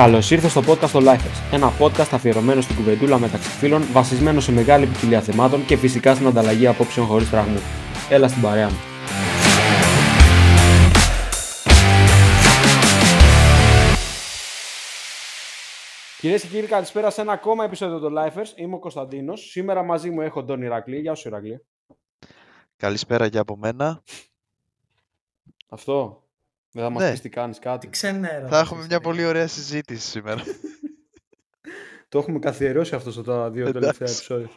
Καλώς 0.00 0.30
ήρθες 0.30 0.50
στο 0.50 0.60
podcast 0.60 0.90
των 0.90 1.04
Lifers, 1.06 1.52
ένα 1.52 1.72
podcast 1.78 2.08
αφιερωμένο 2.12 2.60
στην 2.60 2.76
κουβεντούλα 2.76 3.18
μεταξύ 3.18 3.48
φίλων, 3.48 3.82
βασισμένο 3.92 4.40
σε 4.40 4.52
μεγάλη 4.52 4.86
ποικιλία 4.86 5.20
θεμάτων 5.20 5.66
και 5.66 5.76
φυσικά 5.76 6.14
στην 6.14 6.26
ανταλλαγή 6.26 6.66
απόψεων 6.66 7.06
χωρίς 7.06 7.28
φραγμούς. 7.28 7.62
Έλα 8.10 8.28
στην 8.28 8.42
παρέα 8.42 8.68
μου. 8.68 8.76
Κυρίες 16.18 16.42
και 16.42 16.48
κύριοι, 16.48 16.66
καλησπέρα 16.66 17.10
σε 17.10 17.20
ένα 17.20 17.32
ακόμα 17.32 17.64
επεισόδιο 17.64 17.98
των 17.98 18.14
Lifers. 18.18 18.52
Είμαι 18.56 18.74
ο 18.74 18.78
Κωνσταντίνος. 18.78 19.50
Σήμερα 19.50 19.82
μαζί 19.82 20.10
μου 20.10 20.20
έχω 20.20 20.44
τον 20.44 20.62
Ηρακλή. 20.62 20.98
Γεια 20.98 21.14
σου, 21.14 21.28
Ηρακλή. 21.28 21.66
Καλησπέρα 22.76 23.28
και 23.28 23.38
από 23.38 23.56
μένα. 23.56 24.02
Αυτό. 25.68 26.24
Δεν 26.72 26.82
θα 26.82 26.90
μας 26.90 27.02
Ναι. 27.02 27.10
πεις 27.10 27.20
τι 27.20 27.28
κάνεις 27.28 27.58
κάτι. 27.58 27.86
Τι 27.86 27.92
ξενέρα. 27.92 28.48
Θα 28.48 28.58
έχουμε 28.58 28.84
μια 28.86 29.00
πολύ 29.00 29.24
ωραία 29.24 29.46
συζήτηση 29.46 30.08
σήμερα. 30.08 30.42
Το 32.08 32.18
έχουμε 32.18 32.38
καθιερώσει 32.38 32.94
αυτό 32.94 33.10
στα 33.10 33.50
δύο 33.50 33.66
Εντάξει. 33.66 33.80
τελευταία 33.80 34.08
επεισόδια. 34.08 34.48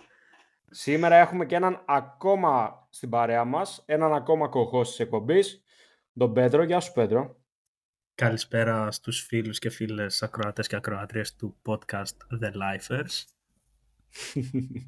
Σήμερα 0.69 1.15
έχουμε 1.15 1.45
και 1.45 1.55
έναν 1.55 1.83
ακόμα 1.87 2.87
στην 2.89 3.09
παρέα 3.09 3.43
μας, 3.43 3.83
έναν 3.85 4.13
ακόμα 4.13 4.47
κοχό 4.47 4.81
της 4.81 4.99
εκπομπής, 4.99 5.63
τον 6.17 6.33
Πέτρο. 6.33 6.63
Γεια 6.63 6.79
σου 6.79 6.91
Πέτρο. 6.91 7.37
Καλησπέρα 8.15 8.91
στους 8.91 9.21
φίλους 9.21 9.59
και 9.59 9.69
φίλες 9.69 10.23
ακροατές 10.23 10.67
και 10.67 10.75
ακροατρίες 10.75 11.35
του 11.35 11.55
podcast 11.65 12.43
The 12.43 12.51
Lifers. 12.51 13.23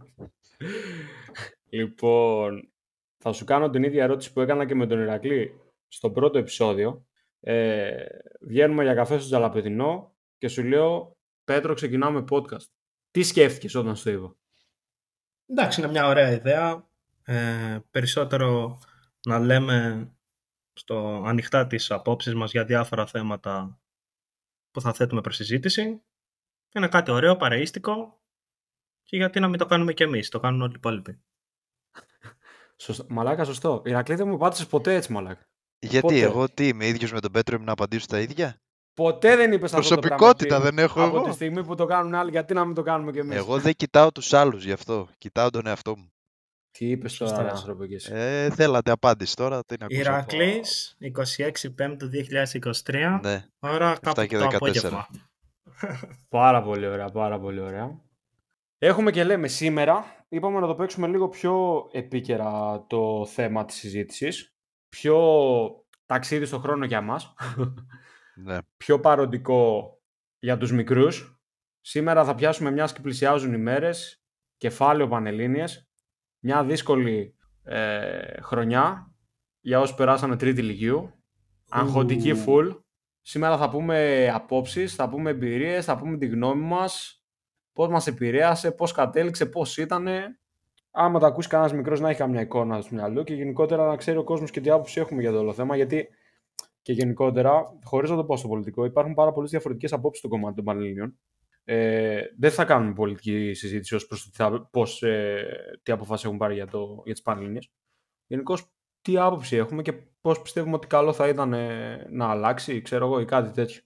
λοιπόν, 1.69 2.69
θα 3.17 3.31
σου 3.33 3.45
κάνω 3.45 3.69
την 3.69 3.83
ίδια 3.83 4.03
ερώτηση 4.03 4.33
που 4.33 4.41
έκανα 4.41 4.65
και 4.65 4.75
με 4.75 4.87
τον 4.87 4.99
Ηρακλή 4.99 5.59
στο 5.87 6.09
πρώτο 6.11 6.37
επεισόδιο. 6.37 7.05
Ε, 7.47 8.05
βγαίνουμε 8.41 8.83
για 8.83 8.93
καφέ 8.93 9.17
στο 9.17 9.27
Τζαλαπεδινό 9.27 10.15
και 10.37 10.47
σου 10.47 10.63
λέω, 10.63 11.17
Πέτρο, 11.43 11.73
ξεκινάμε 11.73 12.23
podcast. 12.29 12.65
Τι 13.11 13.23
σκέφτηκες 13.23 13.75
όταν 13.75 13.95
σου 13.95 14.03
το 14.03 14.11
είπα; 14.11 14.35
Εντάξει, 15.45 15.81
είναι 15.81 15.89
μια 15.89 16.07
ωραία 16.07 16.31
ιδέα. 16.31 16.87
Ε, 17.23 17.79
περισσότερο 17.91 18.79
να 19.27 19.39
λέμε 19.39 20.09
στο 20.73 21.23
ανοιχτά 21.25 21.67
τις 21.67 21.91
απόψεις 21.91 22.33
μας 22.33 22.51
για 22.51 22.65
διάφορα 22.65 23.05
θέματα 23.05 23.79
που 24.71 24.81
θα 24.81 24.93
θέτουμε 24.93 25.21
προς 25.21 25.35
συζήτηση. 25.35 26.01
Είναι 26.73 26.87
κάτι 26.87 27.11
ωραίο, 27.11 27.35
παρεΐστικο 27.35 28.21
και 29.03 29.17
γιατί 29.17 29.39
να 29.39 29.47
μην 29.47 29.59
το 29.59 29.65
κάνουμε 29.65 29.93
κι 29.93 30.03
εμείς, 30.03 30.29
το 30.29 30.39
κάνουν 30.39 30.61
όλοι 30.61 30.71
οι 30.71 30.75
υπόλοιποι. 30.77 31.21
Σωστό. 32.77 33.05
Μαλάκα, 33.09 33.43
σωστό. 33.43 33.81
Ηρακλή 33.85 34.15
δεν 34.15 34.27
μου 34.27 34.37
πάτησες 34.37 34.67
ποτέ 34.67 34.95
έτσι, 34.95 35.11
μαλάκα. 35.11 35.49
Γιατί 35.79 36.01
Πότε; 36.01 36.19
εγώ 36.21 36.49
τι 36.49 36.67
είμαι 36.67 36.87
ίδιος 36.87 37.11
με 37.11 37.19
τον 37.19 37.31
Πέτρο 37.31 37.55
είμαι 37.55 37.65
να 37.65 37.71
απαντήσω 37.71 38.05
τα 38.05 38.19
ίδια; 38.19 38.59
Ποτέ 38.93 39.35
δεν 39.35 39.51
είπες 39.51 39.73
αυτό 39.73 39.95
το 39.95 39.99
πράγμα. 39.99 40.17
Προσωπικότητα 40.17 40.55
ότι 40.55 40.65
δεν 40.65 40.77
έχω 40.83 41.03
Από 41.03 41.15
εγώ. 41.17 41.25
τη 41.27 41.33
στιγμή 41.33 41.63
που 41.63 41.75
το 41.75 41.85
κάνουν 41.85 42.15
άλλοι, 42.15 42.29
γιατί 42.31 42.53
να 42.53 42.65
μην 42.65 42.75
το 42.75 42.81
κάνουμε 42.81 43.11
κι 43.11 43.19
εμείς; 43.19 43.35
Εγώ 43.35 43.57
δεν 43.59 43.73
κοιτάω 43.75 44.11
τους 44.11 44.33
άλλους 44.33 44.65
γι' 44.65 44.71
αυτό. 44.71 45.07
Κοιτάω 45.17 45.49
τον 45.49 45.67
εαυτό 45.67 45.97
μου. 45.97 46.09
Τι 46.71 46.89
είπες 46.89 47.13
Σωστά. 47.13 47.35
τώρα, 47.35 47.47
ρε 47.47 47.53
άνθρωπο, 47.55 47.85
και 47.85 47.95
εσύ; 47.95 48.11
Ε, 48.13 48.49
θέλατε 48.49 48.91
απάντηση 48.91 49.35
τώρα. 49.35 49.63
Τι 49.65 49.75
να 49.79 49.85
ακούσω. 49.85 49.99
Ηρακλής, 50.01 50.97
26 50.99 51.69
Πέμπτου 51.75 52.09
2023, 52.09 53.19
Ναι. 53.23 53.45
ώρα 53.59 53.97
κάπου 54.01 54.25
και 54.25 54.37
το 54.37 54.43
14. 54.47 54.55
απόγευμα. 54.55 55.07
Πάρα 56.29 56.61
πολύ 56.63 56.87
ωραία, 56.87 57.09
πάρα 57.09 57.39
πολύ 57.39 57.59
ωραία. 57.59 58.01
Έχουμε 58.77 59.11
και 59.11 59.23
λέμε 59.23 59.47
σήμερα, 59.47 60.05
είπαμε 60.29 60.59
να 60.59 60.67
το 60.67 60.75
παίξουμε 60.75 61.07
λίγο 61.07 61.27
πιο 61.29 61.85
επίκαιρα 61.91 62.83
το 62.87 63.25
θέμα 63.25 63.65
της 63.65 63.75
συζήτησης. 63.75 64.54
Πιο 65.01 65.19
ταξίδι 66.05 66.45
στο 66.45 66.59
χρόνο 66.59 66.85
για 66.85 67.01
μας. 67.01 67.33
ναι. 68.35 68.57
πιο 68.77 68.99
παροντικό 68.99 69.91
για 70.39 70.57
τους 70.57 70.71
μικρούς. 70.71 71.39
Σήμερα 71.81 72.25
θα 72.25 72.35
πιάσουμε 72.35 72.71
μιας 72.71 72.93
και 72.93 73.01
πλησιάζουν 73.01 73.53
οι 73.53 73.57
μέρες, 73.57 74.23
κεφάλαιο 74.57 75.07
Πανελλήνιες, 75.07 75.89
μια 76.39 76.63
δύσκολη 76.63 77.35
ε, 77.63 78.41
χρονιά 78.41 79.13
για 79.59 79.79
όσους 79.79 79.95
περάσανε 79.95 80.35
τρίτη 80.35 80.61
λυκείου, 80.61 81.23
αγχωτική 81.69 82.31
Ου. 82.31 82.43
full. 82.45 82.79
Σήμερα 83.21 83.57
θα 83.57 83.69
πούμε 83.69 84.29
απόψεις, 84.33 84.95
θα 84.95 85.09
πούμε 85.09 85.29
εμπειρίες, 85.29 85.85
θα 85.85 85.97
πούμε 85.97 86.17
τη 86.17 86.27
γνώμη 86.27 86.63
μας, 86.63 87.23
πώς 87.73 87.89
μας 87.89 88.07
επηρέασε, 88.07 88.71
πώς 88.71 88.91
κατέληξε, 88.91 89.45
πώς 89.45 89.77
ήτανε. 89.77 90.39
Άμα 90.97 91.19
τα 91.19 91.27
ακούσει 91.27 91.47
κανένας 91.47 91.73
μικρός 91.73 91.99
να 91.99 92.09
έχει 92.09 92.17
καμιά 92.19 92.41
εικόνα 92.41 92.81
στο 92.81 92.95
μυαλό 92.95 93.23
και 93.23 93.33
γενικότερα 93.33 93.87
να 93.87 93.95
ξέρει 93.95 94.17
ο 94.17 94.23
κόσμος 94.23 94.51
και 94.51 94.61
τι 94.61 94.69
άποψη 94.69 94.99
έχουμε 94.99 95.21
για 95.21 95.31
το 95.31 95.39
όλο 95.39 95.53
θέμα, 95.53 95.75
γιατί 95.75 96.07
και 96.81 96.93
γενικότερα, 96.93 97.77
χωρίς 97.83 98.09
να 98.09 98.15
το 98.15 98.23
πω 98.25 98.37
στο 98.37 98.47
πολιτικό, 98.47 98.85
υπάρχουν 98.85 99.13
πάρα 99.13 99.31
πολλές 99.31 99.49
διαφορετικές 99.49 99.93
απόψεις 99.93 100.19
στο 100.19 100.27
κομμάτι 100.27 100.55
των 100.55 100.65
Πανελληνίων. 100.65 101.17
Ε, 101.63 102.21
δεν 102.39 102.51
θα 102.51 102.65
κάνουμε 102.65 102.93
πολιτική 102.93 103.53
συζήτηση 103.53 103.95
ως 103.95 104.07
προς 104.07 104.23
το 104.23 104.29
τι, 104.29 104.35
θα- 104.35 104.67
πώς, 104.71 105.03
ε, 105.03 105.45
τι 105.83 105.91
αποφάσεις 105.91 106.25
έχουν 106.25 106.37
πάρει 106.37 106.53
για, 106.53 106.67
το, 106.67 107.01
για 107.05 107.13
τις 107.13 107.21
Πανελληνίες. 107.21 107.71
Γενικώς, 108.27 108.65
τι 109.01 109.17
άποψη 109.17 109.55
έχουμε 109.55 109.81
και 109.81 109.93
πώς 110.21 110.41
πιστεύουμε 110.41 110.75
ότι 110.75 110.87
καλό 110.87 111.13
θα 111.13 111.27
ήταν 111.27 111.53
ε, 111.53 112.07
να 112.09 112.29
αλλάξει, 112.29 112.81
ξέρω 112.81 113.05
εγώ, 113.05 113.19
ή 113.19 113.25
κάτι 113.25 113.51
τέτοιο. 113.51 113.81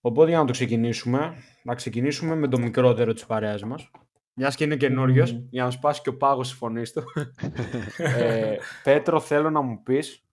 Οπότε 0.00 0.28
για 0.28 0.38
να 0.38 0.44
το 0.44 0.52
ξεκινήσουμε, 0.52 1.34
να 1.62 1.74
ξεκινήσουμε 1.74 2.34
με 2.34 2.48
το 2.48 2.58
μικρότερο 2.58 3.12
της 3.12 3.26
παρέας 3.26 3.62
μας. 3.64 3.90
Μιας 4.38 4.56
και 4.56 4.64
είναι 4.64 4.76
καινούριος, 4.76 5.32
Μμμ. 5.32 5.46
για 5.50 5.64
να 5.64 5.70
σπάσει 5.70 6.00
και 6.02 6.08
ο 6.08 6.16
πάγος 6.16 6.48
της 6.48 6.56
φωνής 6.58 6.92
του. 6.92 7.02
ε, 7.96 8.56
Πέτρο, 8.82 9.20
θέλω 9.20 9.50
να 9.50 9.60
μου 9.60 9.82
πεις, 9.82 10.24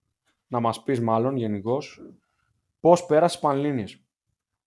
να 0.46 0.60
μας 0.60 0.82
πεις 0.82 1.00
μάλλον 1.00 1.36
γενικώς, 1.36 2.00
πώς 2.80 3.06
πέρασες 3.06 3.32
τις 3.32 3.48
Πανελλήνιες; 3.48 3.98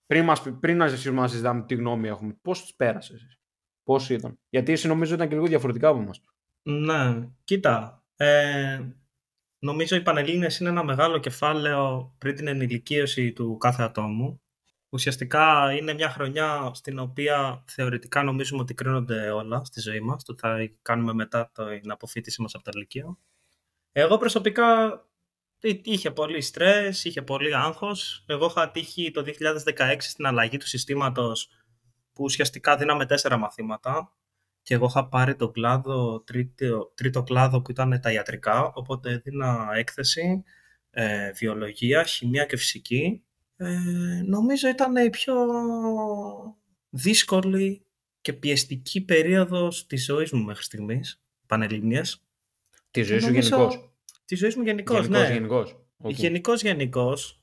Πριν, 0.05 0.23
μας, 0.23 0.41
πει- 0.41 0.51
πριν 0.51 0.77
να 0.77 0.87
ζήσουμε 0.87 1.21
να 1.21 1.27
συζητάμε 1.27 1.63
τι 1.65 1.75
γνώμη 1.75 2.07
έχουμε, 2.07 2.37
πώς 2.41 2.61
τις 2.61 2.73
πέρασες 2.75 3.23
εσύ; 3.23 3.39
Πώς 3.83 4.09
ήταν; 4.09 4.39
Γιατί 4.49 4.71
εσύ 4.71 4.87
νομίζω 4.87 5.13
ήταν 5.13 5.27
και 5.27 5.35
λίγο 5.35 5.47
διαφορετικά 5.47 5.87
από 5.89 5.99
εμάς. 6.01 6.21
Ναι, 6.61 7.27
κοίτα. 7.43 8.03
Ε, 8.15 8.79
νομίζω 9.59 9.95
οι 9.95 10.01
Πανελλήνιες 10.01 10.59
είναι 10.59 10.69
ένα 10.69 10.83
μεγάλο 10.83 11.17
κεφάλαιο 11.17 12.13
πριν 12.17 12.35
την 12.35 12.47
ενηλικίωση 12.47 13.31
του 13.33 13.57
κάθε 13.57 13.83
ατόμου. 13.83 14.41
Ουσιαστικά 14.89 15.73
είναι 15.73 15.93
μια 15.93 16.09
χρονιά 16.09 16.71
στην 16.73 16.99
οποία 16.99 17.63
θεωρητικά 17.67 18.23
νομίζουμε 18.23 18.61
ότι 18.61 18.73
κρίνονται 18.73 19.29
όλα 19.29 19.63
στη 19.63 19.79
ζωή 19.81 19.99
μας, 19.99 20.23
το 20.23 20.35
θα 20.37 20.69
κάνουμε 20.81 21.13
μετά 21.13 21.51
την 21.81 21.91
αποφύτιση 21.91 22.41
μας 22.41 22.55
από 22.55 22.63
το 22.63 22.71
Λυκείο. 22.75 23.19
Εγώ 23.91 24.17
προσωπικά 24.17 24.85
εί- 25.61 25.87
είχε 25.87 26.11
πολύ 26.11 26.41
στρες, 26.41 27.03
είχε 27.03 27.21
πολύ 27.21 27.55
άγχος. 27.55 28.23
Εγώ 28.27 28.45
είχα 28.45 28.71
τύχει 28.71 29.11
το 29.11 29.21
2016 29.21 30.09
στην 30.09 30.25
αλλαγή 30.25 30.57
του 30.57 30.67
συστήματος 30.67 31.49
που 32.13 32.23
ουσιαστικά 32.23 32.77
δίναμε 32.77 33.05
τέσσερα 33.05 33.37
μαθήματα 33.37 34.13
και 34.61 34.73
εγώ 34.73 34.85
είχα 34.85 35.07
πάρει 35.07 35.35
τον 35.35 35.51
κλάδο, 35.51 36.19
τρίτο, 36.21 36.91
τρίτο 36.95 37.23
κλάδο 37.23 37.61
που 37.61 37.71
ήταν 37.71 37.99
τα 38.01 38.11
ιατρικά, 38.11 38.71
οπότε 38.73 39.11
έδινα 39.11 39.69
έκθεση, 39.73 40.43
ε, 40.89 41.31
βιολογία, 41.31 42.03
χημεία 42.03 42.45
και 42.45 42.57
φυσική. 42.57 43.23
Ε, 43.57 44.21
νομίζω 44.25 44.67
ήταν 44.69 44.95
η 44.95 45.09
πιο 45.09 45.35
δύσκολη 46.89 47.85
και 48.21 48.33
πιεστική 48.33 49.01
περίοδος 49.01 49.85
της 49.85 50.05
ζωής 50.05 50.31
μου 50.31 50.43
μέχρι 50.43 50.63
στιγμής, 50.63 51.21
πανελληνίας. 51.47 52.23
Τη 52.91 53.01
ζωή 53.01 53.19
σου 53.19 53.25
Νομίζω- 53.25 53.57
γενικώς. 53.57 53.91
Τη 54.25 54.35
ζωή 54.35 54.53
μου 54.55 54.63
γενικώς, 54.63 55.05
Γενικώς, 55.05 55.27
ναι. 55.27 55.33
γενικώς. 55.33 55.75
Γενικός, 56.07 56.61
γενικός. 56.61 57.41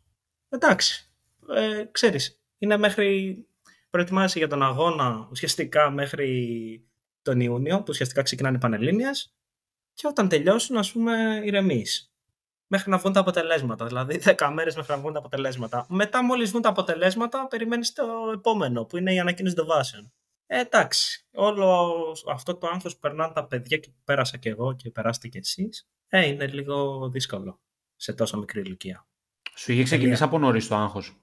Εντάξει, 0.48 1.12
ε, 1.54 1.84
ξέρεις, 1.90 2.40
είναι 2.58 2.76
μέχρι 2.76 3.38
προετοιμάσαι 3.90 4.38
για 4.38 4.48
τον 4.48 4.62
αγώνα 4.62 5.28
ουσιαστικά 5.30 5.90
μέχρι 5.90 6.88
τον 7.22 7.40
Ιούνιο, 7.40 7.76
που 7.78 7.84
ουσιαστικά 7.88 8.22
ξεκινάνε 8.22 8.56
οι 8.56 8.60
Πανελλήνιες 8.60 9.34
και 9.94 10.06
όταν 10.06 10.28
τελειώσουν, 10.28 10.76
ας 10.76 10.92
πούμε, 10.92 11.40
ηρεμείς. 11.44 12.13
Μέχρι 12.66 12.90
να 12.90 12.98
βγουν 12.98 13.12
τα 13.12 13.20
αποτελέσματα, 13.20 13.86
δηλαδή 13.86 14.20
10 14.38 14.50
μέρες 14.52 14.76
μέχρι 14.76 14.92
να 14.92 14.98
βγουν 14.98 15.12
τα 15.12 15.18
αποτελέσματα. 15.18 15.86
Μετά 15.88 16.24
μόλις 16.24 16.50
βγουν 16.50 16.62
τα 16.62 16.68
αποτελέσματα, 16.68 17.46
περιμένεις 17.46 17.92
το 17.92 18.04
επόμενο, 18.32 18.84
που 18.84 18.96
είναι 18.96 19.12
η 19.12 19.18
ανακοίνωση 19.18 19.54
των 19.54 19.66
βάσεων. 19.66 20.12
Ε, 20.46 20.60
εντάξει, 20.60 21.26
όλο 21.32 21.94
αυτό 22.30 22.56
το 22.56 22.66
άγχος 22.66 22.92
που 22.92 22.98
περνάνε 22.98 23.32
τα 23.32 23.46
παιδιά 23.46 23.78
και 23.78 23.88
που 23.90 24.00
πέρασα 24.04 24.36
και 24.36 24.48
εγώ 24.48 24.74
και 24.74 24.90
περάσετε 24.90 25.28
κι 25.28 25.38
εσείς, 25.38 25.88
ε, 26.08 26.26
είναι 26.26 26.46
λίγο 26.46 27.08
δύσκολο 27.08 27.60
σε 27.96 28.12
τόσο 28.12 28.38
μικρή 28.38 28.60
ηλικία. 28.60 29.06
Σου 29.56 29.72
είχε 29.72 29.82
ξεκινήσει 29.82 30.22
από 30.22 30.38
νωρίς 30.38 30.68
το 30.68 30.74
άγχος. 30.74 31.16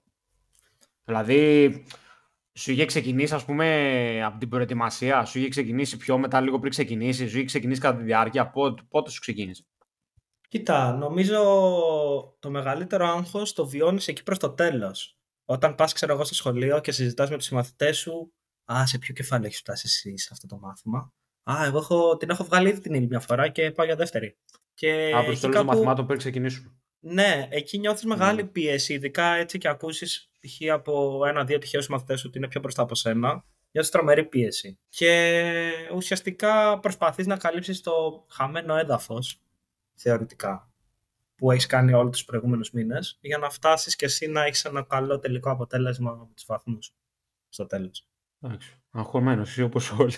Δηλαδή, 1.03 1.69
σου 2.53 2.71
είχε 2.71 2.85
ξεκινήσει, 2.85 3.33
ας 3.33 3.45
πούμε, 3.45 4.23
από 4.23 4.38
την 4.38 4.49
προετοιμασία, 4.49 5.25
σου 5.25 5.39
είχε 5.39 5.47
ξεκινήσει 5.47 5.97
πιο 5.97 6.17
μετά, 6.17 6.41
λίγο 6.41 6.59
πριν 6.59 6.71
ξεκινήσεις, 6.71 7.29
σου 7.29 7.38
είχε 7.38 7.45
ξεκινήσει 7.45 7.81
κατά 7.81 7.97
τη 7.97 8.03
διάρκεια. 8.03 8.49
Πότε, 8.49 8.81
πότε 8.89 9.09
σου 9.09 9.19
ξεκίνησε; 9.19 9.65
Κοίτα, 10.51 10.94
νομίζω 10.94 11.38
το 12.39 12.50
μεγαλύτερο 12.50 13.06
άγχος 13.06 13.53
το 13.53 13.68
βιώνεις 13.68 14.07
εκεί 14.07 14.24
προς 14.24 14.38
το 14.38 14.50
τέλος. 14.50 15.18
Όταν 15.45 15.75
πας, 15.75 15.94
ξέρω 15.94 16.13
εγώ, 16.13 16.24
στο 16.24 16.33
σχολείο 16.33 16.80
και 16.80 16.92
συζητάς 16.92 17.30
με 17.30 17.38
τους 17.38 17.45
συμμαθητές 17.45 17.98
σου, 17.98 18.33
«Α, 18.71 18.86
σε 18.86 18.98
ποιο 18.98 19.13
κεφάλαιο 19.13 19.45
έχεις 19.48 19.59
φτάσει 19.59 19.83
εσύ 19.86 20.18
σε 20.18 20.30
αυτό 20.31 20.48
το 20.48 20.57
μάθημα». 20.57 21.13
«Α, 21.44 21.65
εγώ 21.65 21.77
έχω, 21.77 22.18
την 22.18 22.30
έχω 22.30 22.44
βγάλει 22.44 22.69
ήδη 22.69 22.80
την 22.80 22.94
ύλη 22.94 23.07
μια 23.07 23.19
φορά 23.19 23.48
και 23.50 23.71
πάω 23.71 23.86
για 23.86 23.95
δεύτερη». 23.95 24.38
Και 24.74 25.12
Από 25.13 25.13
το 25.13 25.18
εκεί 25.18 25.25
τέλος 25.25 25.39
των 25.39 25.51
κάπου- 25.51 25.68
μαθημάτων 25.68 26.06
πριν 26.06 26.18
ξεκινήσουμε. 26.19 26.75
Ναι, 27.00 27.48
εκεί 27.50 27.77
νιώθεις 27.80 28.03
μεγάλη 28.06 28.44
πίεση, 28.45 28.94
ειδικά 28.94 29.33
έτσι 29.33 29.57
και 29.57 29.68
ακούσεις 29.68 30.30
π.χ. 30.39 30.71
από 30.71 31.25
ένα-δύο 31.25 31.57
τυχαίους 31.57 31.88
μαθητέ 31.88 32.13
ότι 32.25 32.38
είναι 32.38 32.48
πιο 32.48 32.59
μπροστά 32.62 32.81
από 32.81 32.95
σένα, 32.95 33.45
νιώθεις 33.71 33.92
τρομερή 33.92 34.24
πίεση. 34.25 34.80
Και 34.89 35.42
ουσιαστικά 35.95 36.80
προσπαθείς 36.80 37.25
να 37.27 37.38
καλύψεις 37.38 37.81
το 37.81 38.25
χαμένο 38.30 38.75
έδαφος, 38.75 39.42
θεωρητικά, 40.01 40.71
που 41.36 41.51
έχεις 41.51 41.65
κάνει 41.65 41.94
όλους 41.94 42.12
τους 42.12 42.25
προηγούμενους 42.25 42.71
μήνες, 42.71 43.18
για 43.21 43.38
να 43.38 43.50
φτάσεις 43.50 43.95
και 43.95 44.06
εσύ 44.06 44.27
να 44.27 44.44
έχεις 44.44 44.65
ένα 44.65 44.83
καλό 44.83 45.19
τελικό 45.19 45.51
αποτέλεσμα 45.51 46.12
από 46.12 46.31
τους 46.36 46.45
βαθμούς 46.45 46.94
στο 47.50 47.65
τέλος. 47.65 48.07
Εντάξει. 48.42 48.80
Αγχωμένος, 48.92 49.50
εσύ 49.50 49.62
όπως 49.62 49.92
όλοι. 49.92 50.15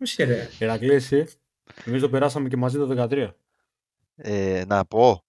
Όχι, 0.00 0.22
ρε. 0.22 0.48
Ηρακλής, 0.58 1.12
εσύ; 1.12 1.38
Εμείς 1.84 2.00
το 2.00 2.10
περάσαμε 2.10 2.48
και 2.48 2.56
μαζί 2.56 2.78
το 2.78 2.86
13. 2.86 3.36
Ε, 4.16 4.64
να 4.66 4.84
πω. 4.84 5.24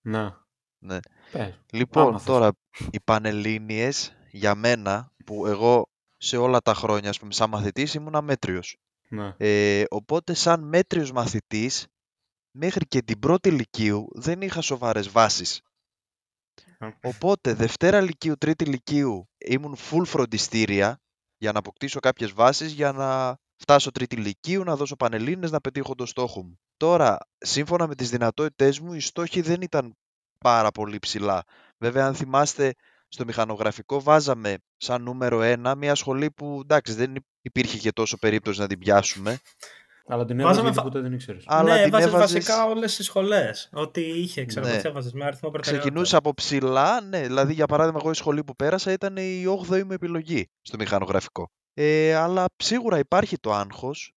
Να. 0.00 0.46
Ναι. 0.78 0.98
Πες. 1.32 1.60
Λοιπόν, 1.72 2.02
Άμα 2.02 2.18
θες. 2.18 2.26
τώρα 2.26 2.52
οι 2.90 3.00
Πανελλήνιες 3.00 4.16
για 4.30 4.54
μένα 4.54 5.12
που 5.24 5.46
εγώ 5.46 5.88
σε 6.16 6.36
όλα 6.36 6.60
τα 6.60 6.74
χρόνια, 6.74 7.08
ας 7.08 7.18
πούμε, 7.18 7.32
σαν 7.32 7.50
μαθητής 7.50 7.94
ήμουν 7.94 8.14
αμέτριος. 8.14 8.76
Ναι. 9.08 9.34
Ε, 9.36 9.84
οπότε 9.90 10.34
σαν 10.34 10.62
μέτριος 10.62 11.12
μαθητής 11.12 11.86
μέχρι 12.56 12.86
και 12.86 13.02
την 13.02 13.18
πρώτη 13.18 13.50
λυκείου 13.50 14.08
δεν 14.12 14.40
είχα 14.40 14.60
σοβαρές 14.60 15.08
βάσεις. 15.08 15.60
Οπότε 17.02 17.54
Δευτέρα 17.54 18.00
Λυκείου, 18.00 18.36
Τρίτη 18.36 18.64
Λυκείου 18.64 19.28
ήμουν 19.38 19.76
full 19.76 20.02
φροντιστήρια 20.04 21.00
για 21.36 21.52
να 21.52 21.58
αποκτήσω 21.58 22.00
κάποιες 22.00 22.32
βάσεις 22.32 22.72
για 22.72 22.92
να 22.92 23.36
φτάσω 23.56 23.90
Τρίτη 23.90 24.16
Λυκείου, 24.16 24.64
να 24.64 24.76
δώσω 24.76 24.96
πανελλήνες, 24.96 25.50
να 25.50 25.60
πετύχω 25.60 25.94
το 25.94 26.06
στόχο 26.06 26.42
μου. 26.42 26.58
Τώρα, 26.76 27.18
σύμφωνα 27.38 27.86
με 27.86 27.94
τις 27.94 28.10
δυνατότητές 28.10 28.80
μου, 28.80 28.94
οι 28.94 29.00
στόχοι 29.00 29.40
δεν 29.40 29.62
ήταν 29.62 29.96
πάρα 30.38 30.70
πολύ 30.70 30.98
ψηλά. 30.98 31.44
Βέβαια, 31.78 32.06
αν 32.06 32.14
θυμάστε, 32.14 32.74
στο 33.08 33.24
μηχανογραφικό 33.24 34.02
βάζαμε 34.02 34.56
σαν 34.76 35.02
νούμερο 35.02 35.42
ένα 35.42 35.74
μια 35.74 35.94
σχολή 35.94 36.30
που 36.30 36.58
εντάξει 36.62 36.92
δεν 36.92 37.14
υπήρχε 37.40 37.78
και 37.78 37.92
τόσο 37.92 38.18
περίπτωση 38.18 38.60
να 38.60 38.66
την 38.66 38.78
πιάσουμε. 38.78 39.38
Αλλά 40.06 40.24
την 40.24 40.36
Βάζαμε 40.36 40.50
έβαζε 40.50 40.60
γιατί 40.60 40.76
φα- 40.76 40.82
ποτέ 40.82 41.00
δεν 41.00 41.12
ήξερες. 41.12 41.44
Αλλά 41.46 41.74
ναι, 41.74 41.82
την 41.84 41.86
έβαζες 41.94 42.08
έβαζες- 42.08 42.32
βασικά 42.46 42.64
όλες 42.66 42.96
τις 42.96 43.06
σχολές. 43.06 43.68
Ό,τι 43.72 44.00
είχε, 44.00 44.44
ξέρω 44.44 44.66
Ναι. 44.66 44.72
ναι. 44.72 44.80
έβαζε 44.84 45.10
με 45.12 45.24
αριθμό 45.24 45.50
προτεραιότητα. 45.50 45.78
Ξεκινούσα 45.90 46.16
από 46.16 46.34
ψηλά, 46.34 47.00
ναι, 47.00 47.20
δηλαδή 47.26 47.52
για 47.52 47.66
παράδειγμα 47.66 47.98
εγώ 48.02 48.10
η 48.10 48.14
σχολή 48.14 48.44
που 48.44 48.56
πέρασα 48.56 48.92
ήταν 48.92 49.16
η 49.16 49.44
8η 49.46 49.82
μου 49.84 49.92
επιλογή 49.92 50.46
στο 50.62 50.76
μηχανογραφικό. 50.78 51.50
Ε, 51.74 52.14
αλλά 52.14 52.44
σίγουρα 52.56 52.98
υπάρχει 52.98 53.38
το 53.38 53.52
άγχος, 53.52 54.12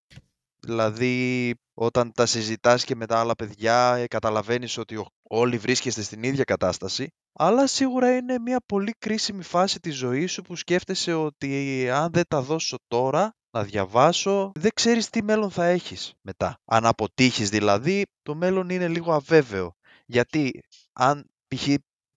δηλαδή 0.60 1.56
όταν 1.74 2.12
τα 2.12 2.26
συζητάς 2.26 2.84
και 2.84 2.96
με 2.96 3.06
τα 3.06 3.20
άλλα 3.20 3.36
παιδιά 3.36 3.96
ε, 3.96 4.08
καταλαβαίνεις 4.08 4.78
ότι 4.78 4.96
ο- 4.96 5.08
όλοι 5.24 5.58
βρίσκεστε 5.58 6.02
στην 6.02 6.24
ίδια 6.24 6.44
κατάσταση, 6.44 7.08
αλλά 7.34 7.68
σίγουρα 7.68 8.16
είναι 8.16 8.40
μια 8.40 8.60
πολύ 8.66 8.94
κρίσιμη 9.00 9.44
φάση 9.44 9.80
της 9.80 9.96
ζωής 9.96 10.32
σου 10.32 10.42
που 10.42 10.56
σκέφτεσαι 10.56 11.14
ότι 11.14 11.90
αν 11.90 12.12
δεν 12.12 12.24
τα 12.28 12.42
δώσω 12.42 12.78
τώρα 12.88 13.32
να 13.58 13.64
διαβάσω, 13.64 14.52
δεν 14.56 14.72
ξέρεις 14.74 15.10
τι 15.10 15.24
μέλλον 15.24 15.52
θα 15.52 15.66
έχεις 15.66 16.14
μετά. 16.22 16.60
Αν 16.66 16.86
αποτύχεις 16.86 17.50
δηλαδή, 17.50 18.06
το 18.22 18.36
μέλλον 18.36 18.70
είναι 18.70 18.88
λίγο 18.88 19.14
αβέβαιο. 19.14 19.76
Γιατί 20.06 20.60
αν 20.94 21.26
π.χ. 21.48 21.68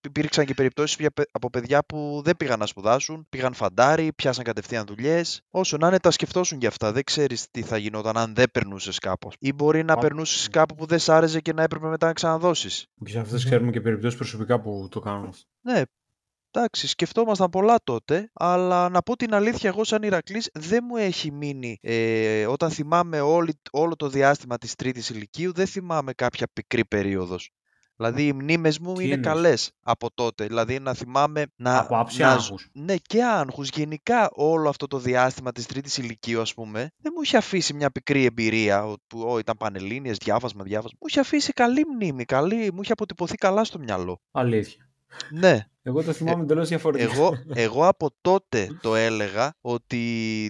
υπήρξαν 0.06 0.44
και 0.44 0.54
περιπτώσεις 0.54 0.96
πια 0.96 1.10
παι- 1.10 1.28
από 1.32 1.50
παιδιά 1.50 1.84
που 1.84 2.20
δεν 2.24 2.36
πήγαν 2.36 2.58
να 2.58 2.66
σπουδάσουν, 2.66 3.26
πήγαν 3.28 3.54
φαντάρι, 3.54 4.12
πιάσαν 4.12 4.44
κατευθείαν 4.44 4.86
δουλειές. 4.86 5.40
Όσο 5.50 5.76
να 5.76 5.86
είναι, 5.86 5.98
τα 5.98 6.10
σκεφτόσουν 6.10 6.58
για 6.58 6.68
αυτά. 6.68 6.92
Δεν 6.92 7.04
ξέρεις 7.04 7.46
τι 7.50 7.62
θα 7.62 7.76
γινόταν 7.76 8.16
αν 8.16 8.34
δεν 8.34 8.50
περνούσες 8.50 8.98
κάπως. 8.98 9.34
Ή 9.38 9.52
μπορεί 9.52 9.84
να 9.84 9.92
Α, 9.92 9.98
περνούσες 9.98 10.48
κάπου 10.48 10.74
που 10.74 10.86
δεν 10.86 10.98
σ' 10.98 11.08
άρεσε 11.08 11.40
και 11.40 11.52
να 11.52 11.62
έπρεπε 11.62 11.86
μετά 11.86 12.06
να 12.06 12.12
ξαναδώσεις. 12.12 12.86
Και 13.04 13.10
σε 13.10 13.18
αυτές 13.18 13.44
ξέρουμε 13.44 13.70
και 13.70 13.80
περιπτώσεις 13.80 14.18
προσωπικά 14.18 14.60
που 14.60 14.88
το 14.90 15.00
κάνουν 15.00 15.28
αυτό. 15.28 15.42
Ναι, 15.60 15.82
εντάξει, 16.52 16.88
σκεφτόμασταν 16.88 17.50
πολλά 17.50 17.78
τότε, 17.84 18.30
αλλά 18.32 18.88
να 18.88 19.02
πω 19.02 19.16
την 19.16 19.34
αλήθεια, 19.34 19.68
εγώ 19.68 19.84
σαν 19.84 20.02
Ηρακλής 20.02 20.48
δεν 20.52 20.84
μου 20.88 20.96
έχει 20.96 21.30
μείνει. 21.32 21.78
Ε, 21.82 22.46
όταν 22.46 22.70
θυμάμαι 22.70 23.20
όλη, 23.20 23.60
όλο 23.70 23.96
το 23.96 24.08
διάστημα 24.08 24.58
της 24.58 24.74
τρίτης 24.74 25.08
ηλικίου, 25.10 25.52
δεν 25.52 25.66
θυμάμαι 25.66 26.12
κάποια 26.12 26.46
πικρή 26.52 26.84
περίοδος. 26.84 27.50
Δηλαδή 27.96 28.26
οι 28.26 28.32
μνήμες 28.32 28.78
μου 28.78 28.94
Τι 28.94 29.04
είναι 29.04 29.14
εννοείς; 29.14 29.32
καλές 29.32 29.70
από 29.82 30.08
τότε. 30.14 30.46
Δηλαδή 30.46 30.78
να 30.78 30.94
θυμάμαι 30.94 31.46
να... 31.56 31.78
Από 31.78 31.98
άψη 31.98 32.20
να 32.20 32.28
ζ- 32.28 32.32
άγχους. 32.32 32.68
Ναι, 32.72 32.96
και 32.96 33.24
άγχους. 33.24 33.68
Γενικά 33.68 34.28
όλο 34.32 34.68
αυτό 34.68 34.86
το 34.86 34.98
διάστημα 34.98 35.52
της 35.52 35.66
τρίτης 35.66 35.98
ηλικίου, 35.98 36.40
ας 36.40 36.54
πούμε, 36.54 36.90
δεν 36.96 37.12
μου 37.16 37.22
είχε 37.22 37.36
αφήσει 37.36 37.74
μια 37.74 37.90
πικρή 37.90 38.24
εμπειρία 38.24 38.84
ο- 38.86 38.94
που 39.06 39.20
«Ω, 39.20 39.38
ήταν 39.38 39.56
πανελλήνιες, 39.56 40.16
διάβασμα, 40.16 40.62
διάβασμα. 40.64 40.98
Μου 41.00 41.06
είχε 41.10 41.20
αφήσει 41.20 41.52
καλή 41.52 41.82
μνήμη, 41.94 42.24
καλή, 42.24 42.72
μου 42.72 42.82
είχε 42.82 42.92
αποτυπωθεί 42.92 43.34
καλά 43.36 43.64
στο 43.64 43.78
μυαλό. 43.78 44.20
Αλήθεια. 44.30 44.89
Ναι, 45.30 45.66
Εγώ 45.82 46.02
το 46.02 46.12
θυμάμαι 46.12 46.42
εντελώς 46.42 46.68
διαφορετικά. 46.68 47.12
εγώ, 47.12 47.38
εγώ 47.54 47.86
από 47.86 48.10
τότε 48.20 48.78
το 48.80 48.94
έλεγα 48.94 49.54
ότι 49.60 50.00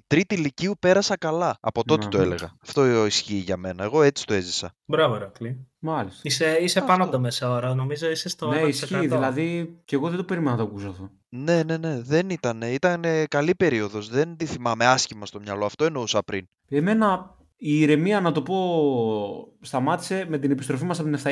τρίτη 0.07 0.35
ηλικίου 0.35 0.75
πέρασα 0.79 1.17
καλά. 1.17 1.57
Από 1.61 1.85
τότε 1.85 2.05
Ναι. 2.05 2.11
το 2.11 2.21
έλεγα. 2.21 2.57
Αυτό 2.62 3.07
ισχύει 3.07 3.35
για 3.35 3.57
μένα. 3.57 3.85
Εγώ 3.85 4.03
έτσι 4.03 4.27
το 4.27 4.35
έζησα. 4.35 4.75
Μπράβο, 4.85 5.17
Ρακλή. 5.17 5.67
Μάλιστα. 5.79 6.21
Είσαι, 6.23 6.57
είσαι 6.61 6.79
Αυτό. 6.79 6.91
πάνω 6.91 7.03
από 7.03 7.12
το 7.12 7.21
μεσόωρο. 7.21 7.75
Νομίζω 7.75 8.11
είσαι 8.11 8.29
στο 8.29 8.49
ναι, 8.49 8.61
1%. 8.62 8.69
ισχύει. 8.69 9.07
Δηλαδή, 9.07 9.79
και 9.85 9.95
εγώ 9.97 10.09
δεν 10.09 10.17
το 10.17 10.25
περίμενα 10.25 10.57
να 10.57 10.63
το 10.63 10.69
ακούσω 10.69 10.89
αυτό. 10.89 11.11
Ναι, 11.29 11.63
ναι, 11.63 11.77
ναι. 11.77 12.01
Δεν 12.03 12.31
ήταν. 12.31 12.63
Ήταν 12.63 13.05
καλή 13.29 13.55
περίοδος. 13.55 14.09
Δεν 14.09 14.37
τη 14.37 14.47
θυμάμαι 14.47 14.87
άσχημα 14.87 15.27
στο 15.27 15.41
μυαλό. 15.41 15.65
Αυτό 15.65 15.85
εννοούσα 15.85 16.23
πριν. 16.23 16.47
Εμένα 16.69 17.35
η 17.56 17.81
ηρεμία, 17.81 18.21
να 18.21 18.33
το 18.33 18.43
πω, 18.43 18.56
σταμάτησε 19.61 20.27
με 20.29 20.39
την 20.39 20.51
επιστροφή 20.51 20.85
μας 20.85 21.01
από 21.01 21.09
την 21.11 21.19
7 21.25 21.31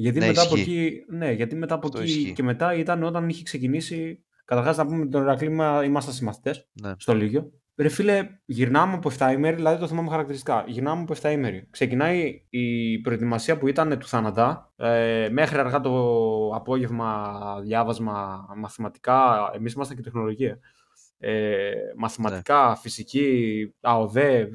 Γιατί 0.00 0.18
Ναι, 0.18 0.26
μετά 0.26 0.42
από 0.42 0.56
ισχύει. 0.56 0.70
εκεί, 0.86 1.04
ναι, 1.08 1.30
γιατί 1.32 1.56
μετά 1.56 1.74
από 1.74 1.86
Αυτό 1.86 2.00
εκεί 2.00 2.10
ισχύει. 2.10 2.32
και 2.32 2.42
μετά 2.42 2.74
ήταν 2.74 3.02
όταν 3.02 3.28
είχε 3.28 3.42
ξεκινήσει. 3.42 4.22
Καταρχάς, 4.44 4.76
να 4.76 4.86
πούμε 4.86 5.06
τον 5.06 5.22
Ηρακλή, 5.22 5.48
μα- 5.48 5.84
ήμασταν 5.84 6.14
συμμαθητές 6.14 6.68
Ναι. 6.82 6.92
στο 6.98 7.14
Λίγιο. 7.14 7.52
Ρε 7.76 7.88
φίλε, 7.88 8.28
γυρνάμε 8.44 8.94
από 8.94 9.08
7 9.18 9.32
ημέρη, 9.32 9.56
δηλαδή 9.56 9.80
το 9.80 9.86
θυμάμαι 9.88 10.08
χαρακτηριστικά. 10.10 10.64
Γυρνάμε 10.66 11.02
από 11.02 11.12
7 11.12 11.30
ημέρη. 11.32 11.66
Ξεκινάει 11.70 12.42
η 12.50 12.98
προετοιμασία 12.98 13.58
που 13.58 13.68
ήταν 13.68 13.98
του 13.98 14.06
θάνατα. 14.06 14.72
Ε, 14.76 15.28
μέχρι 15.32 15.58
αργά 15.58 15.80
το 15.80 15.92
απόγευμα, 16.54 17.32
διάβασμα, 17.62 18.46
μαθηματικά. 18.56 19.50
Εμείς 19.54 19.72
ήμασταν 19.72 19.96
και 19.96 20.02
τεχνολογία. 20.02 20.58
Ε, 21.20 21.72
μαθηματικά, 21.96 22.76
φυσική, 22.76 23.74
ΑΟΔΕ, 23.80 24.48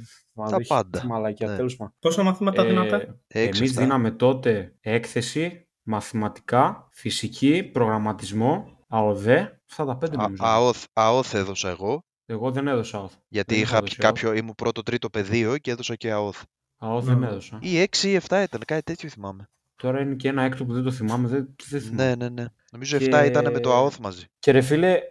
Τα 0.50 0.57
πάντα. 0.68 1.06
Μαλακιά, 1.06 1.48
Ναι. 1.50 1.56
τέλος 1.56 1.75
πάντων. 1.75 1.94
Πόσα 2.00 2.24
μαθήματα 2.24 2.62
Ε, 2.63 2.65
δίνατε. 2.67 3.20
Έξι, 3.27 3.58
εμείς 3.58 3.70
εφτά. 3.70 3.82
δίναμε 3.82 4.12
τότε 4.12 4.75
έκθεση, 4.79 5.67
μαθηματικά, 5.82 6.88
φυσική, 6.91 7.63
προγραμματισμό, 7.74 8.86
ΑΟΔΕ, 8.88 9.62
αυτά 9.70 9.86
τα 9.86 9.98
πέντε 9.98 10.15
Α- 10.20 10.22
νομίζω. 10.22 10.43
ΑΟΘ, 10.46 10.77
ΑΟΘ 10.93 11.34
έδωσα 11.34 11.70
εγώ. 11.70 12.03
Εγώ 12.25 12.51
δεν 12.51 12.67
έδωσα 12.67 12.98
ΑΟΘ. 12.98 13.12
Γιατί 13.27 13.53
Δεν 13.53 13.63
είχα 13.63 13.79
δώσει 13.79 13.96
πει 13.96 14.01
κάποιο, 14.01 14.34
ήμουν 14.34 14.55
πρώτο 14.55 14.84
τρίτο 14.84 15.10
πεδίο 15.10 15.58
και 15.58 15.72
έδωσα 15.72 15.96
και 15.96 16.12
ΑΟΘ. 16.12 16.41
ΑΟΘ 16.77 17.05
Ναι. 17.05 17.13
δεν 17.13 17.24
έδωσα. 17.24 17.60
Ή 17.62 17.79
6 17.79 18.10
ή 18.10 18.15
7 18.15 18.43
ήταν, 18.43 18.62
κάτι 18.67 18.84
τέτοιο 18.84 19.10
θυμάμαι. 19.10 19.48
Τώρα 19.75 20.00
είναι 20.01 20.15
και 20.15 20.27
ένα 20.27 20.43
έκτο 20.43 20.65
που 20.65 20.74
δεν 20.74 20.84
το 20.84 20.91
θυμάμαι, 20.91 21.27
δεν, 21.27 21.55
δεν 21.70 21.82
θυμάμαι. 21.82 22.03
Ναι, 22.05 22.15
ναι, 22.15 22.29
ναι. 22.29 22.46
Νομίζω 22.72 22.98
Και- 22.98 23.05
7 23.05 23.25
ήταν 23.25 23.51
με 23.51 23.60
το 23.60 23.74
ΑΟΘ 23.74 23.98
μαζί. 24.00 24.25
Και 24.39 24.51
ρε 24.51 24.62
φίλε, 24.62 24.89
με, 24.91 25.01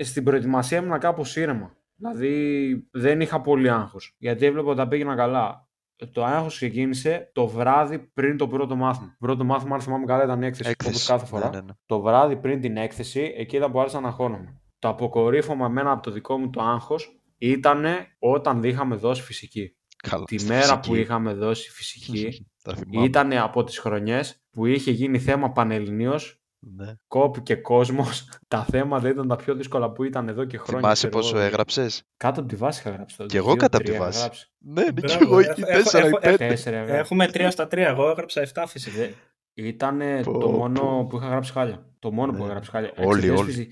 στην 0.00 0.24
προετοιμασία 0.24 0.78
ήμουν 0.78 0.98
κάπως 0.98 1.36
ήρεμα. 1.36 1.76
Δηλαδή 1.96 2.88
δεν 2.90 3.20
είχα 3.20 3.40
πολύ 3.40 3.70
άγχος. 3.70 4.14
Γιατί 4.18 4.46
έβλεπα 4.46 4.68
ότι 4.68 4.76
τα 4.76 4.88
πήγαινα 4.88 5.14
καλά. 5.14 5.68
Το 6.12 6.24
άγχος 6.24 6.54
ξεκίνησε 6.56 7.30
το 7.32 7.46
βράδυ 7.46 7.98
πριν 7.98 8.36
το 8.36 8.48
πρώτο 8.48 8.76
μάθημα. 8.76 9.16
Πρώτο 9.18 9.44
μάθημα, 9.44 9.74
αν 9.74 9.80
θυμάμαι 9.80 10.04
καλά, 10.04 10.24
ήταν 10.24 10.42
η 10.42 10.46
έκθεση, 10.46 10.70
όπως 10.70 10.86
Έκθεση. 10.86 11.06
κάθε 11.10 11.26
φορά. 11.26 11.48
Ναι, 11.50 11.56
ναι, 11.56 11.62
ναι. 11.62 11.72
Το 11.86 12.00
βράδυ 12.00 12.36
πριν 12.36 12.60
την 12.60 12.76
έκθεση, 12.76 13.34
εκεί 13.36 13.56
ήταν 13.56 13.72
που 13.72 13.80
άρχισα 13.80 14.00
να 14.00 14.08
αγχώνομαι. 14.08 14.60
Το 14.78 14.88
αποκορύφωμα 14.88 15.66
εμένα 15.66 15.90
από 15.90 16.02
το 16.02 16.10
δικό 16.10 16.38
μου 16.38 16.50
το 16.50 16.62
άγχος 16.62 17.18
ήταν 17.38 17.84
όταν 18.18 18.60
δεν 18.60 18.70
είχαμε 18.70 18.96
δώσει 18.96 19.22
φυσική. 19.22 19.76
Καλά. 20.08 20.24
Τη 20.24 20.38
στη 20.38 20.48
μέρα 20.48 20.60
φυσική. 20.62 20.88
που 20.88 20.94
είχαμε 20.94 21.34
δώσει 21.34 21.70
φυσική 21.70 22.46
Τα 22.64 22.74
θυμάμαι. 22.74 23.06
ήταν 23.06 23.32
από 23.32 23.64
τις 23.64 23.78
χρονιές 23.78 24.44
που 24.50 24.66
είχε 24.66 24.90
γίνει 24.90 25.18
θέμα 25.18 25.52
πανελληνίως 25.52 26.43
Ναι. 26.76 26.92
κόπηκε 27.08 27.54
κόσμος. 27.54 28.28
Τα 28.48 28.64
θέματα 28.64 29.08
ήταν 29.08 29.28
τα 29.28 29.36
πιο 29.36 29.54
δύσκολα 29.54 29.90
που 29.90 30.04
ήταν 30.04 30.28
εδώ 30.28 30.44
και 30.44 30.56
χρόνια. 30.58 30.78
Θυμάσαι 30.80 31.06
ξέρω 31.08 31.22
πόσο 31.22 31.36
εγώ. 31.36 31.44
έγραψες; 31.46 32.02
Κάτω 32.16 32.40
από 32.40 32.48
τη 32.48 32.56
βάση 32.56 32.80
είχα 32.80 32.90
γράψει 32.90 33.16
τότε. 33.16 33.28
Κι 33.28 33.36
εγώ 33.36 33.46
Δύο, 33.46 33.56
κάτω 33.56 33.76
από 33.76 33.84
τη 33.86 33.90
τρία 33.92 33.96
είχα 33.96 34.04
βάση. 34.04 34.20
γράψει. 34.20 34.50
Ναι, 34.58 34.82
ναι, 34.82 34.90
και 34.90 35.00
Μπράβο, 35.00 35.24
εγώ 35.24 35.38
έχω- 35.38 35.50
εκεί 35.50 35.62
έχω- 35.66 35.90
4 35.90 36.02
ή 36.02 36.06
έχω- 36.06 36.18
5. 36.22 36.36
Τέσσερα 36.36 36.76
είχα 36.76 36.84
γράψει. 36.86 37.00
Έχουμε 37.00 37.26
3 37.26 37.50
στα 37.50 37.66
3. 37.66 37.78
Εγώ 37.88 38.10
έγραψα 38.10 38.40
7 38.40 38.64
φυσικά. 38.66 39.08
Ήταν 39.54 40.00
Πω, 40.22 40.32
το 40.32 40.38
πω. 40.38 40.50
μόνο 40.52 41.06
που 41.10 41.16
είχα 41.16 41.26
γράψει 41.28 41.52
χάλια. 41.52 41.86
Το 41.98 42.10
μόνο 42.12 42.32
που 42.32 42.38
Ναι. 42.38 42.42
είχα 42.44 42.50
γράψει 42.52 42.70
χάλια. 42.70 42.92
Όλοι, 42.96 43.28
Εξαιτίας 43.30 43.40
όλοι. 43.40 43.68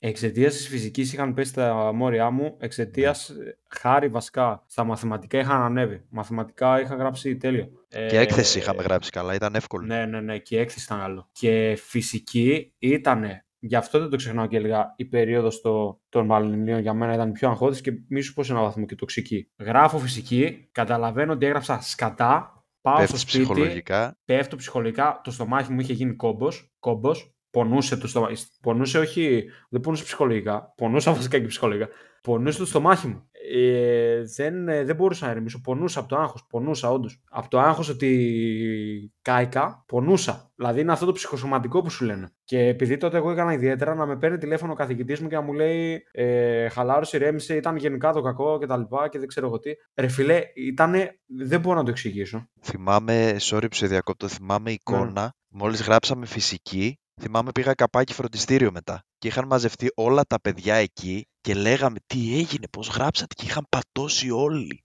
Φυσι- 0.00 0.12
Εξαιτίας 0.24 0.54
της 0.54 0.68
φυσικής 0.68 1.12
είχαν 1.12 1.34
πέσει 1.34 1.54
τα 1.54 1.92
μόρια 1.94 2.30
μου, 2.30 2.56
εξαιτίας 2.60 3.28
ε, 3.28 3.58
χάρη 3.68 4.08
βασικά 4.08 4.64
στα 4.66 4.84
μαθηματικά 4.84 5.38
είχαν 5.38 5.62
ανέβει. 5.62 6.04
Μαθηματικά 6.08 6.80
είχα 6.80 6.94
γράψει 6.94 7.36
τέλειο. 7.36 7.68
Και 7.88 8.18
έκθεση 8.18 8.58
είχαμε 8.58 8.82
γράψει 8.82 9.10
καλά, 9.10 9.34
ήταν 9.34 9.54
εύκολο. 9.54 9.86
Ναι, 9.86 10.06
ναι, 10.06 10.20
ναι, 10.20 10.38
και 10.38 10.56
η 10.56 10.58
έκθεση 10.58 10.84
ήταν 10.84 11.00
άλλο. 11.00 11.28
Και 11.32 11.78
φυσική 11.84 12.74
ήταν, 12.78 13.24
γι' 13.58 13.76
αυτό 13.76 13.98
δεν 13.98 14.08
το 14.10 14.16
ξεχνάω 14.16 14.46
και 14.46 14.56
έλεγα, 14.56 14.94
η 14.96 15.04
περίοδος 15.04 15.60
το, 15.60 16.00
των 16.08 16.26
Μαλλινίων 16.26 16.80
για 16.80 16.94
μένα 16.94 17.14
ήταν 17.14 17.32
πιο 17.32 17.48
αγχώδης 17.48 17.80
και 17.80 17.92
μη 18.08 18.20
σου 18.20 18.32
πω 18.32 18.42
σε 18.42 18.52
ένα 18.52 18.60
βαθμό 18.60 18.86
και 18.86 18.94
τοξική. 18.94 19.50
Γράφω 19.58 19.98
φυσική, 19.98 20.68
καταλαβαίνω 20.72 21.32
ότι 21.32 21.46
έγραψα 21.46 21.80
σκατά, 21.80 22.64
πάω 22.80 22.96
Πέφτεις 22.96 23.20
στο 23.20 23.28
σπίτι, 23.30 23.44
ψυχολογικά. 23.44 24.18
πέφτω 24.24 24.56
ψυχολογικά, 24.56 25.20
το 25.24 25.30
στομάχι 25.30 25.72
μου 25.72 25.80
είχε 25.80 25.92
γίνει 25.92 26.14
κόμπος, 26.14 26.72
κόμπος 26.78 27.34
πονούσε 27.50 27.96
το 27.96 28.08
στομάχι. 28.08 28.46
Πονούσε 28.62 28.98
όχι, 28.98 29.44
δεν 29.68 29.80
πονούσε 29.80 30.04
ψυχολογικά. 30.04 30.72
Πονούσα 30.76 31.12
βασικά 31.12 31.38
και 31.38 31.46
ψυχολογικά. 31.46 31.88
Πονούσε 32.22 32.58
το 32.58 32.66
στομάχι 32.66 33.06
μου. 33.06 33.28
Ε, 33.52 34.22
δεν, 34.36 34.68
ε, 34.68 34.84
δεν 34.84 34.96
μπορούσα 34.96 35.24
να 35.24 35.30
ηρεμήσω. 35.30 35.60
Πονούσα 35.60 36.00
από 36.00 36.08
το 36.08 36.16
άγχος. 36.16 36.46
Πονούσα 36.48 36.90
όντως. 36.90 37.22
Από 37.30 37.48
το 37.48 37.60
άγχος 37.60 37.88
ότι 37.88 39.12
κάηκα, 39.22 39.84
πονούσα. 39.86 40.50
Δηλαδή 40.54 40.80
είναι 40.80 40.92
αυτό 40.92 41.06
το 41.06 41.12
ψυχοσωματικό 41.12 41.82
που 41.82 41.90
σου 41.90 42.04
λένε. 42.04 42.32
Και 42.44 42.58
επειδή 42.58 42.96
τότε 42.96 43.16
εγώ 43.16 43.30
έκανα 43.30 43.52
ιδιαίτερα 43.52 43.94
να 43.94 44.06
με 44.06 44.16
παίρνει 44.16 44.38
τηλέφωνο 44.38 44.72
ο 44.72 44.74
καθηγητής 44.74 45.20
μου 45.20 45.28
και 45.28 45.34
να 45.34 45.40
μου 45.40 45.52
λέει 45.52 46.02
ε, 46.12 46.68
Χαλάρωση, 46.68 47.16
ηρέμησε, 47.16 47.56
ήταν 47.56 47.76
γενικά 47.76 48.12
το 48.12 48.20
κακό 48.20 48.58
και 48.58 48.66
τα 48.66 48.76
λοιπά 48.76 49.08
και 49.08 49.18
δεν 49.18 49.28
ξέρω 49.28 49.46
εγώ 49.46 49.58
τι. 49.58 49.70
Ρε 49.94 50.08
φιλέ, 50.08 50.40
ήτανε, 50.54 51.20
δεν 51.26 51.60
μπορώ 51.60 51.76
να 51.76 51.84
το 51.84 51.90
εξηγήσω. 51.90 52.48
Θυμάμαι, 52.60 53.36
sorry 53.40 53.66
που 53.70 53.76
σε 53.76 53.86
διακόπτω, 53.86 54.28
θυμάμαι 54.28 54.70
εικόνα. 54.70 55.22
Ναι. 55.22 55.28
Μόλις 55.48 55.82
γράψαμε 55.82 56.26
φυσική, 56.26 56.98
θυμάμαι 57.20 57.52
πήγα 57.52 57.74
καπάκι 57.74 58.12
φροντιστήριο 58.12 58.72
μετά. 58.72 59.04
Και 59.18 59.28
είχαν 59.28 59.46
μαζευτεί 59.46 59.90
όλα 59.94 60.24
τα 60.24 60.40
παιδιά 60.40 60.74
εκεί 60.74 61.26
και 61.40 61.54
λέγαμε 61.54 61.98
τι 62.06 62.38
έγινε, 62.38 62.68
πώς 62.70 62.88
γράψατε 62.88 63.34
και 63.34 63.44
είχαν 63.46 63.66
πατώσει 63.68 64.30
όλοι. 64.30 64.82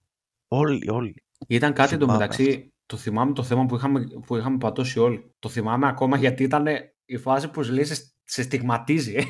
Όλοι, 0.48 0.90
όλοι. 0.90 1.14
Ήταν 1.46 1.72
κάτι 1.72 1.94
εντωμεταξύ, 1.94 2.72
το 2.86 2.96
θυμάμαι 2.96 3.32
το 3.32 3.42
θέμα 3.42 3.66
που 3.66 3.74
είχαμε, 3.76 4.06
που 4.26 4.36
είχαμε 4.36 4.58
πατώσει 4.58 4.98
όλοι. 4.98 5.34
Το 5.38 5.48
θυμάμαι 5.48 5.88
ακόμα 5.88 6.16
γιατί 6.16 6.42
ήταν 6.42 6.66
η 7.04 7.16
φάση 7.16 7.48
που 7.48 7.60
λέει 7.60 7.84
σε 8.24 8.42
στιγματίζει. 8.42 9.14
Ε. 9.14 9.22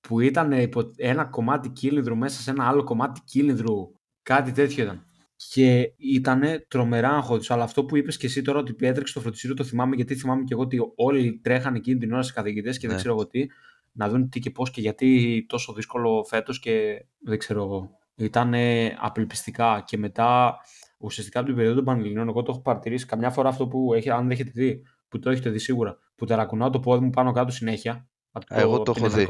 Που 0.00 0.20
ήταν 0.20 0.52
ένα 0.96 1.24
κομμάτι 1.24 1.68
κύλινδρου 1.68 2.16
μέσα 2.16 2.40
σε 2.40 2.50
ένα 2.50 2.68
άλλο 2.68 2.84
κομμάτι 2.84 3.20
κύλινδρου. 3.24 3.92
Κάτι 4.22 4.52
τέτοιο 4.52 4.84
ήταν. 4.84 5.04
Και 5.48 5.92
ήταν 5.96 6.42
τρομερά 6.68 7.08
αγχώδη. 7.08 7.46
Αλλά 7.48 7.62
αυτό 7.62 7.84
που 7.84 7.96
είπες 7.96 8.16
και 8.16 8.26
εσύ 8.26 8.42
τώρα 8.42 8.58
ότι 8.58 8.74
έτρεξε 8.86 9.14
το 9.14 9.20
φροντιστήριο 9.20 9.56
το 9.56 9.64
θυμάμαι 9.64 9.96
γιατί 9.96 10.14
θυμάμαι 10.14 10.42
και 10.44 10.52
εγώ 10.52 10.62
ότι 10.62 10.78
όλοι 10.96 11.40
τρέχανε 11.42 11.76
εκείνη 11.76 11.98
την 11.98 12.12
ώρα 12.12 12.22
στι 12.22 12.32
καθηγητές 12.32 12.78
και 12.78 12.86
δεν 12.86 12.96
ναι. 12.96 13.02
ξέρω 13.02 13.14
εγώ 13.14 13.26
τι 13.26 13.46
να 13.92 14.08
δουν 14.08 14.28
τι 14.28 14.40
και 14.40 14.50
πώς 14.50 14.70
και 14.70 14.80
γιατί 14.80 15.44
τόσο 15.48 15.72
δύσκολο 15.72 16.24
φέτος 16.28 16.58
και 16.58 17.04
δεν 17.24 17.38
ξέρω 17.38 17.62
εγώ. 17.62 17.90
Ήταν 18.14 18.54
απελπιστικά 19.00 19.82
και 19.86 19.98
μετά 19.98 20.56
ουσιαστικά 20.98 21.38
από 21.38 21.48
την 21.48 21.56
περίοδο 21.56 21.76
των 21.76 21.84
Πανελληνίων 21.84 22.28
εγώ 22.28 22.42
το 22.42 22.50
έχω 22.52 22.60
παρατηρήσει 22.60 23.06
καμιά 23.06 23.30
φορά 23.30 23.48
αυτό 23.48 23.66
που 23.66 23.94
έχει, 23.94 24.10
αν 24.10 24.20
δεν 24.20 24.30
έχετε 24.30 24.50
δει, 24.54 24.82
που 25.08 25.18
το 25.18 25.30
έχετε 25.30 25.50
δει 25.50 25.58
σίγουρα, 25.58 25.98
που 26.16 26.26
ταρακουνάω 26.26 26.70
το 26.70 26.80
πόδι 26.80 27.04
μου 27.04 27.10
πάνω 27.10 27.32
κάτω 27.32 27.52
συνέχεια. 27.52 28.08
Από 28.30 28.46
το, 28.46 28.54
εγώ 28.58 28.82
το 28.82 28.94
έχω 28.96 29.08
δει. 29.08 29.26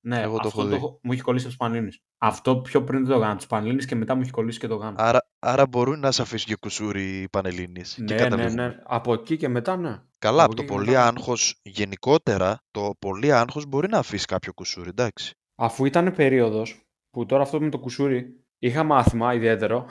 Ναι, 0.00 0.20
Εγώ 0.20 0.38
το 0.38 0.48
αυτό 0.48 0.62
έχω 0.62 0.88
Το, 0.88 0.98
μου 1.02 1.12
έχει 1.12 1.22
κολλήσει 1.22 1.44
από 1.44 1.54
του 1.54 1.60
Πανελλήνιες. 1.60 2.02
Αυτό 2.18 2.56
πιο 2.56 2.84
πριν 2.84 3.04
δεν 3.04 3.14
το 3.14 3.20
κάνω. 3.20 3.36
Του 3.36 3.46
Πανελλήνιες 3.46 3.86
και 3.86 3.94
μετά 3.94 4.14
μου 4.14 4.20
έχει 4.20 4.30
κολλήσει 4.30 4.58
και 4.58 4.66
το 4.66 4.78
κάνω. 4.78 4.94
Άρα, 4.98 5.28
άρα 5.38 5.66
μπορούν 5.66 6.00
να 6.00 6.10
σε 6.10 6.22
αφήσουν 6.22 6.46
και 6.46 6.56
κουσούρι 6.56 7.20
οι 7.20 7.28
Πανελλήνιες. 7.28 7.98
Ναι, 7.98 8.28
ναι, 8.28 8.48
ναι. 8.48 8.76
Από 8.84 9.12
εκεί 9.12 9.36
και 9.36 9.48
μετά, 9.48 9.76
ναι. 9.76 10.02
Καλά, 10.18 10.44
από, 10.44 10.54
το 10.54 10.64
πολύ 10.64 10.96
άγχος 10.96 11.60
γενικότερα, 11.62 12.58
το 12.70 12.94
πολύ 12.98 13.32
άγχος 13.32 13.66
μπορεί 13.66 13.88
να 13.88 13.98
αφήσει 13.98 14.24
κάποιο 14.24 14.52
κουσούρι, 14.52 14.88
εντάξει. 14.88 15.34
Αφού 15.54 15.84
ήταν 15.84 16.14
περίοδος 16.14 16.80
που 17.10 17.26
τώρα 17.26 17.42
αυτό 17.42 17.60
με 17.60 17.68
το 17.70 17.78
κουσούρι 17.78 18.44
είχα 18.58 18.82
μάθημα 18.82 19.34
ιδιαίτερο 19.34 19.86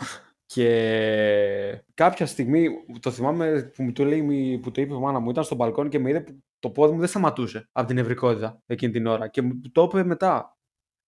και 0.53 1.83
κάποια 1.93 2.25
στιγμή, 2.25 2.67
το 2.99 3.11
θυμάμαι 3.11 3.71
που 3.75 3.83
μου 3.83 3.91
το, 3.91 4.03
λέει, 4.03 4.59
που 4.61 4.71
το 4.71 4.81
είπε 4.81 4.93
η 4.93 4.97
μάνα 4.97 5.19
μου, 5.19 5.29
ήταν 5.29 5.43
στο 5.43 5.55
μπαλκόνι 5.55 5.89
και 5.89 5.99
με 5.99 6.09
είδε 6.09 6.19
που 6.21 6.43
το 6.59 6.69
πόδι 6.69 6.93
μου 6.93 6.99
δεν 6.99 7.07
σταματούσε 7.07 7.69
από 7.71 7.87
την 7.87 7.97
ευρικότητα 7.97 8.61
εκείνη 8.65 8.91
την 8.91 9.07
ώρα. 9.07 9.27
Και 9.27 9.41
μου 9.41 9.61
το 9.71 9.83
είπε 9.83 10.03
μετά. 10.03 10.57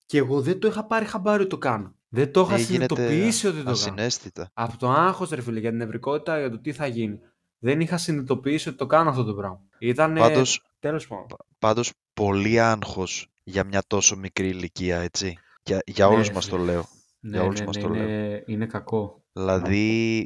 Και 0.05 0.17
εγώ 0.17 0.41
δεν 0.41 0.59
το 0.59 0.67
είχα 0.67 0.85
πάρει 0.85 1.05
χαμπάρι 1.05 1.41
ότι 1.41 1.49
το 1.49 1.57
κάνω. 1.57 1.95
Δεν 2.09 2.31
το 2.31 2.41
είχα 2.41 2.57
συνειδητοποιήσει 2.57 3.47
ότι 3.47 3.63
το 3.63 3.69
ασυναίσθητα. 3.69 4.51
κάνω. 4.53 4.69
Από 4.69 4.77
το 4.77 4.89
άγχος, 4.89 5.29
ρε 5.29 5.41
φίλε, 5.41 5.59
για 5.59 5.69
την 5.69 5.81
ευρικότητα, 5.81 6.39
για 6.39 6.49
το 6.49 6.59
τι 6.59 6.73
θα 6.73 6.87
γίνει. 6.87 7.19
Δεν 7.59 7.79
είχα 7.79 7.97
συνειδητοποιήσει 7.97 8.69
ότι 8.69 8.77
το 8.77 8.85
κάνω 8.85 9.09
αυτό 9.09 9.23
το 9.23 9.33
πράγμα. 9.33 9.61
Ήταν. 9.79 10.13
Πάντως, 10.13 10.63
τέλος 10.79 11.07
πάντων. 11.07 11.37
Πάντως, 11.59 11.93
πολύ 12.13 12.59
άγχος 12.59 13.27
για 13.43 13.63
μια 13.63 13.83
τόσο 13.87 14.15
μικρή 14.15 14.47
ηλικία, 14.47 14.97
έτσι. 14.97 15.37
Για, 15.63 15.81
για 15.85 16.07
ναι, 16.07 16.13
όλους 16.13 16.31
μας 16.31 16.47
το 16.47 16.57
λέω. 16.57 16.85
Ναι, 17.23 17.37
για 17.37 17.43
όλους 17.43 17.59
ναι, 17.59 17.65
μας 17.65 17.75
ναι, 17.75 17.81
το 17.81 17.89
λέω. 17.89 18.03
Είναι, 18.03 18.43
είναι 18.47 18.65
κακό. 18.65 19.23
Δηλαδή, 19.33 20.25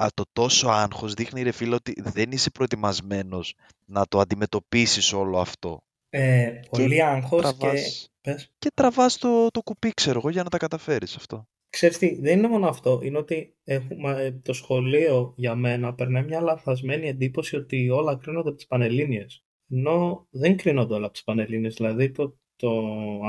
α, 0.00 0.06
το 0.14 0.24
τόσο 0.32 0.68
άγχος 0.68 1.14
δείχνει 1.14 1.42
ρε 1.42 1.52
φίλο 1.52 1.74
ότι 1.74 1.94
δεν 1.96 2.30
είσαι 2.30 2.50
προετοιμασμένος 2.50 3.54
να 3.84 4.06
το 4.06 4.18
αντιμετωπίσεις 4.18 5.12
όλο 5.12 5.38
αυτό. 5.38 5.82
Ε, 6.08 6.60
πολύ 6.70 6.94
και 6.94 7.04
άγχος 7.04 7.40
τραβάς, 7.40 8.10
και... 8.20 8.48
Και 8.58 8.70
τραβάς 8.74 9.18
το, 9.18 9.48
το 9.50 9.62
κουπί, 9.62 9.90
ξέρω 9.94 10.18
εγώ, 10.18 10.30
για 10.30 10.42
να 10.42 10.48
τα 10.48 10.58
καταφέρεις 10.58 11.16
αυτό. 11.16 11.48
Ξέρεις 11.70 11.98
τι, 11.98 12.20
δεν 12.20 12.38
είναι 12.38 12.48
μόνο 12.48 12.68
αυτό. 12.68 13.00
Είναι 13.02 13.18
ότι 13.18 13.56
έχουμε, 13.64 14.40
το 14.44 14.52
σχολείο 14.52 15.34
για 15.36 15.54
μένα 15.54 15.94
περνάει 15.94 16.24
μια 16.24 16.40
λαθασμένη 16.40 17.08
εντύπωση 17.08 17.56
ότι 17.56 17.90
όλα 17.90 18.16
κρίνονται 18.16 18.48
από 18.48 18.56
τις 18.56 18.66
Πανελλήνιες. 18.66 19.44
Ενώ 19.68 20.26
δεν 20.30 20.56
κρίνονται 20.56 20.94
όλα 20.94 21.04
από 21.04 21.12
τις 21.12 21.24
Πανελλήνιες. 21.24 21.74
Δηλαδή 21.74 22.10
το, 22.10 22.38
το 22.60 22.70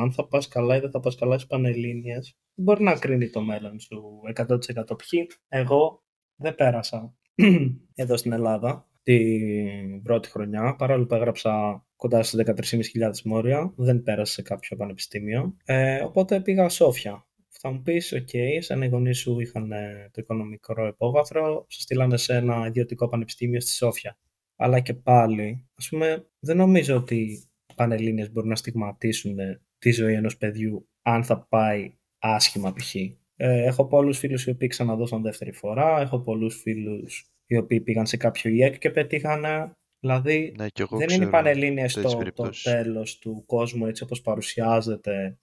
αν 0.01 0.11
θα 0.11 0.27
πας 0.27 0.47
καλά 0.47 0.75
ή 0.75 0.79
δεν 0.79 0.91
θα 0.91 0.99
πας 0.99 1.15
καλά 1.15 1.35
στις 1.35 1.47
Πανελλήνιες 1.47 2.35
μπορεί 2.55 2.83
να 2.83 2.93
κρίνει 2.93 3.29
το 3.29 3.41
μέλλον 3.41 3.79
σου 3.79 4.21
100% 4.35 4.57
ποιοι; 4.97 5.27
Εγώ 5.47 6.03
δεν 6.35 6.55
πέρασα 6.55 7.15
εδώ 7.95 8.17
στην 8.17 8.31
Ελλάδα 8.31 8.85
την 9.03 10.01
πρώτη 10.01 10.29
χρονιά, 10.29 10.75
παρόλο 10.75 11.05
που 11.05 11.15
έγραψα 11.15 11.85
κοντά 11.95 12.23
στις 12.23 12.43
13.500 12.45 13.21
μόρια, 13.25 13.73
δεν 13.75 14.03
πέρασα 14.03 14.33
σε 14.33 14.41
κάποιο 14.41 14.77
πανεπιστήμιο, 14.77 15.57
ε, 15.65 16.03
οπότε 16.03 16.41
πήγα 16.41 16.69
Σόφια. 16.69 17.25
Θα 17.49 17.71
μου 17.71 17.81
πεις, 17.81 18.13
OK, 18.13 18.29
okay, 18.33 18.57
σαν 18.59 18.81
οι 18.81 18.87
γονείς 18.87 19.17
σου 19.19 19.39
είχαν 19.39 19.71
ε, 19.71 20.09
το 20.13 20.21
οικονομικό 20.21 20.87
υπόβαθρο, 20.87 21.65
σε 21.69 21.81
στείλανε 21.81 22.17
σε 22.17 22.35
ένα 22.35 22.67
ιδιωτικό 22.67 23.07
πανεπιστήμιο 23.07 23.61
στη 23.61 23.71
Σόφια. 23.71 24.17
Αλλά 24.55 24.79
και 24.79 24.93
πάλι, 24.93 25.69
ας 25.75 25.89
πούμε, 25.89 26.27
δεν 26.39 26.57
νομίζω 26.57 26.95
ότι 26.95 27.15
οι 27.15 27.50
Πανελλήνιες 27.81 28.31
μπορούν 28.31 28.49
να 28.49 28.55
στιγματίσουν 28.55 29.37
τη 29.77 29.91
ζωή 29.91 30.13
ενός 30.13 30.37
παιδιού 30.37 30.89
αν 31.01 31.23
θα 31.23 31.39
πάει 31.39 31.93
άσχημα 32.19 32.73
π.χ. 32.73 32.95
Ε, 32.95 33.15
έχω 33.35 33.87
πολλούς 33.87 34.17
φίλους 34.17 34.45
οι 34.45 34.49
οποίοι 34.49 34.67
ξαναδώσαν 34.67 35.21
δεύτερη 35.21 35.51
φορά, 35.51 36.01
έχω 36.01 36.19
πολλούς 36.19 36.61
φίλους 36.61 37.31
οι 37.45 37.57
οποίοι 37.57 37.81
πήγαν 37.81 38.05
σε 38.05 38.17
κάποιο 38.17 38.51
ΙΕΚ 38.51 38.77
και 38.77 38.89
πετύχανε. 38.89 39.71
Δηλαδή 39.99 40.53
ναι, 40.57 40.69
και 40.69 40.81
εγώ 40.81 40.97
δεν 40.97 41.09
είναι 41.09 41.25
οι 41.25 41.29
Πανελλήνιες 41.29 41.93
το, 41.93 42.31
το 42.35 42.49
τέλος 42.63 43.19
του 43.19 43.43
κόσμου 43.45 43.85
έτσι 43.85 44.03
όπως 44.03 44.21
παρουσιάζεται 44.21 45.37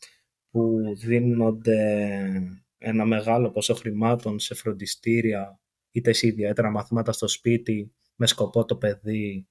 που 0.50 0.80
δίνονται 0.96 1.82
ένα 2.78 3.04
μεγάλο 3.04 3.50
ποσό 3.50 3.74
χρημάτων 3.74 4.38
σε 4.38 4.54
φροντιστήρια 4.54 5.60
είτε 5.90 6.12
σε 6.12 6.26
ιδιαίτερα 6.26 6.70
μαθήματα 6.70 7.12
στο 7.12 7.28
σπίτι 7.28 7.92
με 8.16 8.26
σκοπό 8.26 8.64
το 8.64 8.76
παιδί 8.76 9.48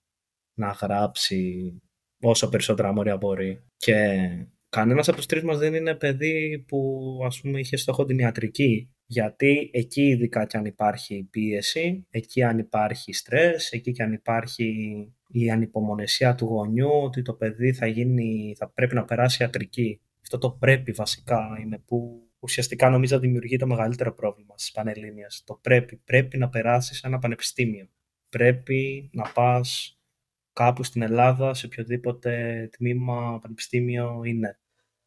να 0.58 0.70
γράψει 0.70 1.72
όσο 2.21 2.50
περισσότερα 2.50 2.93
μόρια 2.93 3.17
μπορεί 3.17 3.63
και 3.77 4.29
Κανένας 4.69 5.07
από 5.07 5.17
τους 5.17 5.25
τρεις 5.25 5.43
μας 5.43 5.57
δεν 5.57 5.74
είναι 5.74 5.95
παιδί 5.95 6.65
που 6.67 7.01
ας 7.25 7.41
πούμε 7.41 7.59
είχε 7.59 7.77
στόχο 7.77 8.05
την 8.05 8.19
ιατρική. 8.19 8.91
Γιατί 9.05 9.69
εκεί 9.74 10.01
ειδικά 10.01 10.45
και 10.45 10.57
αν 10.57 10.65
υπάρχει 10.65 11.27
πίεση, 11.31 12.05
εκεί 12.09 12.43
αν 12.43 12.57
υπάρχει 12.57 13.13
στρες, 13.13 13.71
εκεί 13.71 13.91
και 13.91 14.03
αν 14.03 14.13
υπάρχει 14.13 14.71
η 15.27 15.50
ανυπομονεσία 15.51 16.36
του 16.36 16.45
γονιού 16.45 16.89
ότι 17.03 17.21
το 17.21 17.33
παιδί 17.33 17.74
θα, 17.74 17.88
γίνει, 17.88 18.55
θα 18.57 18.69
πρέπει 18.69 18.95
να 18.95 19.05
περάσει 19.05 19.43
ιατρική. 19.43 20.01
Αυτό 20.21 20.38
το 20.38 20.51
πρέπει 20.51 20.91
βασικά 20.91 21.57
είναι 21.62 21.79
που 21.86 22.27
ουσιαστικά 22.39 22.89
νομίζω 22.89 23.19
δημιουργεί 23.19 23.57
το 23.57 23.67
μεγαλύτερο 23.67 24.13
πρόβλημα 24.13 24.53
στις 24.57 24.71
Πανελλήνιες. 24.71 25.43
Το 25.45 25.59
πρέπει. 25.62 25.95
Πρέπει 25.95 26.38
να 26.38 26.50
περάσεις 26.50 27.03
ένα 27.03 27.19
πανεπιστήμιο. 27.19 27.89
Πρέπει 28.29 29.09
να 29.13 29.31
πας 29.31 29.97
κάπου 30.58 30.84
στην 30.84 31.02
Ελλάδα, 31.02 31.54
σε 31.54 31.66
οποιοδήποτε 31.66 32.70
τμήμα 32.78 33.40
πανεπιστήμιο 33.42 34.22
είναι, 34.24 34.60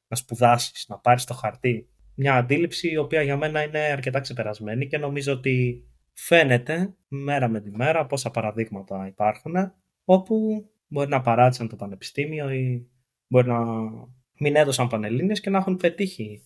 να 0.08 0.16
σπουδάσεις, 0.16 0.86
να 0.88 0.98
πάρεις 0.98 1.24
το 1.24 1.34
χαρτί. 1.34 1.88
Μια 2.14 2.36
αντίληψη 2.36 2.90
η 2.90 2.96
οποία 2.96 3.22
για 3.22 3.36
μένα 3.36 3.62
είναι 3.62 3.78
αρκετά 3.78 4.20
ξεπερασμένη 4.20 4.86
και 4.86 4.98
νομίζω 4.98 5.32
ότι 5.32 5.84
φαίνεται 6.12 6.94
μέρα 7.08 7.48
με 7.48 7.60
τη 7.60 7.76
μέρα 7.76 8.06
πόσα 8.06 8.30
παραδείγματα 8.30 9.06
υπάρχουν 9.06 9.54
όπου 10.04 10.66
μπορεί 10.86 11.08
να 11.08 11.20
παράτησαν 11.20 11.68
το 11.68 11.76
πανεπιστήμιο 11.76 12.50
ή 12.50 12.90
μπορεί 13.26 13.48
να 13.48 13.64
μην 14.38 14.56
έδωσαν 14.56 14.88
πανελλήνιες 14.88 15.40
και 15.40 15.50
να 15.50 15.58
έχουν 15.58 15.76
πετύχει 15.76 16.42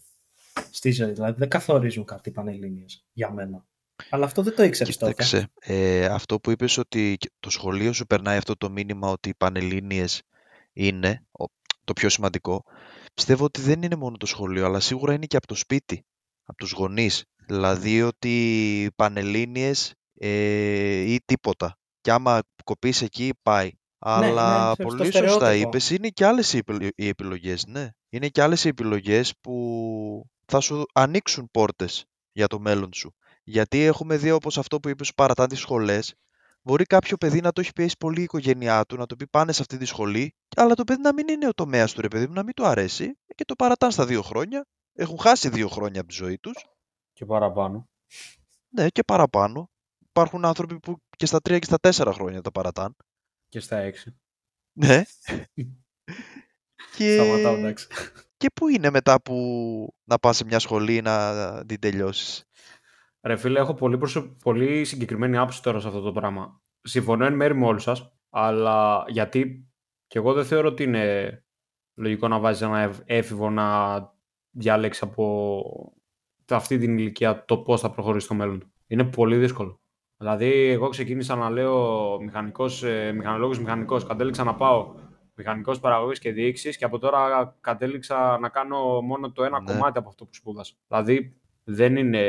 στη 0.71 0.91
ζωή. 0.91 1.13
Δηλαδή 1.13 1.39
δεν 1.39 1.49
καθορίζουν 1.49 2.05
κάτι 2.05 2.29
οι 2.29 2.33
πανελλήνιες 2.33 3.09
για 3.13 3.31
μένα. 3.31 3.67
Αλλά 4.11 4.25
αυτό 4.25 4.43
δεν 4.43 4.55
το 4.55 4.63
ήξερες 4.63 4.97
τότε. 4.97 5.49
Ε, 5.61 6.05
αυτό 6.05 6.41
που 6.41 6.51
είπες 6.51 6.79
ότι 6.79 7.17
το 7.41 7.51
σχολείο 7.51 7.93
σου 7.93 8.07
περνάει 8.07 8.37
αυτό 8.37 8.57
το 8.57 8.71
μήνυμα 8.71 9.09
ότι 9.11 9.29
οι 9.29 9.35
Πανελλήνιες 9.35 10.23
είναι 10.73 11.27
το 11.85 11.93
πιο 11.93 12.09
σημαντικό. 12.09 12.65
Πιστεύω 13.15 13.45
ότι 13.45 13.61
δεν 13.61 13.83
είναι 13.83 13.97
μόνο 13.97 14.17
το 14.17 14.27
σχολείο, 14.27 14.65
αλλά 14.65 14.81
σίγουρα 14.81 15.13
είναι 15.13 15.27
και 15.27 15.37
από 15.37 15.47
το 15.47 15.55
σπίτι, 15.55 16.05
από 16.45 16.59
τους 16.59 16.73
γονείς. 16.73 17.25
Δηλαδή 17.47 18.03
ότι 18.03 18.29
οι 18.83 18.91
Πανελλήνιες 18.91 19.95
ε, 20.19 21.13
ή 21.13 21.21
τίποτα. 21.25 21.79
Και 22.01 22.11
άμα 22.11 22.41
κοπείς 22.65 23.03
εκεί 23.03 23.33
πάει. 23.43 23.67
Ναι, 23.67 23.73
αλλά 23.99 24.75
ναι, 24.79 24.85
πολύ 24.85 25.13
σωστά 25.13 25.55
είπες, 25.55 25.91
είναι 25.91 26.09
και 26.09 26.25
άλλες 26.25 26.53
οι 26.95 27.09
επιλογές, 27.09 27.67
ναι. 27.67 27.89
Είναι 28.09 28.29
και 28.29 28.43
άλλες 28.43 28.65
οι 28.65 28.69
επιλογές 28.69 29.35
που 29.41 30.27
θα 30.47 30.61
σου 30.61 30.85
ανοίξουν 30.95 31.49
πόρτες 31.51 32.05
για 32.33 32.47
το 32.47 32.61
μέλλον 32.61 32.93
σου. 32.93 33.15
Γιατί 33.45 33.83
έχουμε 33.83 34.17
δει 34.17 34.31
όπως 34.31 34.59
αυτό 34.59 34.81
που 34.81 34.89
είπες 34.89 35.15
παρατά 35.15 35.47
τις 35.47 35.59
σχολές, 35.59 36.15
Μπορεί 36.67 36.85
κάποιο 36.85 37.17
παιδί 37.17 37.41
να 37.41 37.53
το 37.53 37.61
έχει 37.61 37.73
πιέσει 37.73 37.97
πολύ 37.99 38.21
η 38.21 38.23
οικογένειά 38.23 38.85
του, 38.85 38.97
να 38.97 39.07
το 39.07 39.17
πει 39.17 39.27
πάνε 39.27 39.53
σε 39.53 39.63
αυτή 39.63 39.77
τη 39.77 39.85
σχολή, 39.85 40.35
αλλά 40.57 40.75
το 40.75 40.85
παιδί 40.85 41.01
να 41.01 41.13
μην 41.13 41.29
είναι 41.29 41.49
ο 41.49 41.55
τομέας 41.55 41.93
του 41.93 42.01
ρε 42.01 42.09
παιδί 42.09 42.27
μου, 42.27 42.33
να 42.33 42.43
μην 42.43 42.55
του 42.55 42.67
αρέσει 42.67 43.19
και 43.35 43.45
το 43.45 43.55
παρατάνε 43.55 43.93
στα 43.93 44.07
δύο 44.07 44.23
χρόνια. 44.23 44.67
Έχουν 44.93 45.19
χάσει 45.19 45.49
δύο 45.49 45.69
χρόνια 45.69 46.01
από 46.01 46.09
τη 46.09 46.15
ζωή 46.15 46.39
τους. 46.39 46.67
Και 47.13 47.25
παραπάνω. 47.25 47.89
Ναι, 48.69 48.89
και 48.89 49.03
παραπάνω. 49.03 49.71
Υπάρχουν 50.09 50.45
άνθρωποι 50.45 50.81
που 50.81 50.97
και 51.17 51.27
στα 51.27 51.41
τρία 51.41 51.59
και 51.59 51.67
στα 51.67 51.79
τέσσερα 51.79 52.13
χρόνια 52.13 52.41
τα 52.41 52.51
παρατάνε. 52.51 52.95
Και 53.49 53.61
στα 53.61 53.77
έξι. 53.77 54.17
Ναι. 54.73 55.03
και... 56.97 57.15
Σταματάω, 57.15 57.57
εντάξει. 57.57 57.87
και 58.37 58.51
πού 58.55 58.69
είναι 58.69 58.91
μετά 58.91 59.23
που 59.23 59.95
να 60.05 60.19
πας 60.19 60.37
σε 60.37 60.45
μια 60.45 60.59
σχολή 60.59 61.03
να 61.03 61.65
την 61.67 61.81
τελειώσεις; 61.81 62.45
Ρε 63.25 63.37
φίλε, 63.37 63.59
έχω 63.61 63.75
πολύ, 63.75 63.99
προσω... 63.99 64.37
πολύ 64.43 64.85
συγκεκριμένη 64.85 65.37
άποψη 65.37 65.62
τώρα 65.62 65.81
σε 65.81 65.88
αυτό 65.88 66.00
το 66.00 66.12
πράγμα. 66.12 66.61
Συμφωνώ 66.81 67.25
εν 67.25 67.35
μέρη 67.35 67.54
με 67.54 67.66
όλους 67.66 67.83
σας, 67.83 68.12
αλλά 68.31 69.04
γιατί 69.09 69.69
και 70.07 70.19
εγώ 70.19 70.33
δεν 70.33 70.45
θεωρώ 70.45 70.69
ότι 70.69 70.83
είναι 70.83 71.45
λογικό 71.95 72.28
να 72.28 72.38
βάζεις 72.38 72.62
ένα 72.62 72.81
εφ- 72.81 73.00
έφηβο 73.04 73.50
να 73.50 73.66
διαλέξει 74.50 75.00
από 75.04 75.62
αυτή 76.50 76.78
την 76.78 76.99
ηλικία 76.99 77.45
το 77.45 77.59
πώς 77.59 77.81
θα 77.81 77.90
προχωρήσει 77.90 78.25
στο 78.25 78.35
μέλλον 78.35 78.59
του. 78.61 78.73
Είναι 78.87 79.04
πολύ 79.04 79.37
δύσκολο. 79.37 79.81
Δηλαδή, 80.16 80.50
εγώ 80.69 80.88
ξεκίνησα 80.88 81.35
να 81.37 81.50
λέω 81.50 82.19
μηχανικός, 82.21 82.83
ε, 82.83 83.12
μηχανολόγος, 83.12 83.59
μηχανικός. 83.59 84.07
Κατέληξα 84.07 84.45
να 84.45 84.54
πάω 84.54 84.95
μηχανικός 85.35 85.81
παραγωγής 85.81 86.19
και 86.19 86.33
διοίκησης 86.33 86.76
και 86.76 86.85
από 86.85 86.99
τώρα 86.99 87.57
κατέληξα 87.61 88.38
να 88.38 88.49
κάνω 88.49 89.00
μόνο 89.00 89.33
το 89.33 89.45
ένα 89.45 89.61
Ναι. 89.61 89.73
κομμάτι 89.73 89.99
από 89.99 90.09
αυτό 90.09 90.25
που 90.25 90.35
σπούδασα. 90.35 90.75
Δηλαδή, 90.88 91.37
δεν 91.64 91.97
είναι, 91.97 92.23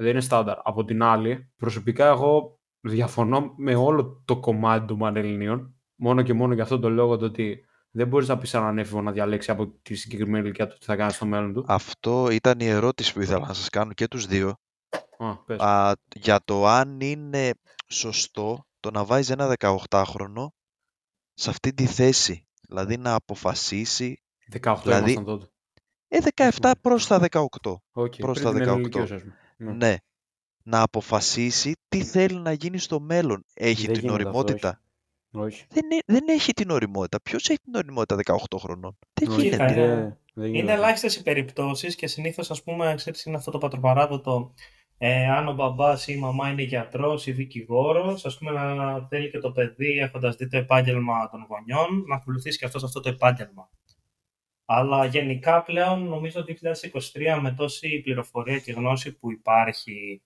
δεν 0.00 0.10
είναι 0.10 0.20
στάνταρ. 0.20 0.58
Από 0.62 0.84
την 0.84 1.02
άλλη, 1.02 1.52
προσωπικά 1.56 2.06
εγώ 2.06 2.58
διαφωνώ 2.80 3.54
με 3.56 3.74
όλο 3.74 4.22
το 4.24 4.40
κομμάτι 4.40 4.86
των 4.86 4.98
Πανελληνίων, 4.98 5.74
μόνο 5.94 6.22
και 6.22 6.32
μόνο 6.32 6.54
για 6.54 6.62
αυτόν 6.62 6.80
τον 6.80 6.92
λόγο 6.92 7.16
το 7.16 7.24
ότι 7.24 7.64
δεν 7.90 8.08
μπορείς 8.08 8.28
να 8.28 8.38
πεις 8.38 8.54
έναν 8.54 8.78
έφηβο 8.78 9.02
να 9.02 9.12
διαλέξει 9.12 9.50
από 9.50 9.66
τη 9.82 9.94
συγκεκριμένη 9.94 10.44
ηλικία 10.44 10.66
του 10.66 10.76
τι 10.78 10.84
θα 10.84 10.96
κάνεις 10.96 11.14
στο 11.14 11.26
μέλλον 11.26 11.52
του. 11.52 11.64
Αυτό 11.68 12.30
ήταν 12.30 12.60
η 12.60 12.66
ερώτηση 12.66 13.12
που 13.12 13.20
ήθελα 13.20 13.46
να 13.46 13.52
σας 13.52 13.68
κάνω 13.68 13.92
και 13.92 14.08
τους 14.08 14.26
δύο. 14.26 14.54
Α, 15.18 15.36
πες. 15.36 15.60
Α, 15.60 15.96
για 16.14 16.40
το 16.44 16.66
αν 16.66 17.00
είναι 17.00 17.50
σωστό 17.88 18.66
το 18.80 18.90
να 18.90 19.04
βάζεις 19.04 19.30
ένα 19.30 19.54
18χρονο 19.58 20.46
σε 21.34 21.50
αυτή 21.50 21.72
τη 21.74 21.86
θέση. 21.86 22.48
Δηλαδή 22.68 22.96
να 22.96 23.14
αποφασίσει. 23.14 24.22
18 24.52 24.82
δηλαδή- 24.82 25.12
ήμασταν 25.12 25.24
τότε. 25.24 25.46
Ε, 26.08 26.18
17 26.20 26.70
προς 26.80 27.06
τα 27.06 27.18
18. 27.18 27.82
Okay, 27.92 28.18
προς 28.18 28.40
πριν 28.40 28.52
τα 28.52 28.52
την 28.52 28.62
18. 28.62 28.72
ενηλικίωση, 28.72 29.14
ας 29.14 29.20
πούμε. 29.20 29.34
Ναι. 29.60 29.72
Ναι. 29.72 29.96
Να 30.62 30.82
αποφασίσει 30.82 31.76
τι 31.88 32.04
θέλει 32.04 32.34
να 32.40 32.52
γίνει 32.52 32.78
στο 32.78 33.00
μέλλον. 33.00 33.44
Έχει 33.54 33.84
Δεν 33.86 33.92
την 33.94 34.02
γίνεται 34.02 34.28
αυτό, 34.28 34.38
οριμότητα. 34.38 34.80
Όχι. 35.32 35.64
Δεν, 35.68 35.84
ε- 35.90 36.12
δεν 36.12 36.24
έχει 36.28 36.52
την 36.52 36.70
οριμότητα. 36.70 37.20
Ποιος 37.20 37.48
έχει 37.48 37.58
την 37.58 37.74
οριμότητα 37.74 38.16
18 38.16 38.58
χρονών; 38.58 38.98
Δεν 39.20 39.30
Όχι, 39.30 39.40
γίνεται. 39.42 39.66
Κοίτα, 39.66 39.74
δεν- 39.74 39.84
είναι- 39.98 40.18
δεν 40.34 40.44
γίνεται 40.46 40.58
Είναι 40.62 40.72
αυτό. 40.72 40.82
ελάχιστες 40.82 41.16
οι 41.16 41.22
περιπτώσεις 41.22 41.94
και 41.94 42.06
συνήθως, 42.06 42.50
ας 42.50 42.62
πούμε, 42.62 42.94
ξέρεις, 42.96 43.24
είναι 43.24 43.36
αυτό 43.36 43.50
το 43.50 43.58
πατροπαράδοτο. 43.58 44.54
Ε, 44.98 45.26
αν 45.30 45.48
ο 45.48 45.52
μπαμπάς 45.52 46.06
ή 46.08 46.12
η 46.16 46.20
μαμά 46.20 46.48
είναι 46.50 46.62
γιατρός 46.62 47.26
ή 47.26 47.32
δικηγόρος, 47.32 48.24
ας 48.26 48.38
πούμε, 48.38 48.50
να 48.50 49.06
θέλει 49.08 49.30
και 49.30 49.38
το 49.38 49.50
παιδί, 49.52 49.98
έχοντας 49.98 50.36
δει 50.36 50.48
το 50.48 50.56
επάγγελμα 50.56 51.28
των 51.30 51.46
γονιών, 51.48 52.04
να 52.08 52.14
ακολουθήσει 52.16 52.58
και 52.58 52.64
αυτός 52.64 52.84
αυτό 52.84 53.00
το 53.00 53.08
επάγγελμα. 53.08 53.70
Αλλά 54.72 55.04
γενικά 55.04 55.62
πλέον, 55.62 56.08
νομίζω 56.08 56.44
2023 56.46 57.38
με 57.40 57.52
τόση 57.52 58.00
πληροφορία 58.00 58.58
και 58.58 58.72
γνώση 58.72 59.16
που 59.16 59.32
υπάρχει 59.32 60.22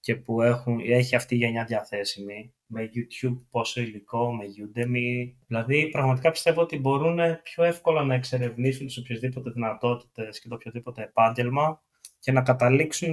και 0.00 0.16
που 0.16 0.42
έχουν, 0.42 0.80
έχει 0.80 1.16
αυτή 1.16 1.34
η 1.34 1.38
γενιά 1.38 1.64
διαθέσιμη, 1.64 2.54
με 2.66 2.90
YouTube 2.94 3.40
πόσο 3.50 3.80
υλικό, 3.80 4.34
με 4.34 4.44
Udemy. 4.44 5.34
Δηλαδή, 5.46 5.88
πραγματικά 5.88 6.30
πιστεύω 6.30 6.60
ότι 6.60 6.78
μπορούν 6.78 7.18
πιο 7.42 7.64
εύκολα 7.64 8.04
να 8.04 8.14
εξερευνήσουν 8.14 8.86
τις 8.86 8.98
οποιασδήποτε 8.98 9.50
δυνατότητες 9.50 10.40
και 10.40 10.48
το 10.48 10.54
οποιοδήποτε 10.54 11.02
επάγγελμα 11.02 11.82
και 12.18 12.32
να 12.32 12.42
καταλήξουν 12.42 13.12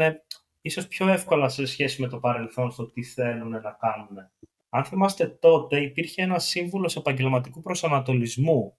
ίσως 0.62 0.88
πιο 0.88 1.08
εύκολα 1.08 1.50
σε 1.50 1.66
σχέση 1.66 2.02
με 2.02 2.08
το 2.08 2.20
παρελθόν 2.20 2.72
στο 2.72 2.92
τι 2.92 3.04
θέλουν 3.04 3.50
να 3.50 3.78
κάνουν. 3.80 4.32
Αν 4.70 4.84
θυμάστε 4.86 5.28
τότε 5.28 5.82
υπήρχε 5.82 6.22
ένα 6.22 6.40
σύμβουλος 6.40 6.96
επαγγελματικού 6.96 7.62
προσανατολισμού 7.62 8.78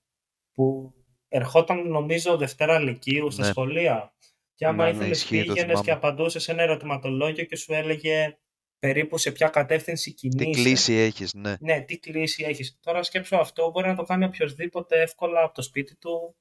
που 0.53 0.95
ερχόταν 1.37 1.89
νομίζω 1.89 2.37
Δευτέρα 2.37 2.79
Λυκείου 2.79 3.31
στα 3.31 3.43
Ναι. 3.45 3.49
σχολεία 3.51 4.13
και 4.55 4.67
άμα 4.67 4.85
Ναι, 4.85 4.91
ναι, 4.91 4.97
ήθελες 4.97 5.19
ισχύει, 5.19 5.45
το 5.45 5.53
πήγαινες 5.53 5.77
και 5.81 5.85
θυμάμαι. 5.85 6.07
απαντούσες 6.07 6.49
ένα 6.49 6.63
ερωτηματολόγιο 6.63 7.45
και 7.45 7.57
σου 7.57 7.73
έλεγε 7.73 8.39
περίπου 8.79 9.19
σε 9.19 9.31
ποια 9.33 9.49
κατεύθυνση 9.49 10.15
Τι 10.15 10.29
κινείσαι. 10.29 10.63
κλίση 10.63 10.93
έχεις, 10.95 11.35
ναι. 11.35 11.55
Ναι, 11.61 11.81
τι 11.81 11.99
κλίση 11.99 12.45
έχεις. 12.45 12.79
Τώρα 12.83 13.03
σκέψω 13.03 13.37
αυτό, 13.37 13.71
μπορεί 13.71 13.87
να 13.89 13.95
το 13.95 14.03
κάνει 14.03 14.25
οποιοδήποτε 14.25 15.01
εύκολα 15.03 15.43
από 15.43 15.55
το 15.55 15.63
σπίτι 15.63 15.97
του, 15.97 16.37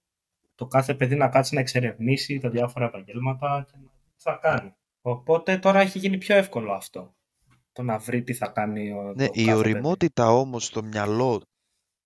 το 0.56 0.66
κάθε 0.68 0.94
παιδί 0.94 1.16
να 1.16 1.28
κάτσει 1.30 1.54
να 1.54 1.60
εξερευνήσει 1.60 2.40
τα 2.40 2.50
διάφορα 2.50 2.86
επαγγέλματα 2.86 3.66
και 3.72 3.78
να 3.78 3.90
δει 3.92 4.10
τι 4.16 4.22
θα 4.22 4.40
κάνει. 4.42 4.74
Οπότε 5.02 5.58
τώρα 5.58 5.80
έχει 5.80 6.00
γίνει 6.00 6.18
πιο 6.18 6.36
εύκολο 6.36 6.72
αυτό. 6.74 7.16
Το 7.72 7.82
να 7.82 7.98
βρει 7.98 8.24
τι 8.24 8.34
θα 8.34 8.48
κάνει 8.48 8.92
ο 8.92 9.14
Ναι, 9.16 9.26
το 9.28 9.32
η 9.36 9.44
κάθε 9.46 9.58
οριμότητα 9.58 10.32
όμως 10.32 10.66
στο 10.66 10.84
μυαλό 10.84 11.42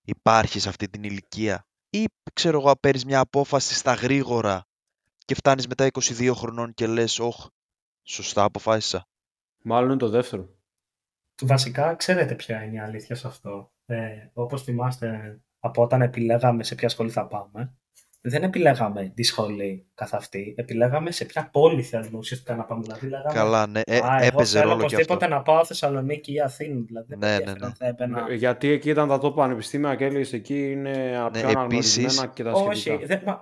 υπάρχει 0.05 0.59
σε 0.59 0.69
αυτή 0.69 0.89
την 0.89 1.03
ηλικία 1.03 1.67
ή 2.01 2.05
ξέρω 2.33 2.59
εγώ 2.59 2.75
παίρνεις 2.79 3.05
μια 3.05 3.19
απόφαση 3.19 3.73
στα 3.73 3.93
γρήγορα 3.93 4.65
και 5.25 5.35
φτάνεις 5.35 5.67
μετά 5.67 5.87
22 5.91 6.31
χρονών 6.35 6.73
και 6.73 6.87
λες 6.87 7.19
όχ, 7.19 7.47
σωστά 8.03 8.43
αποφάσισα. 8.43 9.07
Μάλλον 9.63 9.89
είναι 9.89 9.97
το 9.97 10.09
δεύτερο. 10.09 10.41
παιδί. 10.43 10.55
Βασικά, 11.41 11.95
ξέρετε 11.95 12.35
ποια 12.35 12.63
είναι 12.63 12.75
η 12.75 12.79
αλήθεια 12.79 13.15
σε 13.15 13.27
αυτό. 13.27 13.71
Ε, 13.85 14.29
όπως 14.33 14.63
θυμάστε, 14.63 15.39
από 15.59 15.81
όταν 15.81 16.01
επιλέγαμε 16.01 16.63
σε 16.63 16.75
ποια 16.75 16.89
σχολή 16.89 17.09
θα 17.09 17.27
πάμε, 17.27 17.77
δεν 18.21 18.43
επιλέγαμε 18.43 19.11
τη 19.15 19.23
σχολή 19.23 19.85
καθ' 19.95 20.13
αυτή, 20.13 20.53
επιλέγαμε 20.57 21.11
σε 21.11 21.25
ποια 21.25 21.49
πόλη 21.51 21.81
θέλουμε 21.83 22.17
ουσιαστικά 22.17 22.55
να 22.55 22.63
πάμε. 22.63 22.81
Δηλαδή, 22.81 23.07
λέγαμε, 23.07 23.33
Καλά, 23.33 23.67
ναι, 23.67 23.81
ε, 23.85 23.97
Α, 23.97 24.17
εγώ 24.17 24.25
έπαιζε 24.25 24.59
θέλω 24.59 24.69
ρόλο 24.71 24.79
και 24.79 24.85
αυτό. 24.85 24.95
οπωσδήποτε 24.95 25.27
να 25.27 25.41
πάω 25.41 25.65
Θεσσαλονίκη 25.65 26.33
ή 26.33 26.39
Αθήνα. 26.41 26.81
Δηλαδή, 26.87 27.05
δεν 27.07 27.17
Ναι, 27.19 27.25
με 27.25 27.31
ναι, 27.31 27.35
ενδιαφέρει 27.37 27.59
ναι. 27.59 27.65
αν 27.65 27.73
θα 27.73 27.85
έμπαινα. 27.87 28.25
Ε, 28.29 28.35
Γιατί 28.35 28.67
εκεί 28.69 28.89
ήταν 28.89 29.07
τα 29.07 29.19
top 29.21 29.35
πανεπιστήμια 29.35 29.95
και 29.95 30.05
έλεγες 30.05 30.33
εκεί 30.33 30.71
είναι 30.71 31.17
από 31.17 31.37
Ναι, 31.37 31.39
πιο 31.41 31.49
επίσης- 31.49 31.97
αναγνωρισμένα 31.97 32.27
και 32.33 32.43
τα 32.43 32.51
Όχι, 32.51 32.79
σχετικά. 32.79 33.05
δεν, 33.07 33.21
μα, 33.25 33.39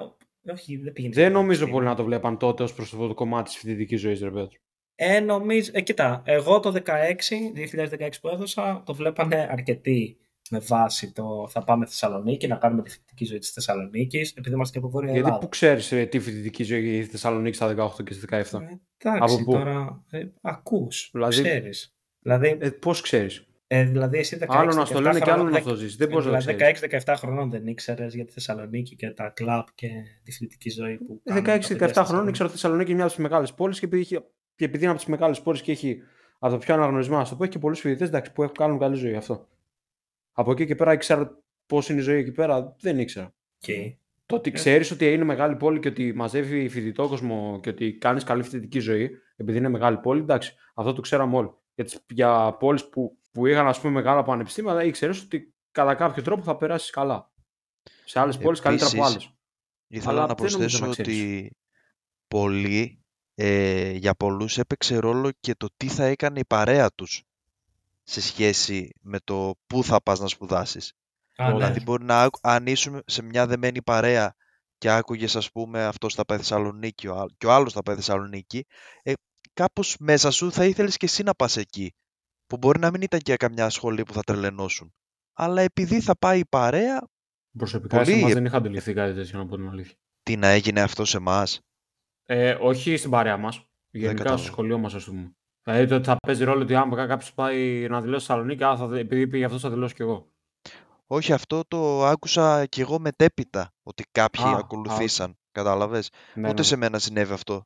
όχι, 0.54 0.78
δεν 0.78 0.94
πήγαινε. 0.94 1.14
Δεν 1.14 1.24
στο 1.30 1.34
νομίζω 1.34 1.44
πανεπιστήμιο. 1.44 1.74
πολύ 1.74 1.86
να 1.86 1.96
το 1.96 2.04
βλέπαν 2.04 2.38
τότε 2.38 2.64
ως 2.64 2.74
προς 2.74 2.94
αυτό 2.94 3.08
το 3.08 3.14
κομμάτι 3.14 3.44
της 3.50 3.58
φοιτητικής 3.58 4.00
ζωής, 4.02 4.22
ρε 4.22 4.30
Πέτρο. 4.32 4.50
Ε, 4.98 5.20
νομίζω, 5.20 5.72
ε, 5.74 5.82
κοίτα, 5.82 6.22
εγώ 6.26 6.60
το 6.60 6.72
16, 6.72 7.52
2016 7.54 8.10
που 8.22 8.28
έδωσα, 8.30 8.84
το 8.86 8.94
βλέπανε 8.94 9.48
αρκετοί 9.52 10.18
με 10.50 10.60
βάση 10.60 11.12
το 11.12 11.48
θα 11.50 11.64
πάμε 11.64 11.86
Θεσσαλονίκη, 11.86 12.48
να 12.48 12.56
κάνουμε 12.56 12.82
τη 12.82 12.90
φοιτητική 12.90 13.26
ζωή 13.26 13.38
της 13.40 13.50
Θεσσαλονίκης, 13.52 14.34
επειδή 14.36 14.56
είμαστε 14.56 14.74
και 14.80 14.86
από 14.86 14.90
Βόρεια 14.94 15.12
Γιατί 15.12 15.26
Ελλάδα. 15.26 15.42
που 15.44 15.50
ξέρεις 15.50 15.88
τι 15.88 16.20
φοιτητική 16.20 16.64
ζωή 16.64 16.80
έχει 16.90 16.98
η 16.98 17.04
Θεσσαλονίκη 17.04 17.56
στα 17.56 17.68
18 17.78 18.04
και 18.04 18.14
στα 18.14 18.26
17. 18.26 18.62
Ε, 18.62 18.66
εντάξει, 18.98 19.36
Από 19.36 19.44
πού; 19.44 19.52
τώρα 19.52 20.04
ε, 20.10 20.24
ακούς, 20.42 21.10
Δηλαδή- 21.14 21.42
ξέρεις. 21.44 21.96
Δηλαδή, 22.20 22.58
Ε, 22.60 22.70
Πώς 22.70 23.02
ξέρεις; 23.02 23.48
ε, 23.68 23.84
δηλαδή 23.84 24.18
εσύ 24.18 24.38
16, 24.42 24.46
Άλλο 24.50 24.74
να 24.74 24.86
στο 24.86 24.96
17 25.00 25.02
λένε 25.02 25.20
και 25.20 25.32
άλλο 25.32 25.42
χρονών- 25.44 25.64
να 25.66 25.70
το 25.70 25.76
ζήσει. 25.76 25.98
Δεν 25.98 26.08
μπορεί 26.10 26.26
να 26.30 26.38
δηλαδή 26.40 26.56
ξέρεις. 26.64 27.04
16-17 27.06 27.16
χρονών 27.18 27.50
δεν 27.50 27.68
ήξερες 27.68 28.16
για 28.16 28.26
τη 28.26 28.32
Θεσσαλονίκη 28.32 28.96
και 28.96 29.10
τα 29.10 29.30
κλαμπ 29.30 29.66
και 29.76 29.88
τη 30.24 30.32
φοιτητική 30.32 30.70
ζωή 30.70 30.98
που 30.98 31.22
κάνουν 31.24 31.44
τα 31.44 31.52
16-17 31.54 31.68
παιδιά 31.78 31.88
στη 31.88 32.00
Ε, 32.00 32.04
χρονών 32.04 32.28
ήξερα 32.28 32.48
ότι 32.50 32.58
η 32.58 32.60
Θεσσαλονίκη 32.62 32.88
είναι 32.90 32.96
μια 32.98 33.06
από 33.08 33.14
τις 33.16 33.24
μεγάλες 33.24 33.54
πόλεις 33.54 33.80
και 33.80 33.86
επειδή, 33.86 34.02
έχει- 34.02 34.24
και 34.56 34.66
επειδή 34.66 34.84
είναι 34.84 34.92
από 34.92 35.00
τις 35.02 35.10
μεγάλες 35.10 35.42
πόλεις 35.42 35.62
και 35.62 35.72
έχει 35.72 35.98
από 36.40 36.54
τα 36.54 36.60
πιο 36.60 36.74
αναγνωρισμένα, 36.74 37.22
ας 37.22 37.30
το 37.30 37.36
πω, 37.36 37.44
έχει 37.44 37.52
και 37.52 37.60
πολλούς 37.60 37.80
φοιτητές 37.80 38.22
που 38.34 38.44
έχουν 38.44 38.56
κάνουν 38.56 38.80
καλή 38.80 38.96
ζωή 38.96 39.16
αυτό. 39.16 39.48
Από 40.38 40.52
εκεί 40.52 40.66
και 40.66 40.76
πέρα 40.76 40.94
ήξερα 40.94 41.44
πώς 41.66 41.90
είναι 41.90 42.00
η 42.00 42.04
ζωή 42.04 42.20
εκεί 42.20 42.32
πέρα, 42.32 42.76
δεν 42.80 43.00
ήξερα. 43.00 43.34
Εκεί. 43.62 44.00
Το 44.26 44.36
ότι 44.36 44.50
Ε. 44.50 44.54
ξέρεις 44.54 44.92
ότι 44.92 45.14
είναι 45.14 45.24
μεγάλη 45.24 45.56
πόλη 45.56 45.80
και 45.80 45.88
ότι 45.88 46.14
μαζεύει 46.14 46.70
φοιτητό 46.70 47.08
κόσμο 47.08 47.60
και 47.64 47.70
ότι 47.70 47.94
κάνεις 47.94 48.24
καλή 48.24 48.44
φοιτητική 48.44 48.80
ζωή, 48.80 49.12
επειδή 49.36 49.58
είναι 49.58 49.70
μεγάλη 49.70 49.98
πόλη, 49.98 50.22
εντάξει, 50.22 50.56
αυτό 50.74 50.94
το 50.94 51.02
ξέραμε 51.02 51.38
όλοι. 51.38 51.50
Για, 51.76 51.84
τις, 51.84 52.00
για 52.10 52.54
πόλεις 52.60 52.90
που, 52.90 53.18
που 53.32 53.46
είχαν 53.46 53.68
ας 53.68 53.80
πούμε, 53.80 53.94
μεγάλα 53.94 54.24
πανεπιστήμια, 54.24 54.84
ήξερες 54.84 55.22
ότι 55.22 55.54
κατά 55.72 55.96
κάποιο 55.96 56.24
τρόπο 56.24 56.44
θα 56.44 56.58
περάσεις 56.58 56.90
καλά. 56.90 57.32
Σε 58.06 58.20
άλλες 58.20 58.38
πόλεις 58.38 58.60
καλύτερα 58.60 58.90
από 58.90 58.98
Επίσης, 58.98 59.16
άλλες. 59.16 59.34
Ήθελα 59.88 60.12
Αλλά 60.12 60.22
να 60.22 60.28
δεν 60.28 60.36
νομίζω 60.38 60.58
προσθέσω 60.58 60.86
να 60.86 60.92
ξέρεις. 60.92 61.22
ότι 61.22 61.52
πολλοί, 62.28 63.00
ε, 63.36 63.92
για 63.92 64.14
πολλούς 64.16 64.58
έπαιξε 64.58 64.98
ρόλο 64.98 65.32
και 65.40 65.56
το 65.56 65.68
τι 65.78 65.88
θα 65.88 66.04
έκανε 66.06 66.40
η 66.40 66.46
παρέα 66.46 66.92
τους 66.92 67.24
σε 68.08 68.22
σχέση 68.22 68.90
με 69.02 69.20
το 69.24 69.54
πού 69.68 69.84
θα 69.84 70.02
πας 70.04 70.20
να 70.20 70.28
σπουδάσεις. 70.28 70.94
Α, 71.36 71.48
ναι. 71.48 71.54
Δηλαδή 71.54 71.82
μπορεί 71.82 72.04
να, 72.04 72.22
άκου- 72.22 72.40
αν 72.48 72.68
ήσουν 72.68 73.02
σε 73.06 73.22
μια 73.24 73.48
δεμένη 73.48 73.82
παρέα 73.84 74.36
και 74.78 74.90
άκουγες 74.90 75.36
ας 75.36 75.52
πούμε 75.52 75.84
αυτός 75.84 76.14
θα 76.14 76.26
πάει 76.26 76.38
Θεσσαλονίκη 76.38 77.08
ο 77.08 77.16
άλλ- 77.16 77.30
και 77.38 77.46
ο 77.46 77.52
άλλος 77.54 77.74
θα 77.74 77.82
πάει 77.84 77.96
Θεσσαλονίκη, 77.96 78.66
ε, 79.04 79.14
κάπως 79.54 79.96
μέσα 80.00 80.32
σου 80.32 80.52
θα 80.52 80.66
ήθελες 80.66 80.98
και 80.98 81.06
εσύ 81.06 81.24
να 81.24 81.34
πας 81.36 81.58
εκεί. 81.58 81.94
Που 82.48 82.58
μπορεί 82.58 82.80
να 82.80 82.92
μην 82.92 83.02
ήταν 83.02 83.20
και 83.20 83.36
καμιά 83.36 83.70
σχολή 83.70 84.04
που 84.04 84.14
θα 84.14 84.22
τρελαινώσουν. 84.22 84.94
Αλλά 85.34 85.62
επειδή 85.62 86.02
θα 86.02 86.18
πάει 86.18 86.40
η 86.40 86.46
παρέα, 86.50 87.08
Προσωπικά 87.58 87.98
Πολύ 87.98 88.12
σε 88.12 88.18
εμάς 88.18 88.32
ε- 88.32 88.34
δεν 88.34 88.46
είχα 88.46 88.58
αντιληφθεί 88.58 88.94
κάτι 88.94 89.14
τέτοιο, 89.14 89.38
να 89.40 89.46
πω 89.48 89.56
την 89.56 89.68
αλήθεια. 89.68 89.96
τι 90.24 90.38
να 90.38 90.48
έγινε 90.48 90.82
αυτό 90.82 91.06
σε 91.06 91.18
εμάς; 91.18 91.60
Ε, 92.26 92.58
όχι 92.60 92.98
στην 92.98 93.10
παρέα 93.10 93.38
μας. 93.38 93.66
Γενικά 93.90 94.14
κατάλαβα. 94.14 94.42
στο 94.42 94.52
σχολείο 94.52 94.78
μας, 94.78 94.94
ας 94.94 95.04
πούμε. 95.06 95.36
Δηλαδή 95.66 95.88
το 95.88 95.96
ότι 95.96 96.06
θα 96.06 96.16
παίζει 96.28 96.44
ρόλο 96.44 96.62
ότι 96.62 96.76
άμα 96.76 97.08
κάποιος 97.08 97.34
πάει 97.34 97.88
να 97.90 98.02
δηλώσει 98.02 98.26
Θεσσαλονίκη, 98.26 98.64
θα, 98.64 98.90
επειδή 98.98 99.28
πήγε 99.28 99.46
αυτό, 99.46 99.60
θα 99.60 99.70
δηλώσω 99.70 99.94
κι 99.94 100.02
εγώ. 100.02 100.32
Όχι, 101.08 101.34
αυτό 101.34 101.62
το 101.68 102.06
άκουσα 102.06 102.66
κι 102.66 102.82
εγώ 102.82 103.00
μετέπειτα, 103.00 103.74
ότι 103.84 104.04
κάποιοι 104.12 104.44
Α, 104.44 104.58
ακολουθήσαν. 104.58 105.38
Κατάλαβες; 105.52 106.10
Ναι, 106.34 106.48
Ούτε 106.48 106.58
ναι. 106.58 106.64
σε 106.64 106.76
μένα 106.76 107.00
συνέβη 107.00 107.34
αυτό. 107.34 107.66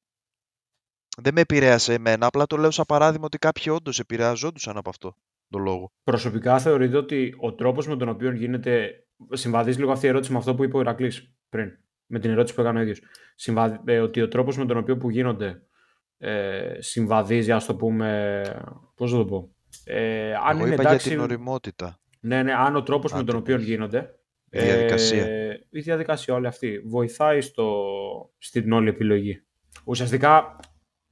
Δεν 1.21 1.33
με 1.33 1.41
επηρέασε 1.41 1.93
εμένα, 1.93 2.25
απλά 2.25 2.45
το 2.45 2.57
λέω 2.57 2.71
σαν 2.71 2.85
παράδειγμα 2.87 3.25
ότι 3.25 3.37
κάποιοι 3.37 3.73
όντως 3.75 3.99
επηρεαζόντουσαν 3.99 4.77
από 4.77 4.89
αυτό 4.89 5.15
το 5.49 5.57
λόγο. 5.57 5.91
Προσωπικά 6.03 6.59
θεωρείτε 6.59 6.97
ότι 6.97 7.35
ο 7.39 7.53
τρόπος 7.53 7.87
με 7.87 7.97
τον 7.97 8.09
οποίο 8.09 8.31
γίνεται. 8.31 9.03
Συμβαδίζει 9.31 9.79
λίγο 9.79 9.91
αυτή 9.91 10.05
η 10.05 10.09
ερώτηση 10.09 10.31
με 10.31 10.37
αυτό 10.37 10.55
που 10.55 10.63
είπε 10.63 10.77
ο 10.77 10.79
Ηρακλής 10.79 11.33
πριν. 11.49 11.69
Με 12.05 12.19
την 12.19 12.31
ερώτηση 12.31 12.55
που 12.55 12.61
έκανε 12.61 12.79
ο 12.79 12.81
ίδιος. 12.81 13.01
Ότι 14.01 14.21
ο 14.21 14.27
τρόπος 14.27 14.57
με 14.57 14.65
τον 14.65 14.77
οποίο 14.77 14.97
που 14.97 15.09
γίνονται 15.09 15.61
ε, 16.19 16.75
συμβαδίζει, 16.79 17.51
ας 17.51 17.65
το 17.65 17.75
πούμε. 17.75 18.41
Πώς 18.95 19.11
θα 19.11 19.17
το 19.17 19.25
πω. 19.25 19.49
Ε, 19.83 20.33
αν 20.33 20.55
Εγώ 20.57 20.65
είναι 20.65 20.73
είπα 20.73 20.83
εντάξει, 20.83 21.07
για 21.07 21.17
την 21.17 21.25
οριμότητα. 21.25 21.99
Ναι, 22.19 22.43
ναι, 22.43 22.53
αν 22.53 22.75
ο 22.75 22.83
τρόπος 22.83 23.11
με 23.11 23.19
Αν 23.19 23.25
τον 23.25 23.35
το 23.35 23.41
οποίο 23.41 23.55
πες. 23.55 23.65
γίνονται. 23.65 24.13
Η 24.51 24.59
διαδικασία. 24.59 25.25
Ε, 25.25 25.65
η 25.69 25.79
διαδικασία 25.79 26.33
όλη 26.33 26.47
αυτή 26.47 26.79
βοηθάει 26.85 27.41
στο, 27.41 27.83
στην 28.37 28.71
όλη 28.71 28.89
επιλογή. 28.89 29.43
Ουσιαστικά, 29.83 30.59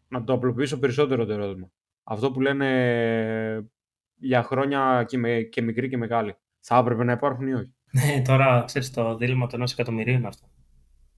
να 0.08 0.24
το 0.24 0.34
απλοποιήσω 0.34 0.80
περισσότερο 0.80 1.26
το 1.26 1.34
ερώτημα. 1.34 1.72
Αυτό 2.04 2.32
που 2.32 2.42
λένε 2.42 3.70
για 4.16 4.44
χρόνια 4.44 5.06
και, 5.08 5.18
με, 5.18 5.42
και 5.42 5.62
μικροί 5.62 5.90
και 5.90 5.98
μεγάλοι. 5.98 6.36
Θα 6.60 6.78
έπρεπε 6.78 7.04
να 7.04 7.12
υπάρχουν 7.12 7.48
ή 7.48 7.54
όχι; 7.54 7.74
Ναι, 7.92 8.22
τώρα 8.22 8.64
ξέρεις 8.66 8.92
το 8.92 9.16
δίλημα 9.16 9.48
του 9.48 9.56
ενός 9.56 9.72
εκατομμυρίου 9.74 10.14
είναι 10.14 10.28
αυτό. 10.28 10.48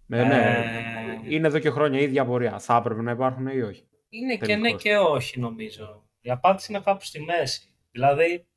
Ναι, 0.05 0.23
ναι. 0.23 0.35
Ε, 0.35 0.98
Είναι 1.23 1.47
εδώ 1.47 1.59
και 1.59 1.69
χρόνια 1.69 1.99
η 1.99 2.03
ίδια 2.03 2.21
απορία. 2.21 2.59
Θα 2.59 2.75
έπρεπε 2.75 3.01
να 3.01 3.11
υπάρχουν 3.11 3.47
ή 3.47 3.61
όχι; 3.61 3.87
Είναι 4.09 4.35
και 4.37 4.45
Τελικώς. 4.45 4.71
ναι 4.71 4.77
και 4.77 4.97
όχι 4.97 5.39
νομίζω. 5.39 6.09
Η 6.21 6.29
απάντηση 6.29 6.71
είναι 6.71 6.81
κάπου 6.81 7.03
στη 7.03 7.21
μέση. 7.21 7.73
Δηλαδή, 7.91 8.47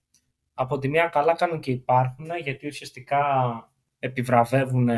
από 0.55 0.79
τη 0.79 0.89
μία 0.89 1.07
καλά 1.07 1.35
κάνουν 1.35 1.61
και 1.61 1.71
υπάρχουν, 1.71 2.31
γιατί 2.43 2.67
ουσιαστικά 2.67 3.23
επιβραβεύουν 3.99 4.89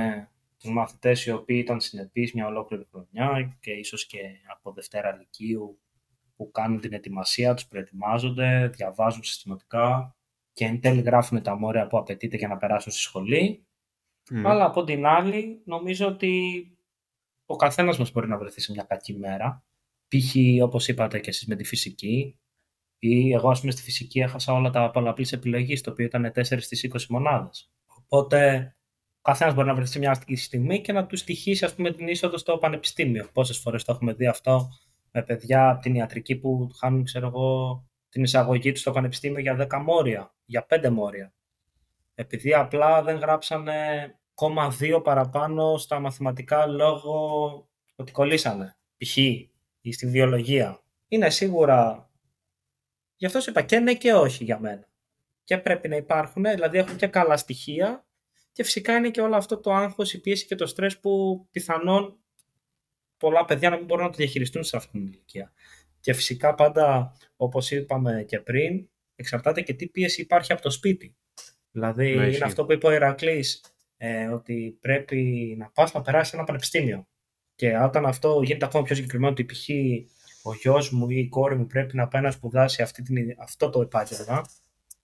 τους 0.59 0.71
μαθητές 0.73 1.27
οι 1.27 1.31
οποίοι 1.31 1.61
ήταν 1.63 1.81
συνεπείς 1.81 2.35
μια 2.35 2.47
ολόκληρη 2.47 2.87
χρονιά 2.91 3.57
και 3.61 3.71
ίσως 3.71 4.07
και 4.07 4.19
από 4.55 4.73
Δευτέρα 4.73 5.17
Λυκείου 5.17 5.79
που 6.37 6.51
κάνουν 6.51 6.81
την 6.81 6.93
ετοιμασία 6.93 7.55
τους, 7.55 7.67
προετοιμάζονται, 7.67 8.69
διαβάζουν 8.69 9.23
συστηματικά 9.23 10.17
και 10.53 10.65
εν 10.65 10.81
τέλει 10.81 11.01
γράφουν 11.01 11.43
τα 11.43 11.57
μόρια 11.57 11.87
που 11.87 11.99
απαιτείται 11.99 12.37
για 12.37 12.49
να 12.49 12.57
περάσουν 12.57 12.93
στη 12.93 13.01
σχολή. 13.01 13.67
Μμ. 14.31 14.47
Αλλά 14.47 14.65
από 14.65 14.85
την 14.85 15.07
άλλη, 15.07 15.63
νομίζω 15.65 16.07
ότι 16.07 16.65
ο 17.47 17.57
καθένας 17.57 17.99
μας 17.99 18.13
μπορεί 18.13 18.29
να 18.29 18.39
βρεθεί 18.39 18.61
σε 18.61 18.73
μια 18.73 18.83
κακή 18.83 19.19
μέρα. 19.19 19.65
Π.χ. 20.09 20.35
όπως 20.63 20.89
είπατε 20.89 21.19
και 21.19 21.31
εσείς 21.31 21.47
με 21.47 21.57
τη 21.57 21.65
φυσική, 21.65 22.39
ή 22.99 23.33
εγώ 23.33 23.51
ας 23.51 23.61
πούμε 23.61 23.73
στη 23.73 23.83
φυσική 23.83 24.21
έχασα 24.21 24.53
όλα 24.53 24.71
τα 24.71 24.91
πολλαπλής 24.91 25.33
επιλογής, 25.33 25.81
το 25.81 25.91
οποίο 25.91 26.05
ήταν 26.05 26.33
4 26.35 26.61
στις 26.61 26.91
20 26.93 27.07
μονάδες. 27.09 27.73
Οπότε 27.87 28.69
ο 29.19 29.23
καθένας 29.23 29.55
μπορεί 29.55 29.67
να 29.67 29.75
βρεθεί 29.75 29.91
σε 29.91 29.99
μια 29.99 30.11
αστική 30.11 30.37
στιγμή 30.37 30.81
και 30.81 30.93
να 30.93 31.07
του 31.07 31.17
στοιχήσει 31.17 31.65
ας 31.65 31.75
πούμε 31.75 31.93
την 31.93 32.09
είσοδο 32.09 32.39
στο 32.39 32.59
πανεπιστήμιο. 32.59 33.29
Πόσες 33.33 33.59
φορές 33.59 33.85
το 33.85 33.93
έχουμε 33.93 34.13
δει 34.13 34.27
αυτό 34.27 34.69
με 35.13 35.23
παιδιά 35.23 35.71
από 35.71 35.81
την 35.81 35.95
ιατρική 35.95 36.37
που 36.37 36.71
χάνουν 36.79 37.05
ξέρω 37.05 37.27
εγώ, 37.27 37.85
την 38.09 38.23
εισαγωγή 38.23 38.73
τους 38.73 38.81
στο 38.81 38.91
πανεπιστήμιο 38.91 39.41
για 39.41 39.57
10 39.71 39.83
μόρια, 39.83 40.35
για 40.45 40.67
5 40.69 40.91
μόρια. 40.91 41.35
Επειδή 42.15 42.55
απλά 42.55 43.03
δεν 43.03 43.17
γράψανε 43.17 43.75
κόμμα 44.35 44.77
2 44.81 45.01
παραπάνω 45.05 45.77
στα 45.79 45.99
μαθηματικά 46.01 46.67
λόγω 46.67 47.69
ότι 47.95 48.13
κολλήσανε. 48.13 48.77
Π.χ. 48.97 49.17
ή 49.17 49.93
στη 49.93 50.07
βιολογία. 50.07 50.83
Είναι 51.09 51.31
σίγουρα. 51.31 52.11
Γι' 53.17 53.27
αυτό 53.27 53.41
σου 53.41 53.51
είπα 53.51 53.63
και 53.63 53.79
ναι 53.79 53.95
και 53.95 54.13
όχι 54.13 54.45
για 54.45 54.59
μένα. 54.59 54.89
Και 55.45 55.59
πρέπει 55.59 55.89
να 55.89 55.97
υπάρχουν, 55.97 56.43
δηλαδή 56.43 56.79
έχουν 56.79 56.97
και 56.97 57.07
καλά 57.07 57.37
στοιχεία 57.37 58.07
και 58.53 58.65
φυσικά 58.65 58.97
είναι 58.97 59.11
και 59.11 59.21
όλο 59.21 59.37
αυτό 59.37 59.61
το 59.61 59.73
άγχος, 59.73 60.13
η 60.13 60.21
πίεση 60.21 60.47
και 60.47 60.55
το 60.55 60.67
στρες 60.67 61.01
που 61.01 61.47
πιθανόν 61.51 62.19
πολλά 63.17 63.45
παιδιά 63.45 63.71
να 63.71 63.77
μην 63.77 63.85
μπορούν 63.85 64.05
να 64.05 64.11
το 64.11 64.17
διαχειριστούν 64.17 64.65
σε 64.65 64.77
αυτήν 64.77 64.93
την 65.01 65.13
ηλικία. 65.13 65.53
Και 66.01 66.13
φυσικά 66.13 66.55
πάντα, 66.55 67.17
όπως 67.37 67.71
είπαμε 67.71 68.25
και 68.29 68.41
πριν, 68.41 68.89
εξαρτάται 69.15 69.61
και 69.61 69.75
τι 69.75 69.87
πίεση 69.89 70.21
υπάρχει 70.21 70.53
από 70.53 70.63
το 70.63 70.71
σπίτι. 70.71 71.17
Δηλαδή 71.71 72.05
Ναι, 72.05 72.11
είναι 72.11 72.27
ισχύει. 72.27 72.43
αυτό 72.43 72.65
που 72.65 72.73
είπε 72.73 72.87
ο 72.87 72.91
Ηρακλής, 72.93 73.61
ε, 73.97 74.27
ότι 74.27 74.79
πρέπει 74.81 75.55
να 75.59 75.71
πας 75.71 75.93
να 75.93 76.01
περάσεις 76.01 76.33
ένα 76.33 76.45
πανεπιστήμιο. 76.45 77.07
Και 77.55 77.79
όταν 77.79 78.07
αυτό 78.07 78.41
γίνεται 78.43 78.65
ακόμα 78.65 78.85
πιο 78.85 78.95
συγκεκριμένο, 78.95 79.33
ότι 79.33 79.45
π.χ. 79.45 79.69
ο 80.43 80.55
γιος 80.55 80.91
μου 80.91 81.11
ή 81.11 81.17
η 81.17 81.29
κόρη 81.29 81.57
μου 81.57 81.67
πρέπει 81.67 81.97
να 81.97 82.09
πάει 82.09 82.23
να 82.23 82.31
σπουδάσει 82.31 82.83
αυτή 82.83 83.03
την, 83.03 83.17
αυτό 83.39 83.71
το 83.71 83.81
επάγγελμα, 83.81 84.45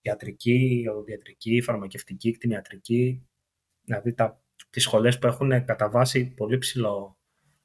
ιατρική, 0.01 0.87
οδοντιατρική, 0.91 1.61
φαρμακευτική, 1.61 2.33
κτηνιατρική, 2.33 3.29
δηλαδή 3.83 4.15
τα, 4.15 4.43
τις 4.71 4.83
σχολές 4.83 5.19
που 5.19 5.27
έχουν 5.27 5.65
κατά 5.65 5.91
βάση 5.91 6.27
πολύ, 6.27 6.59
ψηλό, 6.59 7.19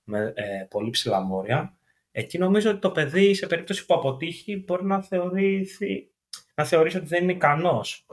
με, 0.03 0.33
ε, 0.35 0.65
πολύ 0.69 0.89
ψηλά 0.89 1.19
μόρια, 1.19 1.77
εκεί 2.11 2.37
νομίζω 2.37 2.69
ότι 2.69 2.79
το 2.79 2.91
παιδί 2.91 3.33
σε 3.33 3.47
περίπτωση 3.47 3.85
που 3.85 3.93
αποτύχει 3.93 4.63
μπορεί 4.67 4.85
να 4.85 5.01
θεωρήσει, 5.01 6.11
να 6.55 6.63
θεωρήσει 6.63 6.97
ότι 6.97 7.05
δεν 7.05 7.23
είναι 7.23 7.31
ικανός. 7.31 8.05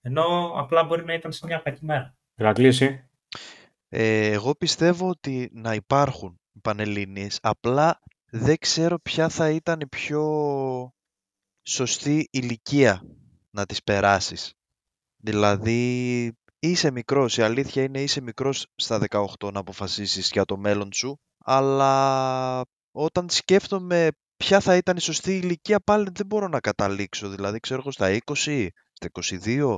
Ενώ 0.00 0.52
απλά 0.56 0.84
μπορεί 0.84 1.04
να 1.04 1.14
ήταν 1.14 1.32
σε 1.32 1.46
μια 1.46 1.58
κακή 1.58 1.84
μέρα. 1.84 2.15
Ηρακλή, 2.38 2.66
εσύ. 2.66 3.08
Ε, 3.88 4.30
εγώ 4.30 4.54
πιστεύω 4.54 5.08
ότι 5.08 5.50
να 5.52 5.74
υπάρχουν 5.74 6.40
οι 6.52 6.58
Πανελλήνιες, 6.60 7.38
απλά 7.42 8.00
δεν 8.30 8.58
ξέρω 8.58 8.98
ποια 8.98 9.28
θα 9.28 9.50
ήταν 9.50 9.80
η 9.80 9.86
πιο 9.86 10.24
σωστή 11.62 12.28
ηλικία 12.30 13.02
να 13.50 13.66
τις 13.66 13.82
περάσεις. 13.82 14.54
Δηλαδή, 15.16 16.32
είσαι 16.58 16.90
μικρός, 16.90 17.36
η 17.36 17.42
αλήθεια 17.42 17.82
είναι 17.82 18.02
είσαι 18.02 18.20
μικρός 18.20 18.66
στα 18.76 18.98
18 19.10 19.52
να 19.52 19.60
αποφασίσεις 19.60 20.30
για 20.30 20.44
το 20.44 20.56
μέλλον 20.56 20.92
σου, 20.92 21.18
αλλά 21.38 22.62
όταν 22.90 23.30
σκέφτομαι 23.30 24.08
ποια 24.36 24.60
θα 24.60 24.76
ήταν 24.76 24.96
η 24.96 25.00
σωστή 25.00 25.36
ηλικία 25.36 25.80
πάλι 25.80 26.08
δεν 26.12 26.26
μπορώ 26.26 26.48
να 26.48 26.60
καταλήξω. 26.60 27.28
Δηλαδή, 27.28 27.58
ξέρω 27.58 27.80
εγώ 27.80 27.90
στα 27.90 28.18
20, 28.24 28.68
στα 28.92 29.08
22, 29.44 29.76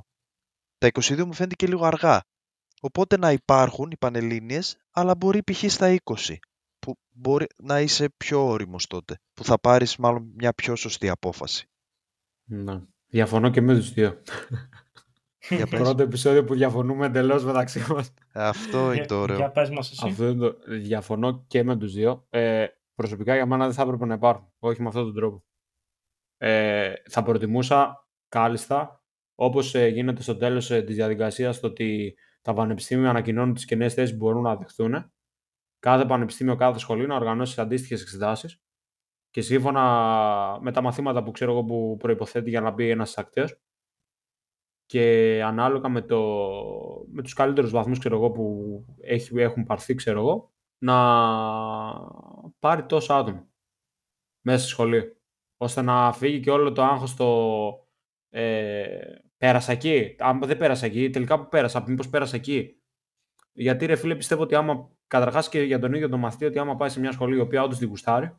τα 0.78 0.88
22 0.92 1.24
μου 1.24 1.32
φαίνεται 1.32 1.54
και 1.54 1.66
λίγο 1.66 1.84
αργά. 1.84 2.22
Οπότε 2.80 3.16
να 3.16 3.32
υπάρχουν 3.32 3.90
οι 3.90 3.96
Πανελλήνιες, 3.96 4.76
αλλά 4.90 5.14
μπορεί 5.14 5.42
π.χ. 5.42 5.64
στα 5.68 5.96
20, 6.04 6.34
που 6.78 6.94
μπορεί 7.10 7.46
να 7.56 7.80
είσαι 7.80 8.08
πιο 8.16 8.46
όριμος 8.46 8.86
τότε, 8.86 9.20
που 9.34 9.44
θα 9.44 9.58
πάρεις 9.58 9.96
μάλλον 9.96 10.32
μια 10.36 10.52
πιο 10.52 10.76
σωστή 10.76 11.08
απόφαση. 11.08 11.68
Ναι. 12.44 12.80
Διαφωνώ 13.06 13.50
και 13.50 13.60
με 13.60 13.74
τους 13.74 13.92
δύο. 13.92 14.22
Για 15.48 15.66
πες. 15.66 15.80
Πρώτο 15.80 16.02
επεισόδιο 16.02 16.44
που 16.44 16.54
διαφωνούμε 16.54 17.06
εντελώς 17.06 17.44
μεταξύ 17.44 17.84
μας. 17.92 18.14
Αυτό 18.32 18.92
είναι 18.92 19.06
το 19.06 19.14
Για, 19.14 19.22
ωραίο. 19.22 19.36
για 19.36 19.50
πες 19.50 19.70
μας 19.70 19.90
εσύ. 19.90 20.06
Αυτό 20.06 20.28
είναι 20.28 20.38
το... 20.40 20.58
Διαφωνώ 20.66 21.44
και 21.46 21.62
με 21.62 21.76
τους 21.76 21.92
δύο. 21.92 22.26
Ε, 22.30 22.66
προσωπικά 22.94 23.34
για 23.34 23.46
μένα 23.46 23.64
δεν 23.64 23.74
θα 23.74 23.82
έπρεπε 23.82 24.04
να 24.06 24.14
υπάρχουν. 24.14 24.52
Όχι 24.58 24.82
με 24.82 24.88
αυτόν 24.88 25.04
τον 25.04 25.14
τρόπο. 25.14 25.44
Ε, 26.36 26.92
θα 27.08 27.22
προτιμούσα 27.22 28.08
κάλλιστα, 28.28 29.04
όπως 29.34 29.74
ε, 29.74 29.86
γίνεται 29.86 30.22
στο 30.22 30.36
τέλος 30.36 30.70
ε, 30.70 30.82
της 30.82 30.94
διαδικασίας, 30.94 31.60
το 31.60 31.66
ότι 31.66 32.14
τα 32.42 32.52
πανεπιστήμια 32.52 33.10
ανακοινώνουν 33.10 33.54
τις 33.54 33.64
κενές 33.64 33.94
θέσεις 33.94 34.10
που 34.10 34.24
μπορούν 34.24 34.42
να 34.42 34.56
δεχθούν. 34.56 35.12
Κάθε 35.78 36.04
πανεπιστήμιο, 36.04 36.56
κάθε 36.56 36.78
σχολείο 36.78 37.06
να 37.06 37.14
οργανώσει 37.14 37.60
αντίστοιχες 37.60 38.02
εξετάσεις 38.02 38.62
και 39.30 39.40
σύμφωνα 39.40 39.82
με 40.60 40.72
τα 40.72 40.82
μαθήματα 40.82 41.22
που 41.22 41.30
ξέρω 41.30 41.52
εγώ 41.52 41.64
που 41.64 41.96
προϋποθέτει 41.98 42.50
για 42.50 42.60
να 42.60 42.70
μπει 42.70 42.90
ένας 42.90 43.18
ακτέος 43.18 43.60
και 44.86 45.40
ανάλογα 45.44 45.88
με, 45.88 46.02
το, 46.02 46.20
με 47.08 47.22
τους 47.22 47.32
καλύτερους 47.32 47.70
βαθμούς 47.70 47.98
ξέρω 47.98 48.16
εγώ, 48.16 48.30
που 48.30 48.84
έχει, 49.00 49.40
έχουν 49.40 49.64
πάρθει 49.64 49.94
ξέρω 49.94 50.20
εγώ, 50.20 50.52
να 50.78 50.96
πάρει 52.58 52.86
τόσο 52.86 53.14
άτομο 53.14 53.48
μέσα 54.40 54.58
στη 54.58 54.68
σχολείο. 54.68 55.16
Ώστε 55.56 55.82
να 55.82 56.12
φύγει 56.12 56.40
και 56.40 56.50
όλο 56.50 56.72
το 56.72 56.82
άγχος 56.82 57.16
το 57.16 57.28
ε, 58.28 59.14
πέρασα 59.38 59.72
εκεί. 59.72 60.16
Αν 60.18 60.40
δεν 60.40 60.56
πέρασα 60.56 60.86
εκεί, 60.86 61.10
τελικά 61.10 61.38
που 61.38 61.48
πέρασα, 61.48 61.84
μήπως 61.86 62.08
πέρασα 62.08 62.36
εκεί. 62.36 62.82
Γιατί 63.52 63.86
ρε 63.86 63.96
φίλε 63.96 64.14
πιστεύω 64.14 64.42
ότι 64.42 64.54
άμα, 64.54 64.90
καταρχάς 65.06 65.48
και 65.48 65.62
για 65.62 65.78
τον 65.78 65.94
ίδιο 65.94 66.08
τον 66.08 66.18
μαθητή, 66.18 66.44
ότι 66.44 66.58
άμα 66.58 66.76
πάει 66.76 66.88
σε 66.88 67.00
μια 67.00 67.12
σχολή 67.12 67.36
η 67.36 67.40
οποία 67.40 67.62
όντως 67.62 67.78
την 67.78 67.88
γουστάρει 67.88 68.36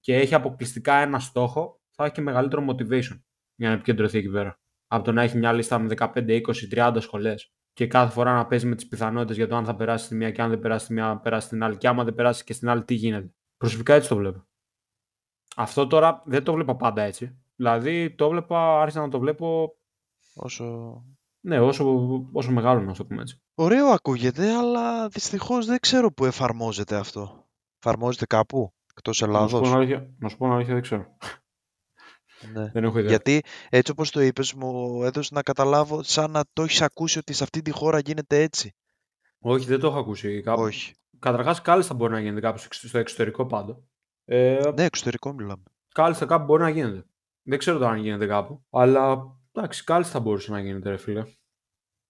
και 0.00 0.16
έχει 0.16 0.34
αποκλειστικά 0.34 0.94
ένα 0.94 1.18
στόχο, 1.18 1.80
θα 1.90 2.04
έχει 2.04 2.12
και 2.12 2.20
μεγαλύτερο 2.20 2.64
motivation 2.68 3.20
για 3.54 3.68
να 3.68 3.74
επικεντρωθεί 3.74 4.18
εκεί 4.18 4.28
πέρα. 4.28 4.60
Από 4.86 5.04
το 5.04 5.12
να 5.12 5.22
έχει 5.22 5.38
μια 5.38 5.52
λίστα 5.52 5.78
με 5.78 5.94
15, 5.98 6.06
20, 6.16 6.42
30 6.70 6.96
σχολές 6.98 7.52
και 7.72 7.86
κάθε 7.86 8.12
φορά 8.12 8.34
να 8.34 8.46
παίζει 8.46 8.66
με 8.66 8.74
τις 8.74 8.88
πιθανότητες 8.88 9.36
για 9.36 9.48
το 9.48 9.56
αν 9.56 9.64
θα 9.64 9.76
περάσει 9.76 10.08
τη 10.08 10.14
μία 10.14 10.30
και 10.30 10.42
αν 10.42 10.50
δεν 10.50 10.60
περάσει 10.60 10.86
τη 10.86 10.92
μία, 10.92 11.20
περάσει 11.20 11.48
την 11.48 11.62
άλλη. 11.62 11.76
Και 11.76 11.88
άμα 11.88 12.04
δεν 12.04 12.14
περάσει 12.14 12.44
και 12.44 12.52
στην 12.52 12.68
άλλη, 12.68 12.84
τι 12.84 12.94
γίνεται. 12.94 13.34
Προσωπικά 13.56 13.94
έτσι 13.94 14.08
το 14.08 14.16
βλέπω. 14.16 14.46
Αυτό 15.56 15.86
τώρα 15.86 16.22
δεν 16.26 16.44
το 16.44 16.52
βλέπα 16.52 16.76
πάντα 16.76 17.02
έτσι. 17.02 17.42
Δηλαδή 17.56 18.14
το 18.14 18.28
βλέπα, 18.28 18.80
άρχισα 18.80 19.00
να 19.00 19.08
το 19.08 19.18
βλέπω 19.18 19.76
Όσο... 20.34 20.94
ναι, 21.40 21.60
όσο, 21.60 21.98
όσο 22.32 22.50
μεγάλο 22.50 22.80
να 22.80 22.94
το 22.94 23.06
πούμε 23.06 23.22
έτσι. 23.22 23.40
Ωραίο 23.54 23.86
ακούγεται, 23.86 24.54
αλλά 24.56 25.08
δυστυχώς 25.08 25.66
δεν 25.66 25.78
ξέρω 25.80 26.12
πού 26.12 26.24
εφαρμόζεται 26.24 26.96
αυτό. 26.96 27.48
Εφαρμόζεται 27.84 28.26
κάπου, 28.26 28.74
εκτός 28.94 29.20
Να 29.20 29.26
σου 29.26 29.32
πω 29.32 29.46
την 29.46 29.54
Ελλάδος. 29.56 29.72
αλήθεια, 29.74 30.14
να 30.18 30.28
σου 30.28 30.36
πω 30.36 30.44
την 30.44 30.54
αλήθεια, 30.54 30.72
δεν 30.74 30.82
ξέρω. 30.82 31.16
Ναι. 32.52 32.70
Δεν 32.70 32.84
έχω 32.84 32.98
ιδέα. 32.98 33.10
Γιατί 33.10 33.42
έτσι 33.70 33.90
όπως 33.92 34.10
το 34.10 34.20
είπες 34.20 34.54
μου 34.54 35.02
έδωσε 35.04 35.30
να 35.34 35.42
καταλάβω 35.42 36.02
σαν 36.02 36.30
να 36.30 36.42
το 36.52 36.62
έχεις 36.62 36.82
ακούσει 36.82 37.18
ότι 37.18 37.32
σε 37.32 37.42
αυτή 37.42 37.62
τη 37.62 37.70
χώρα 37.70 37.98
γίνεται 37.98 38.42
έτσι. 38.42 38.74
Όχι, 39.40 39.66
δεν 39.66 39.80
το 39.80 39.86
έχω 39.86 39.98
ακούσει 39.98 40.40
κάπου. 40.40 40.60
Όχι. 40.62 40.94
Καταρχάς, 41.18 41.60
κάλλιστα 41.60 41.94
μπορεί 41.94 42.12
να 42.12 42.20
γίνεται 42.20 42.40
κάπου 42.40 42.58
στο 42.70 42.98
εξωτερικό 42.98 43.46
πάντο. 43.46 43.82
Ε, 44.24 44.70
Ναι, 44.74 44.84
εξωτερικό 44.84 45.32
μιλάμε. 45.32 45.62
κάλλιστα 45.94 46.26
κάπου 46.26 46.44
μπορεί 46.44 46.62
να 46.62 46.68
γίνεται. 46.68 47.06
Δεν 47.42 47.58
ξέρω 47.58 47.78
τώρα 47.78 47.90
αν 47.90 47.98
γίνεται 47.98 48.26
κάπου. 48.26 48.64
Αλλά 48.70 49.36
εντάξει, 49.52 49.84
κάλλιστα 49.84 50.20
μπορούσε 50.20 50.50
να 50.50 50.60
γίνεται, 50.60 50.90
ρε 50.90 50.96
φίλε. 50.96 51.24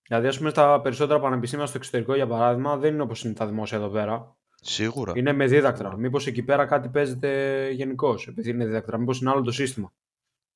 Δηλαδή, 0.09 0.27
ας 0.27 0.39
πούμε, 0.39 0.51
στα 0.51 0.81
περισσότερα 0.81 1.21
πανεπιστήμια 1.21 1.67
στο 1.67 1.77
εξωτερικό, 1.77 2.15
για 2.15 2.27
παράδειγμα, 2.27 2.77
δεν 2.77 2.93
είναι 2.93 3.03
όπως 3.03 3.25
είναι 3.25 3.35
τα 3.35 3.47
δημόσια 3.47 3.79
εδώ 3.79 3.89
πέρα. 3.89 4.37
Σίγουρα. 4.65 5.13
Είναι 5.17 5.33
με 5.33 5.47
δίδακτρα. 5.47 5.97
Μήπως 5.97 6.27
εκεί 6.27 6.43
πέρα 6.43 6.67
κάτι 6.67 6.89
παίζεται 6.89 7.71
γενικώς, 7.71 8.27
επειδή 8.27 8.51
είναι 8.51 8.67
δίδακτρα. 8.67 8.99
Μήπως 8.99 9.21
είναι 9.21 9.31
άλλο 9.31 9.43
το 9.43 9.51
σύστημα. 9.51 9.93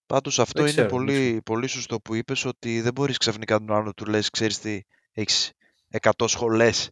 Πάντως 0.06 0.38
αυτό 0.38 0.60
είναι 0.60 0.70
ξέρω, 0.70 0.88
δεν 0.88 0.96
πολύ, 0.96 1.40
πολύ 1.44 1.66
σωστό 1.66 2.00
που 2.00 2.14
είπες 2.14 2.44
ότι 2.44 2.80
δεν 2.80 2.92
μπορείς 2.92 3.16
ξαφνικά 3.16 3.58
τον 3.58 3.72
άλλο 3.72 3.84
να 3.84 3.92
του 3.92 4.06
λες 4.06 4.30
ξέρεις 4.30 4.58
τι, 4.58 4.82
έχεις 5.12 5.52
100 6.00 6.10
σχολές, 6.26 6.90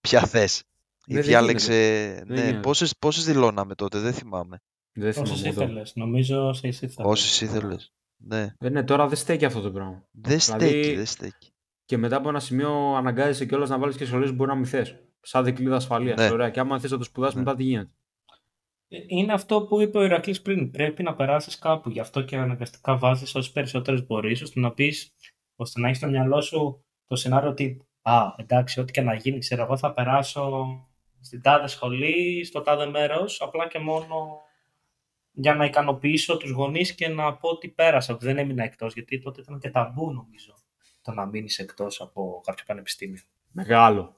ποια 0.00 0.20
θες. 0.20 0.58
Ή 0.58 1.12
Ναι, 1.12 1.14
δεν 1.14 1.24
διάλεξε, 1.28 1.72
Δεν 2.26 2.36
ναι, 2.36 2.44
γίνεται. 2.44 2.60
πόσες, 2.60 2.96
πόσες 2.98 3.24
δηλώναμε 3.24 3.74
τότε, 3.74 3.98
δεν 3.98 4.12
θυμάμαι. 4.12 4.62
Δεν 4.92 5.12
θυμάμαι. 5.12 5.32
Όσες 5.32 5.44
εδώ. 5.44 5.62
ήθελες. 5.62 5.92
Νομίζω 5.94 6.48
όσες 6.48 6.80
ήθελες. 6.80 7.10
Όσες 7.10 7.40
ήθελες. 7.40 7.92
Ναι, 8.24 8.54
Ε, 8.58 8.68
ναι, 8.68 8.82
τώρα 8.84 9.06
δεν 9.08 9.16
στέκει 9.16 9.44
αυτό 9.44 9.60
το 9.60 9.70
πράγμα. 9.70 10.04
δεν 10.10 10.40
στέκει, 10.40 10.64
Δηλαδή, 10.64 10.94
δεν 10.94 11.06
στέκει. 11.06 11.52
Και 11.84 11.96
μετά 11.96 12.16
από 12.16 12.28
ένα 12.28 12.40
σημείο 12.40 12.94
αναγκάζεσαι 12.94 13.46
κιόλας 13.46 13.68
να 13.68 13.78
βάλεις 13.78 13.96
και 13.96 14.04
σχολέ 14.04 14.26
που 14.26 14.34
μπορεί 14.34 14.50
να 14.50 14.56
μην 14.56 14.66
θες. 14.66 14.96
Σαν 15.20 15.44
δικλείδα 15.44 15.76
ασφαλείας. 15.76 16.18
Ναι. 16.18 16.30
Ωραία. 16.30 16.50
Και 16.50 16.60
άμα 16.60 16.78
θες 16.80 16.90
να 16.90 16.98
το 16.98 17.04
σπουδάσεις, 17.04 17.34
Ναι. 17.36 17.42
μετά 17.42 17.56
τι 17.56 17.62
γίνεται. 17.62 17.90
Είναι 19.06 19.32
αυτό 19.32 19.62
που 19.62 19.80
είπε 19.80 19.98
ο 19.98 20.02
Ηρακλής 20.02 20.42
πριν. 20.42 20.70
Πρέπει 20.70 21.02
να 21.02 21.14
περάσεις 21.14 21.58
κάπου. 21.58 21.90
Γι' 21.90 22.00
αυτό 22.00 22.22
και 22.22 22.36
αναγκαστικά 22.36 22.96
βάζεις 22.98 23.34
όσες 23.34 23.52
περισσότερες 23.52 24.06
μπορείς, 24.06 24.42
ώστε 24.42 24.60
να 24.60 24.72
πεις, 24.72 25.14
ώστε 25.56 25.80
να 25.80 25.86
έχεις 25.86 25.98
στο 25.98 26.08
μυαλό 26.08 26.40
σου 26.40 26.84
το 27.06 27.16
σενάριο 27.16 27.48
ότι 27.50 27.86
«Α, 28.02 28.22
εντάξει, 28.36 28.80
ό,τι 28.80 28.92
και 28.92 29.00
να 29.00 29.14
γίνει, 29.14 29.38
ξέρω 29.38 29.62
εγώ, 29.62 29.76
θα 29.76 29.92
περάσω 29.92 30.66
στην 31.20 31.42
τάδε 31.42 31.66
σχολή, 31.66 32.44
στο 32.44 32.60
τάδε 32.60 32.86
μέρος, 32.86 33.40
απλά 33.40 33.68
και 33.68 33.78
μόνο 33.78 34.40
για 35.32 35.54
να 35.54 35.64
ικανοποιήσω 35.64 36.36
τους 36.36 36.50
γονείς 36.50 36.94
και 36.94 37.08
να 37.08 37.36
πω 37.36 37.48
ότι 37.48 37.68
πέρασα, 37.68 38.14
ότι 38.14 38.24
δεν 38.24 38.38
έμεινα 38.38 38.64
εκτός, 38.64 38.94
γιατί 38.94 39.18
τότε 39.20 39.40
ήταν 39.40 39.58
και 39.58 39.70
ταμπού, 39.70 40.12
νομίζω, 40.12 40.54
το 41.02 41.12
να 41.12 41.26
μείνεις 41.26 41.58
εκτός 41.58 42.00
από 42.00 42.40
κάποιο 42.44 42.64
πανεπιστήμιο. 42.66 43.20
Μεγάλο. 43.52 44.16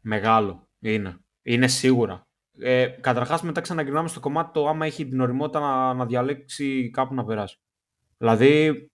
Μεγάλο. 0.00 0.68
Είναι. 0.80 1.18
Είναι 1.42 1.66
σίγουρα. 1.66 2.22
Ε, 2.58 2.86
Καταρχάς, 2.86 3.42
μετά 3.42 3.60
ξαναγυρνάμε 3.60 4.08
στο 4.08 4.20
κομμάτι 4.20 4.52
το 4.52 4.68
άμα 4.68 4.86
έχει 4.86 5.08
την 5.08 5.20
οριμότητα 5.20 5.60
να, 5.60 5.94
να 5.94 6.06
διαλέξει 6.06 6.90
κάπου 6.90 7.14
να 7.14 7.24
περάσει. 7.24 7.58
Δηλαδή, 8.16 8.86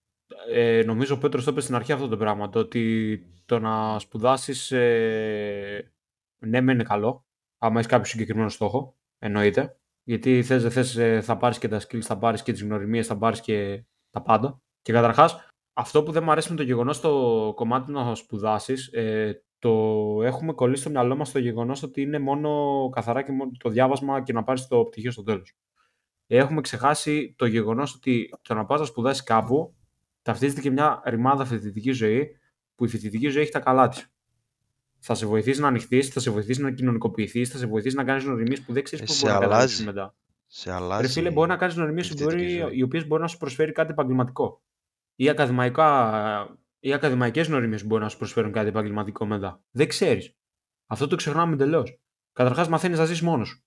ε, 0.51 0.83
νομίζω 0.85 1.15
ο 1.15 1.17
Πέτρος 1.17 1.43
το 1.43 1.51
είπε 1.51 1.61
στην 1.61 1.75
αρχή 1.75 1.91
αυτό 1.91 2.07
το 2.07 2.17
πράγμα. 2.17 2.49
Το 2.49 2.59
ότι 2.59 3.19
το 3.45 3.59
να 3.59 3.99
σπουδάσεις 3.99 4.71
ε, 4.71 5.91
ναι, 6.39 6.61
μεν 6.61 6.73
είναι 6.73 6.83
καλό. 6.83 7.25
Άμα 7.57 7.79
έχεις 7.79 7.91
κάποιο 7.91 8.05
συγκεκριμένο 8.05 8.49
στόχο, 8.49 8.95
εννοείται. 9.19 9.77
Γιατί 10.07 10.43
θες 10.43 10.61
δεν 10.61 10.71
θες, 10.71 10.95
ε, 10.95 11.21
θα 11.21 11.37
πάρεις 11.37 11.57
και 11.57 11.67
τα 11.67 11.81
skills, 11.81 12.01
θα 12.01 12.17
πάρεις 12.17 12.43
και 12.43 12.51
τις 12.51 12.63
γνωριμίες, 12.63 13.07
θα 13.07 13.17
πάρεις 13.17 13.41
και 13.41 13.83
τα 14.09 14.21
πάντα. 14.21 14.61
Και 14.81 14.93
καταρχάς, 14.93 15.51
αυτό 15.73 16.03
που 16.03 16.11
δεν 16.11 16.23
μου 16.23 16.31
αρέσει 16.31 16.49
με 16.51 16.57
το 16.57 16.63
γεγονός 16.63 16.95
στο 16.95 17.53
κομμάτι 17.55 17.85
του 17.85 17.91
να 17.91 18.15
σπουδάσεις, 18.15 18.87
ε, 18.87 19.43
το 19.59 19.69
έχουμε 20.23 20.53
κολλήσει 20.53 20.81
στο 20.81 20.89
μυαλό 20.89 21.15
μας 21.15 21.31
το 21.31 21.39
γεγονός 21.39 21.83
ότι 21.83 22.01
είναι 22.01 22.19
μόνο 22.19 22.89
καθαρά 22.89 23.21
και 23.21 23.31
μόνο 23.31 23.51
το 23.59 23.69
διάβασμα 23.69 24.23
και 24.23 24.33
να 24.33 24.43
πάρεις 24.43 24.67
το 24.67 24.83
πτυχίο 24.83 25.11
στο 25.11 25.23
τέλος. 25.23 25.53
Έχουμε 26.27 26.61
ξεχάσει 26.61 27.33
το 27.37 27.45
γεγονός 27.45 27.95
ότι 27.95 28.29
το 28.41 28.53
να 28.53 28.65
πας 28.65 28.79
να 28.79 28.85
σπουδάσεις 28.85 29.23
κάπου 29.23 29.75
ταυτίζεται 30.21 30.61
και 30.61 30.71
μια 30.71 31.01
ρημάδα 31.05 31.45
φοιτητική 31.45 31.91
ζωή 31.91 32.37
που 32.75 32.85
η 32.85 32.87
φοιτητική 32.87 33.27
ζωή 33.27 33.41
έχει 33.41 33.51
τα 33.51 33.59
καλά 33.59 33.87
της. 33.87 34.11
Θα 34.99 35.15
σε 35.15 35.25
βοηθήσει 35.25 35.61
να 35.61 35.67
ανοιχθείς, 35.67 36.07
θα 36.07 36.19
σε 36.19 36.31
βοηθήσει 36.31 36.61
να 36.61 36.71
κοινωνικοποιηθείς, 36.71 37.49
θα 37.49 37.57
σε 37.57 37.65
βοηθήσει 37.67 37.95
να 37.95 38.03
κάνεις 38.03 38.23
γνωριμίες 38.23 38.61
που 38.61 38.73
δεν 38.73 38.83
ξέρεις 38.83 39.05
Ε, 39.05 39.07
πώς 39.07 39.15
σε 39.17 39.25
μπορεί 39.25 39.33
να 39.39 39.45
καταλήξεις 39.47 39.79
αλλάζει. 39.81 39.95
μετά. 39.97 40.15
Σε 40.47 40.69
Ρε 40.69 40.75
αλλάζει. 40.75 41.07
φίλε, 41.13 41.31
μπορεί 41.31 41.49
να 41.49 41.57
κάνεις 41.57 41.75
γνωριμίες 41.75 42.05
η 42.05 42.09
φοιτητική 42.09 42.47
ζωή. 42.57 42.77
οι 42.77 42.81
οποίες 42.81 43.07
μπορεί 43.07 43.21
να 43.21 43.27
σου 43.27 43.37
προσφέρει 43.37 43.71
κάτι 43.71 43.91
επαγγελματικό. 43.91 44.61
Ή, 45.15 45.29
ακαδημαϊκά, 45.29 46.57
ή 46.79 46.93
ακαδημαϊκές 46.93 47.47
γνωριμίες 47.47 47.81
που 47.81 47.87
μπορεί 47.87 48.03
να 48.03 48.09
σου 48.09 48.17
προσφέρουν 48.17 48.51
κάτι 48.51 48.67
επαγγελματικό 48.67 49.25
μετά. 49.25 49.61
Δεν 49.71 49.87
ξέρεις. 49.87 50.35
Αυτό 50.87 51.07
το 51.07 51.15
ξεχνάμε 51.15 51.53
εντελώς. 51.53 51.99
Καταρχάς, 52.33 52.67
μαθαίνεις 52.67 52.97
να 52.97 53.05
ζεις 53.05 53.21
μόνος 53.21 53.47
σου. 53.47 53.63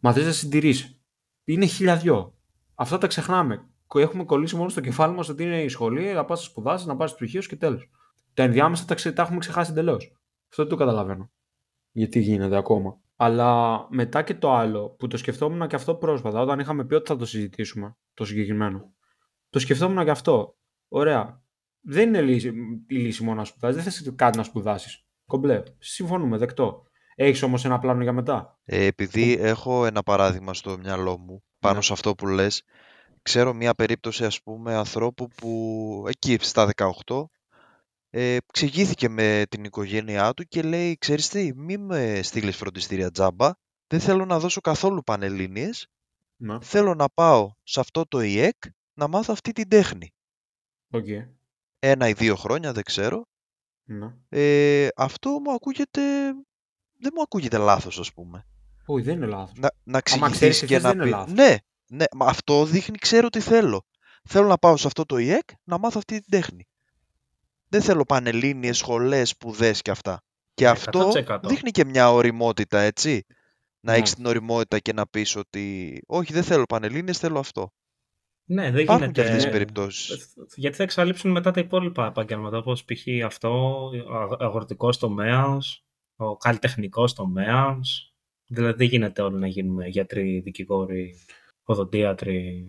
Μαθαίνεις 0.00 0.26
να 0.26 0.32
συντηρήσει. 0.34 1.00
Είναι 1.44 1.66
χίλια 1.66 1.96
δυο. 1.96 2.34
Αυτά 2.74 2.98
τα 2.98 3.06
ξεχνάμε. 3.06 3.68
Κο- 3.86 4.00
Έχουμε 4.00 4.24
κολλήσει 4.24 4.56
μόνο 4.56 4.68
στο 4.68 4.80
κεφάλι 4.80 5.14
μας 5.14 5.28
ότι 5.28 5.42
είναι 5.42 5.62
η 5.62 5.68
σχολή, 5.68 6.12
να 6.12 6.24
πας 6.24 6.38
να 6.40 6.44
σπουδάσεις, 6.44 6.86
να 6.86 6.96
πάρει 6.96 7.12
πτυχίο 7.12 7.40
και 7.40 7.56
τέλος. 7.56 7.90
Τα 8.34 8.42
ενδιάμεσα 8.42 8.84
τα, 8.84 8.94
ξε- 8.94 9.14
τα 9.14 9.22
έχουμε 9.22 9.38
ξεχάσει 9.38 9.70
εντελώς. 9.70 10.12
Αυτό 10.50 10.62
δεν 10.62 10.68
το 10.68 10.76
καταλαβαίνω. 10.76 11.30
Γιατί 11.90 12.20
γίνεται 12.20 12.56
ακόμα. 12.56 13.00
Αλλά 13.16 13.86
μετά 13.90 14.22
και 14.22 14.34
το 14.34 14.52
άλλο 14.54 14.88
που 14.88 15.06
το 15.06 15.16
σκεφτόμουν 15.16 15.68
και 15.68 15.76
αυτό 15.76 15.94
πρόσφατα, 15.94 16.40
όταν 16.40 16.58
είχαμε 16.58 16.84
πει 16.84 16.94
ότι 16.94 17.08
θα 17.08 17.16
το 17.16 17.26
συζητήσουμε, 17.26 17.96
το 18.14 18.24
συγκεκριμένο. 18.24 18.92
Το 19.50 19.58
σκεφτόμουν 19.58 20.04
και 20.04 20.10
αυτό. 20.10 20.56
Ωραία. 20.88 21.42
Δεν 21.80 22.08
είναι 22.08 22.20
λύση, 22.20 22.48
η 22.88 22.96
λύση 22.96 23.22
μόνο 23.24 23.36
να 23.38 23.44
σπουδάσεις. 23.44 23.82
Δεν 23.82 23.92
θες 23.92 24.12
κάτι 24.16 24.36
να 24.36 24.42
σπουδάσεις. 24.44 25.06
Κομπλέ. 25.26 25.62
Συμφωνούμε, 25.78 26.36
δεκτό. 26.36 26.82
Έχεις 27.14 27.42
όμως 27.42 27.64
ένα 27.64 27.78
πλάνο 27.78 28.02
για 28.02 28.12
μετά; 28.12 28.58
Ε, 28.64 28.84
επειδή 28.84 29.32
έχω 29.40 29.86
ένα 29.86 30.02
παράδειγμα 30.02 30.54
στο 30.54 30.78
μυαλό 30.78 31.18
μου 31.18 31.42
πάνω 31.58 31.76
Ναι. 31.76 31.82
σε 31.82 31.92
αυτό 31.92 32.14
που 32.14 32.26
λες, 32.26 32.62
ξέρω 33.22 33.54
μια 33.54 33.74
περίπτωση 33.74 34.24
ας 34.24 34.42
πούμε 34.42 34.74
ανθρώπου 34.74 35.28
που 35.28 36.04
εκεί 36.08 36.36
στα 36.40 36.66
18 36.76 37.30
ε, 38.20 38.36
ξηγήθηκε 38.52 39.08
με 39.08 39.44
την 39.48 39.64
οικογένειά 39.64 40.34
του 40.34 40.44
και 40.44 40.62
λέει 40.62 40.96
ξέρεις 40.96 41.28
τι, 41.28 41.52
μη 41.54 41.76
με 41.76 42.20
στείλεις 42.22 42.56
φροντιστήρια 42.56 43.10
τζάμπα, 43.10 43.50
δεν 43.86 44.00
θέλω 44.00 44.24
να 44.24 44.38
δώσω 44.38 44.60
καθόλου 44.60 45.02
πανελλήνιες, 45.02 45.86
Ναι. 46.36 46.60
θέλω 46.60 46.94
να 46.94 47.08
πάω 47.08 47.52
σε 47.62 47.80
αυτό 47.80 48.06
το 48.06 48.20
ΙΕΚ 48.20 48.56
να 48.94 49.08
μάθω 49.08 49.32
αυτή 49.32 49.52
την 49.52 49.68
τέχνη. 49.68 50.12
Οκ. 50.90 51.06
Ένα 51.78 52.08
ή 52.08 52.12
δύο 52.12 52.36
χρόνια, 52.36 52.72
δεν 52.72 52.82
ξέρω. 52.82 53.26
Ναι. 53.84 54.14
Ε, 54.28 54.88
αυτό 54.96 55.30
μου 55.30 55.52
ακούγεται, 55.52 56.02
δεν 57.00 57.12
μου 57.14 57.22
ακούγεται 57.22 57.56
λάθος 57.58 57.98
ας 57.98 58.12
πούμε. 58.12 58.46
Όχι, 58.86 59.04
δεν 59.04 59.16
είναι 59.16 59.26
λάθος. 59.26 59.58
να, 59.58 59.60
να 59.60 59.70
Άμα 59.84 59.98
εξηγηθείς 59.98 60.36
ξέρεις 60.36 60.58
τι 60.60 60.66
και 60.66 60.74
θες, 60.74 60.82
να 60.82 60.88
δεν 60.88 60.96
είναι 60.98 61.04
πει. 61.06 61.10
λάθος. 61.10 61.32
Ναι, 61.32 61.56
ναι, 61.86 62.04
μα 62.16 62.26
αυτό 62.26 62.64
δείχνει 62.64 62.98
ξέρω 62.98 63.28
τι 63.28 63.40
θέλω. 63.40 63.82
Θέλω 64.28 64.46
να 64.46 64.58
πάω 64.58 64.76
σε 64.76 64.86
αυτό 64.86 65.04
το 65.04 65.18
ΙΕΚ 65.18 65.48
να 65.64 65.78
μάθω 65.78 65.98
αυτή 65.98 66.20
την 66.20 66.30
τέχνη. 66.30 66.64
Δεν 67.68 67.82
θέλω 67.82 68.04
πανελλήνιες 68.04 68.76
σχολές, 68.78 69.28
σπουδές 69.28 69.82
και 69.82 69.90
αυτά. 69.90 70.22
Και 70.54 70.64
Ναι, 70.64 70.70
αυτό 70.70 71.10
100%. 71.14 71.40
δείχνει 71.48 71.70
και 71.70 71.84
μια 71.84 72.12
οριμότητα, 72.12 72.78
έτσι. 72.78 73.24
Να 73.80 73.92
Ναι. 73.92 73.98
έχεις 73.98 74.14
την 74.14 74.26
οριμότητα 74.26 74.78
και 74.78 74.92
να 74.92 75.06
πεις 75.06 75.36
ότι 75.36 75.98
όχι 76.06 76.32
δεν 76.32 76.42
θέλω 76.42 76.64
πανελλήνιες, 76.64 77.18
θέλω 77.18 77.38
αυτό. 77.38 77.72
Ναι, 78.50 78.70
δεν 78.70 78.82
Υπάρχουν 78.82 79.12
και 79.12 79.20
γίνεται. 79.20 79.20
αυτές 79.20 79.36
τις 79.36 79.44
ναι. 79.44 79.50
περιπτώσεις. 79.50 80.34
Γιατί 80.54 80.76
θα 80.76 80.82
εξαλείψουν 80.82 81.30
μετά 81.30 81.50
τα 81.50 81.60
υπόλοιπα 81.60 82.06
επαγγέλματα, 82.06 82.58
όπως 82.58 82.84
π.χ. 82.84 83.24
αυτό, 83.24 83.48
ο 84.38 84.44
αγροτικός 84.44 84.98
τομέας, 84.98 85.84
ο 86.16 86.36
καλλιτεχνικός 86.36 87.14
τομέας. 87.14 88.12
Δηλαδή 88.46 88.76
δεν 88.76 88.86
γίνεται 88.86 89.22
όλοι 89.22 89.38
να 89.38 89.46
γίνουμε 89.46 89.86
γιατροί, 89.86 90.40
δικηγόροι, 90.40 91.14
οδοντίατροι 91.64 92.68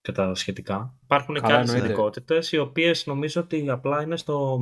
και 0.00 0.12
τα 0.12 0.34
σχετικά. 0.34 0.98
Υπάρχουν 1.02 1.34
και 1.34 1.40
Καλά, 1.40 1.54
άλλες 1.54 1.68
εννοείται. 1.68 1.92
ειδικότητες, 1.92 2.52
οι 2.52 2.58
οποίες 2.58 3.06
νομίζω 3.06 3.40
ότι 3.40 3.70
απλά 3.70 4.02
είναι 4.02 4.16
στο 4.16 4.58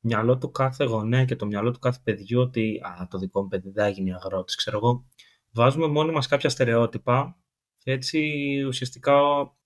μυαλό 0.00 0.38
του 0.38 0.50
κάθε 0.50 0.84
γονέα 0.84 1.24
και 1.24 1.36
το 1.36 1.46
μυαλό 1.46 1.70
του 1.70 1.78
κάθε 1.78 2.00
παιδιού 2.04 2.40
ότι 2.40 2.80
«Α, 2.82 3.06
το 3.10 3.18
δικό 3.18 3.42
μου 3.42 3.48
παιδί 3.48 3.70
δεν 3.70 3.84
θα 3.84 3.90
γίνει 3.90 4.14
αγρότης». 4.14 4.56
Ξέρω 4.56 4.76
εγώ, 4.76 5.08
βάζουμε 5.52 5.86
μόνοι 5.86 6.12
μας 6.12 6.26
κάποια 6.26 6.48
στερεότυπα 6.48 7.36
και 7.78 7.92
έτσι 7.92 8.18
ουσιαστικά 8.66 9.20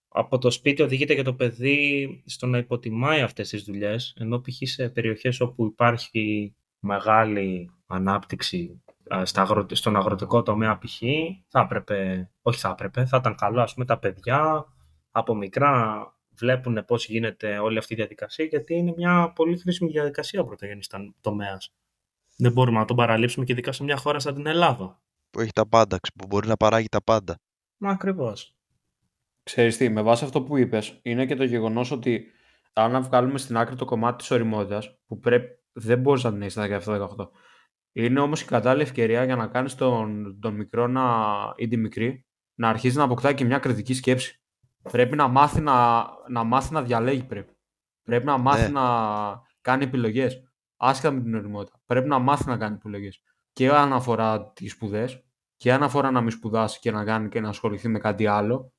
από 0.08 0.38
το 0.38 0.50
σπίτι 0.50 0.82
οδηγείται 0.82 1.14
και 1.14 1.22
το 1.22 1.34
παιδί 1.34 2.08
στο 2.26 2.46
να 2.46 2.58
υποτιμάει 2.58 3.20
αυτές 3.20 3.48
τις 3.48 3.62
δουλειές, 3.64 4.14
ενώ 4.18 4.40
π.χ. 4.40 4.68
σε 4.68 4.88
περιοχές 4.88 5.40
όπου 5.40 5.64
υπάρχει 5.64 6.54
μεγάλη 6.78 7.70
ανάπτυξη 7.86 8.82
α, 9.14 9.24
στα 9.24 9.40
αγρο... 9.40 9.66
στον 9.70 9.96
αγροτικό 9.96 10.42
τομέα 10.42 10.78
π.χ. 10.78 11.02
θα 11.48 11.60
έπρεπε, 11.60 12.30
όχι 12.42 12.58
θα 12.58 12.68
έπρεπε, 12.68 13.06
θα 13.06 13.16
ήταν 13.16 13.34
καλό 13.34 13.60
ας 13.60 13.74
πούμε 13.74 13.86
τα 13.86 13.98
παιδιά 13.98 14.66
από 15.18 15.34
μικρά 15.34 16.04
βλέπουν 16.34 16.84
πώς 16.86 17.06
γίνεται 17.06 17.58
όλη 17.58 17.78
αυτή 17.78 17.92
η 17.92 17.96
διαδικασία 17.96 18.44
γιατί 18.44 18.74
είναι 18.74 18.92
μια 18.96 19.32
πολύ 19.34 19.58
χρήσιμη 19.58 19.90
διαδικασία 19.90 20.40
ο 20.40 20.44
πρωτογενής 20.44 20.90
τομέας. 21.20 21.74
Δεν 22.36 22.52
μπορούμε 22.52 22.78
να 22.78 22.84
τον 22.84 22.96
παραλείψουμε 22.96 23.44
και 23.44 23.52
ειδικά 23.52 23.72
σε 23.72 23.82
μια 23.82 23.96
χώρα 23.96 24.18
σαν 24.18 24.34
την 24.34 24.46
Ελλάδα. 24.46 25.02
Που 25.30 25.40
έχει 25.40 25.52
τα 25.52 25.68
πάντα, 25.68 25.98
ξε- 26.00 26.16
που 26.16 26.26
μπορεί 26.26 26.48
να 26.48 26.56
παράγει 26.56 26.88
τα 26.88 27.02
πάντα. 27.02 27.38
Μα 27.76 27.90
ακριβώς. 27.90 28.56
Ξέρεις 29.42 29.76
τι, 29.76 29.88
με 29.88 30.02
βάση 30.02 30.24
αυτό 30.24 30.42
που 30.42 30.56
είπες, 30.56 30.98
είναι 31.02 31.26
και 31.26 31.36
το 31.36 31.44
γεγονός 31.44 31.90
ότι 31.90 32.26
αν 32.72 33.02
βγάλουμε 33.02 33.38
στην 33.38 33.56
άκρη 33.56 33.76
το 33.76 33.84
κομμάτι 33.84 34.16
της 34.16 34.30
οριμότητας, 34.30 34.98
που 35.06 35.18
πρέπει, 35.18 35.48
δεν 35.72 35.98
μπορείς 36.00 36.22
να 36.22 36.32
την 36.32 36.40
έχεις 36.40 36.52
στα 36.52 36.66
17-18, 36.66 37.28
είναι 37.92 38.20
όμως 38.20 38.40
η 38.40 38.44
κατάλληλη 38.44 38.82
ευκαιρία 38.82 39.24
για 39.24 39.36
να 39.36 39.46
κάνεις 39.46 39.74
τον, 39.74 40.38
τον 40.40 40.54
μικρό 40.54 40.86
να, 40.86 41.04
ή 41.56 41.68
τη 41.68 41.76
μικρή 41.76 42.26
να 42.54 42.68
αρχίσεις 42.68 42.96
να 42.96 43.04
αποκτάει 43.04 43.34
και 43.34 43.44
μια 43.44 43.58
κριτική 43.58 43.94
σκέψη. 43.94 44.40
Πρέπει 44.90 45.16
να 45.16 45.28
μάθει 45.28 45.60
να, 45.60 46.06
να, 46.28 46.44
μάθει 46.44 46.72
να 46.72 46.82
διαλέγει 46.82 47.24
πρέπει. 47.24 47.52
Πρέπει 48.02 48.24
να 48.24 48.38
μάθει 48.38 48.62
Ναι. 48.72 48.80
να 48.80 49.42
κάνει 49.60 49.84
επιλογές. 49.84 50.42
Άσχετα 50.76 51.14
με 51.14 51.20
την 51.20 51.34
οριμότητα. 51.34 51.80
Πρέπει 51.86 52.08
να 52.08 52.18
μάθει 52.18 52.46
να 52.46 52.56
κάνει 52.56 52.74
επιλογές. 52.74 53.22
Και 53.52 53.70
αν 53.70 53.92
αφορά 53.92 54.52
τις 54.52 54.72
σπουδές, 54.72 55.24
και 55.56 55.72
αν 55.72 55.82
αφορά 55.82 56.10
να 56.10 56.20
μην 56.20 56.30
σπουδάσει 56.30 56.78
και 56.78 56.90
να 56.90 57.04
κάνει 57.04 57.28
και 57.28 57.40
να 57.40 57.48
ασχοληθεί 57.48 57.88
με 57.88 57.98
κάτι 57.98 58.26
άλλο, 58.26 58.72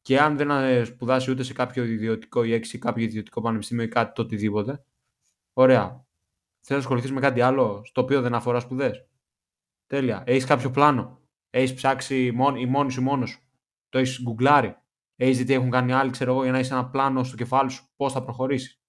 και 0.00 0.20
αν 0.20 0.36
δεν 0.36 0.50
ε, 0.50 0.84
σπουδάσει 0.84 1.30
ούτε 1.30 1.42
σε 1.42 1.52
κάποιο 1.52 1.84
ιδιωτικό 1.84 2.44
ή 2.44 2.52
έξι 2.52 2.78
κάποιο 2.78 3.04
ιδιωτικό 3.04 3.40
πανεπιστήμιο 3.40 3.84
ή 3.84 3.88
κάτι 3.88 4.12
το 4.12 4.22
οτιδήποτε. 4.22 4.84
Ωραία. 5.52 6.06
Θες 6.60 6.70
να 6.70 6.76
ασχοληθείς 6.76 7.12
με 7.12 7.20
κάτι 7.20 7.40
άλλο 7.40 7.80
στο 7.84 8.00
οποίο 8.00 8.20
δεν 8.20 8.34
αφορά 8.34 8.60
σπουδές. 8.60 9.06
Τέλεια. 9.86 10.22
Έχεις 10.26 10.44
κάποιο 10.44 10.70
πλάνο. 10.70 11.20
Έχεις 11.50 11.74
ψάξει 11.74 12.30
μόν, 12.34 12.56
ή 12.56 12.66
μόνη 12.66 12.90
σου 12.90 13.02
μόνος 13.02 13.30
σου. 13.30 13.40
Το 13.88 13.98
έχεις 13.98 14.22
γκουγκλάρει. 14.22 14.76
Έχει 15.16 15.32
δει 15.32 15.44
τι 15.44 15.52
έχουν 15.52 15.70
κάνει 15.70 15.92
άλλοι, 15.92 16.10
ξέρω 16.10 16.32
εγώ, 16.32 16.42
για 16.42 16.52
να 16.52 16.58
έχει 16.58 16.72
ένα 16.72 16.90
πλάνο 16.90 17.24
στο 17.24 17.36
κεφάλι 17.36 17.70
σου 17.70 17.84
πώς 17.96 18.12
θα 18.12 18.24
προχωρήσεις; 18.24 18.80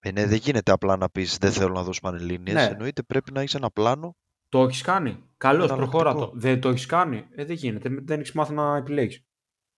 Ε, 0.00 0.10
ναι, 0.10 0.26
δεν 0.26 0.38
γίνεται 0.38 0.72
απλά 0.72 0.96
να 0.96 1.10
πεις 1.10 1.36
δεν 1.36 1.52
θέλω 1.52 1.72
να 1.72 1.82
δώσω 1.82 2.00
πανελλήνιες. 2.00 2.54
Ναι. 2.54 2.64
Εννοείται 2.64 3.02
πρέπει 3.02 3.32
να 3.32 3.40
έχεις 3.40 3.54
ένα 3.54 3.70
πλάνο. 3.70 4.16
Το 4.48 4.62
έχεις 4.62 4.82
κάνει. 4.82 5.24
Καλώς, 5.36 5.72
προχώρα 5.72 6.12
το. 6.12 6.16
Εναλλακτικό. 6.16 6.38
Δεν 6.38 6.60
το 6.60 6.68
έχεις 6.68 6.86
κάνει. 6.86 7.26
Ε, 7.30 7.44
δεν 7.44 7.56
γίνεται. 7.56 7.88
Δεν 8.02 8.20
έχεις 8.20 8.32
μάθει 8.32 8.52
να 8.52 8.76
επιλέγεις. 8.76 9.24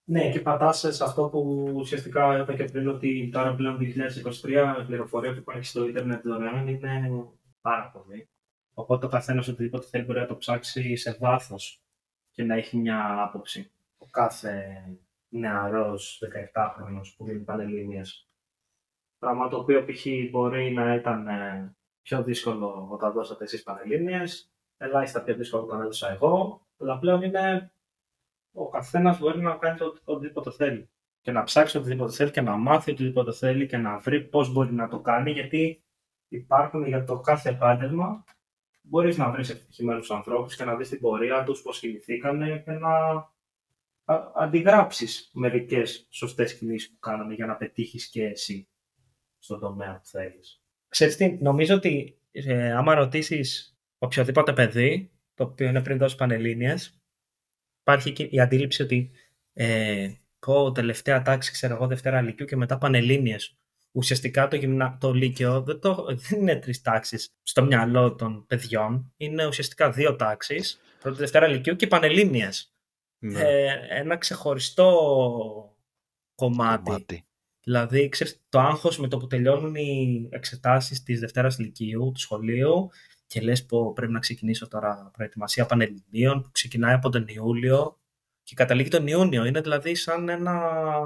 Ναι, 0.05 0.31
και 0.31 0.39
πατάς 0.39 0.79
σε 0.89 1.03
αυτό 1.03 1.29
που 1.29 1.71
ουσιαστικά 1.75 2.39
είπα 2.39 2.55
και 2.55 2.63
πριν 2.63 2.87
ότι 2.87 3.29
τώρα 3.31 3.55
πλέον 3.55 3.77
2023 3.77 4.81
η 4.81 4.85
πληροφορία 4.85 5.31
που 5.31 5.37
υπάρχει 5.37 5.65
στο 5.65 5.87
ίντερνετ 5.87 6.27
δωρεάν 6.27 6.67
είναι 6.67 7.09
πάρα 7.61 7.91
πολύ. 7.91 8.29
Οπότε 8.73 9.05
ο 9.05 9.09
καθένας 9.09 9.47
οτιδήποτε 9.47 9.87
θέλει 9.87 10.03
μπορεί 10.05 10.19
να 10.19 10.25
το 10.25 10.37
ψάξει 10.37 10.95
σε 10.95 11.17
βάθος 11.19 11.83
και 12.31 12.43
να 12.43 12.55
έχει 12.55 12.77
μια 12.77 13.23
άποψη. 13.23 13.71
Ο 13.97 14.07
κάθε 14.07 14.83
νεαρός 15.33 16.23
17χρονο 16.53 17.01
που 17.17 17.25
δίνει 17.25 17.43
πανελλήνιες. 17.43 18.27
Πράγμα 19.17 19.47
το 19.47 19.57
οποίο 19.57 19.85
π.χ. 19.85 20.05
μπορεί 20.31 20.71
να 20.71 20.93
ήταν 20.93 21.27
ε, 21.27 21.75
πιο 22.01 22.23
δύσκολο 22.23 22.87
όταν 22.91 23.11
δώσατε 23.11 23.43
εσείς 23.43 23.63
πανελλήνιες, 23.63 24.51
ελάχιστα 24.77 25.23
πιο 25.23 25.35
δύσκολο 25.35 25.63
όταν 25.63 25.81
έδωσα 25.81 26.11
εγώ, 26.11 26.65
αλλά 26.79 26.99
πλέον 26.99 27.21
είναι 27.21 27.73
ο 28.53 28.69
καθένας 28.69 29.19
μπορεί 29.19 29.41
να 29.41 29.55
κάνει 29.55 29.77
το, 29.77 29.97
οτιδήποτε 30.03 30.51
θέλει. 30.51 30.89
Και 31.21 31.31
να 31.31 31.43
ψάξει 31.43 31.77
οτιδήποτε 31.77 32.11
θέλει 32.11 32.31
και 32.31 32.41
να 32.41 32.57
μάθει 32.57 32.91
οτιδήποτε 32.91 33.33
θέλει 33.33 33.65
και 33.67 33.77
να 33.77 33.97
βρει 33.97 34.21
πώς 34.21 34.51
μπορεί 34.51 34.73
να 34.73 34.87
το 34.87 34.99
κάνει, 34.99 35.31
γιατί 35.31 35.83
υπάρχουν 36.27 36.85
για 36.87 37.03
το 37.03 37.19
κάθε 37.19 37.49
επάγγελμα. 37.49 38.23
Μπορείς 38.81 39.17
να 39.17 39.31
βρεις 39.31 39.49
επιτυχημένου 39.49 40.03
ανθρώπους 40.09 40.55
και 40.55 40.63
να 40.63 40.75
δεις 40.75 40.89
την 40.89 40.99
πορεία 40.99 41.43
τους, 41.43 41.61
πώς 41.61 41.79
κινηθήκανε 41.79 42.61
και 42.65 42.71
να 42.71 42.89
αντιγράψεις 44.35 45.29
μερικές 45.33 46.07
σωστές 46.09 46.57
κινήσεις 46.57 46.89
που 46.89 46.99
κάνανε 46.99 47.33
για 47.33 47.45
να 47.45 47.55
πετύχεις 47.55 48.09
και 48.09 48.23
εσύ 48.25 48.67
στον 49.39 49.59
τομέα 49.59 49.97
που 49.97 50.05
θέλεις. 50.05 50.61
Ξέρεις 50.87 51.15
τι, 51.15 51.37
νομίζω 51.41 51.75
ότι 51.75 52.19
ε, 52.31 52.71
άμα 52.71 52.93
ρωτήσεις 52.93 53.77
οποιοδήποτε 53.97 54.53
παιδί, 54.53 55.11
το 55.33 55.43
οποίο 55.43 55.67
είναι 55.67 55.81
πριν 55.81 55.97
δώσεις 55.97 56.17
πανελλήνιες, 56.17 57.01
υπάρχει 57.81 58.11
και 58.11 58.23
η 58.23 58.39
αντίληψη 58.39 58.81
ότι 58.81 59.11
ε, 59.53 60.11
πω 60.39 60.71
τελευταία 60.71 61.21
τάξη, 61.21 61.51
ξέρω 61.51 61.73
εγώ, 61.73 61.87
Δευτέρα 61.87 62.21
Λυκειού 62.21 62.45
και 62.45 62.55
μετά 62.55 62.77
Πανελλήνιες. 62.77 63.57
Ουσιαστικά 63.91 64.47
το, 64.47 64.55
γυμνα... 64.55 64.97
το 64.99 65.13
Λύκειο 65.13 65.61
δεν, 65.61 65.79
το... 65.79 66.05
δεν 66.09 66.39
είναι 66.39 66.55
τρεις 66.55 66.81
τάξεις 66.81 67.29
στο 67.43 67.63
μυαλό 67.63 68.15
των 68.15 68.45
παιδιών. 68.47 69.13
Είναι 69.17 69.45
ουσιαστικά 69.45 69.91
δύο 69.91 70.15
τάξεις. 70.15 70.81
Πρώτη 70.99 71.17
Δευτέρα 71.17 71.47
Λυκειού 71.47 71.75
και 71.75 71.87
Πανελλήνιες. 71.87 72.72
Ναι. 73.25 73.39
Ε, 73.39 73.79
ένα 73.89 74.17
ξεχωριστό 74.17 74.91
κομμάτι. 76.35 76.83
Κομμάτι. 76.83 77.25
Δηλαδή, 77.63 78.09
ξέρεις, 78.09 78.43
το 78.49 78.59
άγχος 78.59 78.97
με 78.97 79.07
το 79.07 79.17
που 79.17 79.27
τελειώνουν 79.27 79.75
οι 79.75 80.27
εξετάσεις 80.31 81.03
της 81.03 81.19
Δευτέρας 81.19 81.59
Λυκείου, 81.59 82.11
του 82.13 82.19
σχολείου, 82.19 82.89
και 83.27 83.41
λες 83.41 83.65
πω 83.65 83.93
πρέπει 83.93 84.11
να 84.11 84.19
ξεκινήσω 84.19 84.67
τώρα 84.67 85.09
προετοιμασία 85.13 85.65
πανελληνίων 85.65 86.41
που 86.41 86.51
ξεκινάει 86.51 86.93
από 86.93 87.09
τον 87.09 87.27
Ιούλιο 87.27 87.99
και 88.43 88.55
καταλήγει 88.55 88.89
τον 88.89 89.07
Ιούνιο. 89.07 89.45
Είναι 89.45 89.61
δηλαδή 89.61 89.95
σαν 89.95 90.29
ένα 90.29 90.51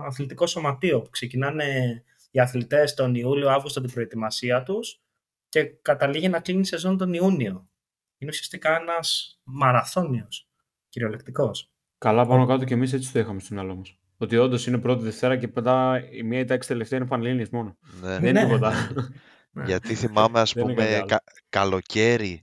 αθλητικό 0.06 0.48
σωματείο 0.48 1.02
που 1.02 1.10
ξεκινάνε 1.10 2.04
οι 2.32 2.40
αθλητές 2.40 2.94
τον 2.94 3.16
Ιούλιο-Αύγουστο 3.16 3.82
την 3.82 3.92
προετοιμασία 3.92 4.64
τους 4.64 5.02
και 5.50 5.64
καταλήγει 5.64 6.30
να 6.30 6.40
κλείνει 6.40 6.60
η 6.60 6.66
σεζόν 6.66 6.98
τον 6.98 7.14
Ιούνιο. 7.14 7.70
Είναι 8.18 8.32
ουσιαστικά 8.32 8.76
ένας 8.76 9.40
μαραθώνιος, 9.44 10.50
κυριολεκτικός. 10.90 11.72
Καλά, 11.98 12.26
πάνω 12.26 12.46
κάτω 12.46 12.64
και 12.66 12.74
εμείς 12.74 12.94
έτσι 12.94 13.12
το 13.12 13.20
είχαμε 13.20 13.40
στο 13.40 13.54
μυαλό 13.54 13.76
μα. 13.76 13.82
Ότι 14.18 14.38
όντως 14.38 14.68
είναι 14.68 14.78
πρώτη 14.78 15.04
Δευτέρα 15.04 15.38
και 15.38 15.50
μετά 15.56 16.04
η 16.12 16.24
μία 16.24 16.46
τάξη 16.46 16.68
τελευταία 16.68 17.00
είναι 17.00 17.08
πανελλήνιες 17.08 17.50
μόνο. 17.50 17.78
Ναι. 18.02 18.08
Δεν 18.20 18.26
είναι 18.26 18.32
Ναι. 18.32 18.46
τίποτα. 18.46 18.74
Γιατί 19.66 19.96
θυμάμαι, 19.96 20.40
ας 20.40 20.54
Δεν 20.54 20.64
είναι 20.64 20.74
πούμε, 20.74 20.86
κάτι 20.86 20.96
άλλο. 20.98 21.06
κα- 21.08 21.24
καλοκαίρι 21.50 22.42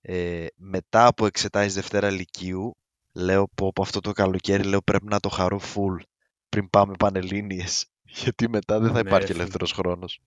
ε, 0.00 0.46
μετά 0.56 1.06
από 1.06 1.26
εξετάσεις 1.26 1.74
Δευτέρα 1.74 2.10
Λυκείου, 2.10 2.76
λέω 3.12 3.48
πω, 3.54 3.72
πω 3.72 3.82
αυτό 3.82 4.00
το 4.00 4.12
καλοκαίρι 4.12 4.62
λέω 4.62 4.82
πρέπει 4.82 5.06
να 5.06 5.20
το 5.20 5.28
χαρώ 5.28 5.60
full 5.74 6.02
πριν 6.48 6.70
πάμε 6.70 6.94
Πανελλήνιες. 6.98 7.86
Γιατί 8.22 8.48
μετά 8.48 8.78
δεν 8.78 8.88
θα 8.92 8.94
Ναι, 9.02 9.08
υπάρχει 9.08 9.26
ρε 9.26 9.32
φίλε. 9.32 9.38
ελεύθερος 9.42 9.72
χρόνος. 9.72 10.20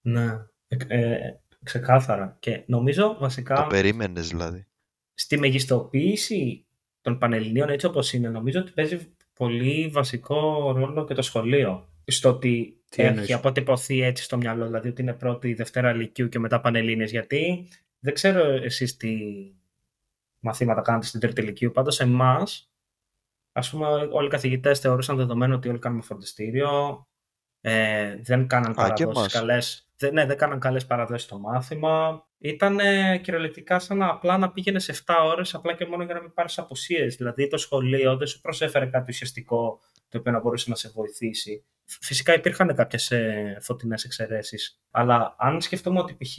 Ναι, 0.00 0.24
ε, 0.68 0.76
ε, 0.88 1.18
ξεκάθαρα. 1.62 2.36
Και 2.40 2.62
νομίζω 2.66 3.16
βασικά... 3.20 3.54
Το 3.54 3.66
περίμενες 3.66 4.28
δηλαδή. 4.28 4.66
στη 5.14 5.38
μεγιστοποίηση 5.38 6.63
των 7.04 7.18
Πανελληνίων 7.18 7.68
έτσι 7.68 7.86
όπως 7.86 8.12
είναι, 8.12 8.28
νομίζω 8.28 8.60
ότι 8.60 8.72
παίζει 8.72 9.14
πολύ 9.34 9.88
βασικό 9.88 10.72
ρόλο 10.72 11.04
και 11.04 11.14
το 11.14 11.22
σχολείο. 11.22 11.88
Στο 12.06 12.28
ότι 12.28 12.82
Τι 12.88 13.02
έχει 13.02 13.10
εννοείς; 13.10 13.32
αποτυπωθεί 13.32 14.02
έτσι 14.02 14.22
στο 14.22 14.36
μυαλό, 14.36 14.66
δηλαδή 14.66 14.88
ότι 14.88 15.02
είναι 15.02 15.12
πρώτη 15.12 15.54
Δευτέρα 15.54 15.92
Λυκείου 15.92 16.28
και 16.28 16.38
μετά 16.38 16.60
Πανελλήνιες. 16.60 17.10
Γιατί 17.10 17.68
δεν 17.98 18.14
ξέρω 18.14 18.44
εσείς 18.44 18.96
τι 18.96 19.16
μαθήματα 20.38 20.80
κάνετε 20.80 21.06
στην 21.06 21.20
Τρίτη 21.20 21.42
Λυκείου, 21.42 21.70
πάντως 21.70 22.00
εμάς, 22.00 22.70
ας 23.52 23.70
πούμε 23.70 23.86
όλοι 24.10 24.26
οι 24.26 24.30
καθηγητές 24.30 24.78
θεωρούσαν 24.78 25.16
δεδομένο 25.16 25.54
ότι 25.54 25.68
όλοι 25.68 25.78
κάνουμε 25.78 26.02
φροντιστήριο, 26.02 27.06
ε, 27.60 28.16
δεν 28.16 28.46
κάναν 28.46 28.70
και 28.70 28.74
παραδόσεις 28.74 29.16
εμάς. 29.18 29.32
καλές, 29.32 29.83
δεν, 29.96 30.12
ναι, 30.12 30.26
δεν 30.26 30.36
κάναν 30.36 30.58
καλές 30.58 30.86
παραδόσεις 30.86 31.22
στο 31.26 31.38
μάθημα. 31.38 32.26
Ήταν 32.38 32.78
ε, 32.78 33.18
κυριολεκτικά 33.18 33.78
σαν 33.78 33.96
να 33.96 34.08
απλά 34.08 34.38
να 34.38 34.52
πήγαινε 34.52 34.80
7 34.86 34.92
ώρες 35.24 35.54
απλά 35.54 35.74
και 35.74 35.86
μόνο 35.86 36.04
για 36.04 36.14
να 36.14 36.20
μην 36.20 36.32
πάρεις 36.32 36.58
απουσίες. 36.58 37.16
Δηλαδή 37.16 37.48
το 37.48 37.56
σχολείο 37.56 38.16
δεν 38.16 38.26
σου 38.26 38.40
προσέφερε 38.40 38.86
κάτι 38.86 39.10
ουσιαστικό 39.10 39.80
το 40.08 40.18
οποίο 40.18 40.32
να 40.32 40.40
μπορούσε 40.40 40.70
να 40.70 40.76
σε 40.76 40.88
βοηθήσει. 40.94 41.64
Φυσικά 41.84 42.34
υπήρχαν 42.34 42.74
κάποιες 42.74 43.10
ε, 43.10 43.58
φωτεινές 43.60 44.04
εξαιρέσεις, 44.04 44.82
αλλά 44.90 45.34
αν 45.38 45.60
σκεφτούμε 45.60 46.00
ότι 46.00 46.14
π.χ. 46.14 46.38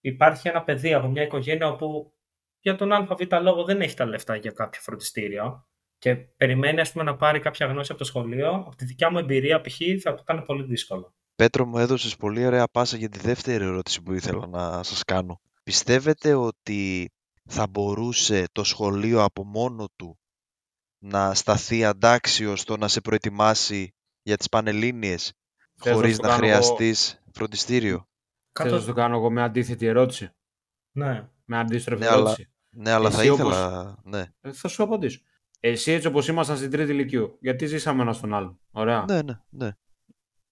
υπάρχει 0.00 0.48
ένα 0.48 0.62
παιδί 0.62 0.94
από 0.94 1.08
μια 1.08 1.22
οικογένεια 1.22 1.68
όπου 1.68 2.12
για 2.60 2.76
τον 2.76 2.92
ΑΒ 2.92 3.10
λόγο 3.42 3.64
δεν 3.64 3.80
έχει 3.80 3.96
τα 3.96 4.04
λεφτά 4.06 4.36
για 4.36 4.50
κάποιο 4.50 4.80
φροντιστήριο 4.80 5.66
και 5.98 6.16
περιμένει 6.16 6.80
ας 6.80 6.92
πούμε, 6.92 7.04
να 7.04 7.16
πάρει 7.16 7.40
κάποια 7.40 7.66
γνώση 7.66 7.92
από 7.92 8.00
το 8.00 8.06
σχολείο, 8.06 8.50
από 8.50 8.76
τη 8.76 8.84
δικιά 8.84 9.10
μου 9.10 9.18
εμπειρία 9.18 9.60
π.χ. 9.60 9.76
θα 10.02 10.14
το 10.14 10.20
ήταν 10.22 10.42
πολύ 10.42 10.62
δύσκολο. 10.62 11.14
Πέτρο 11.42 11.66
μου 11.66 11.78
έδωσες 11.78 12.16
πολύ 12.16 12.46
ωραία 12.46 12.68
πάσα 12.68 12.96
για 12.96 13.08
τη 13.08 13.18
δεύτερη 13.18 13.64
ερώτηση 13.64 14.02
που 14.02 14.12
ήθελα 14.12 14.46
να 14.46 14.82
σας 14.82 15.02
κάνω. 15.04 15.40
Πιστεύετε 15.62 16.34
ότι 16.34 17.10
θα 17.48 17.66
μπορούσε 17.66 18.44
το 18.52 18.64
σχολείο 18.64 19.22
από 19.22 19.44
μόνο 19.44 19.88
του 19.96 20.18
να 20.98 21.34
σταθεί 21.34 21.84
αντάξιος 21.84 22.60
στο 22.60 22.76
να 22.76 22.88
σε 22.88 23.00
προετοιμάσει 23.00 23.94
για 24.22 24.36
τις 24.36 24.48
Πανελλήνιες 24.48 25.32
Θες 25.74 25.86
να 25.92 25.92
χωρίς 25.94 26.14
σου 26.14 26.22
να 26.22 26.28
κάνω 26.28 26.46
εγώ- 26.46 26.54
χρειαστείς 26.62 27.22
φροντιστήριο; 27.32 28.08
Θες 28.52 28.72
να 28.72 28.80
σου 28.80 28.92
κάνω 28.92 29.16
εγώ 29.16 29.30
μια 29.30 29.44
αντίθετη 29.44 29.86
ερώτηση; 29.86 30.30
Ναι. 30.92 31.28
Με 31.44 31.58
αντίστροφη 31.58 32.00
Ναι, 32.02 32.08
αλλά- 32.08 32.16
ερώτηση. 32.20 32.50
Ναι, 32.70 32.90
αλλά 32.90 33.10
θα 33.10 33.20
Εσύ 33.20 33.28
όπως- 33.30 33.52
ήθελα... 33.52 33.96
Ναι. 34.04 34.24
Ε, 34.40 34.52
θα 34.52 34.68
σου 34.68 34.82
απαντήσω. 34.82 35.20
Εσύ 35.60 35.92
έτσι 35.92 36.06
όπως 36.06 36.28
ήμασταν 36.28 36.56
στην 36.56 36.70
τρίτη 36.70 36.90
ηλικίου, 36.92 37.36
γιατί 37.40 37.66
ζήσαμε 37.66 38.02
ένα 38.02 38.12
στον 38.12 38.34
άλλον. 38.34 38.60
Ωραία. 38.70 39.04
ναι, 39.08 39.22
ναι, 39.22 39.40
ναι. 39.48 39.70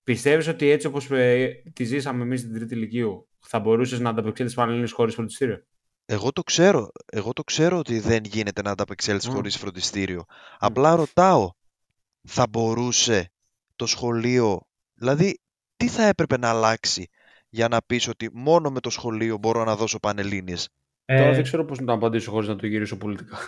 Πιστεύεις 0.05 0.49
ότι 0.49 0.69
έτσι 0.71 0.87
όπως 0.87 1.11
ε, 1.11 1.63
τη 1.73 1.85
ζήσαμε 1.85 2.23
εμείς 2.23 2.41
στην 2.41 2.55
τρίτη 2.55 2.75
ηλικίου, 2.75 3.29
θα 3.39 3.59
μπορούσες 3.59 4.01
να 4.01 4.11
ανταπεξέλθεις 4.11 4.55
Πανελλήνιες 4.57 4.93
χωρίς 4.93 5.15
φροντιστήριο; 5.15 5.65
Εγώ 6.05 6.33
το 6.33 6.43
ξέρω. 6.43 6.91
Εγώ 7.13 7.33
το 7.33 7.43
ξέρω 7.43 7.79
ότι 7.79 7.99
δεν 7.99 8.25
γίνεται 8.25 8.63
να 8.63 8.71
ανταπεξέλθεις 8.71 9.29
Μμ. 9.29 9.33
χωρίς 9.33 9.57
φροντιστήριο. 9.57 10.25
Απλά 10.59 10.95
ρωτάω, 10.95 11.51
θα 12.29 12.47
μπορούσε 12.51 13.31
το 13.77 13.87
σχολείο, 13.87 14.61
δηλαδή 14.95 15.39
τι 15.77 15.89
θα 15.89 16.05
έπρεπε 16.07 16.39
να 16.39 16.49
αλλάξει 16.49 17.09
για 17.49 17.69
να 17.69 17.83
πεις 17.87 18.09
ότι 18.09 18.31
μόνο 18.33 18.71
με 18.71 18.81
το 18.81 18.91
σχολείο 18.91 19.39
μπορώ 19.39 19.65
να 19.65 19.77
δώσω 19.77 19.99
πανελλήνιες; 19.99 20.69
Τώρα 21.05 21.21
Ε, 21.29 21.35
δεν 21.35 21.43
ξέρω 21.43 21.65
πώς 21.65 21.79
να 21.79 21.85
το 21.87 21.93
απαντήσω 21.93 22.31
χωρίς 22.31 22.49
να 22.49 22.57
το 22.57 22.67
γυρίσω 22.67 22.97
πολιτικά. 22.97 23.39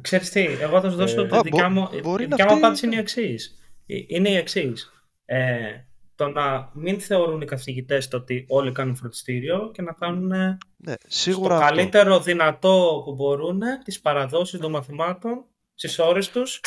Ξέρεις 0.00 0.30
τι, 0.30 0.40
εγώ 0.44 0.80
θα 0.80 0.90
σου 0.90 0.96
δώσω 0.96 1.20
Ε, 1.20 1.26
τη 1.28 1.36
α, 1.36 1.40
δικιά 1.42 1.68
μπο- 1.68 1.80
μου, 1.80 2.00
μπορεί 2.02 2.24
η 2.24 2.26
να 2.26 2.36
δικιά 2.36 2.44
μου 2.44 2.50
φταίει- 2.50 2.64
απάντηση 2.64 2.86
είναι 2.86 2.94
η 2.94 2.98
εξής. 2.98 3.58
Είναι 3.86 4.28
η 4.30 4.34
εξής. 4.36 4.92
Ε, 5.24 5.84
το 6.14 6.28
να 6.28 6.70
μην 6.74 7.00
θεωρούν 7.00 7.40
οι 7.40 7.44
καθηγητές 7.44 8.08
το 8.08 8.16
ότι 8.16 8.44
όλοι 8.48 8.72
κάνουν 8.72 8.96
φροντιστήριο 8.96 9.70
και 9.70 9.82
να 9.82 9.92
κάνουν 9.92 10.32
ε, 10.32 10.58
Ναι, 10.76 10.92
στο 10.92 11.10
σίγουρα 11.10 11.54
αυτό. 11.56 11.74
καλύτερο 11.74 12.20
δυνατό 12.20 13.02
που 13.04 13.14
μπορούν 13.14 13.60
τις 13.84 14.00
παραδόσεις 14.00 14.60
των 14.60 14.70
μαθημάτων 14.70 15.44
στις 15.74 15.98
ώρες 15.98 16.30
τους 16.30 16.60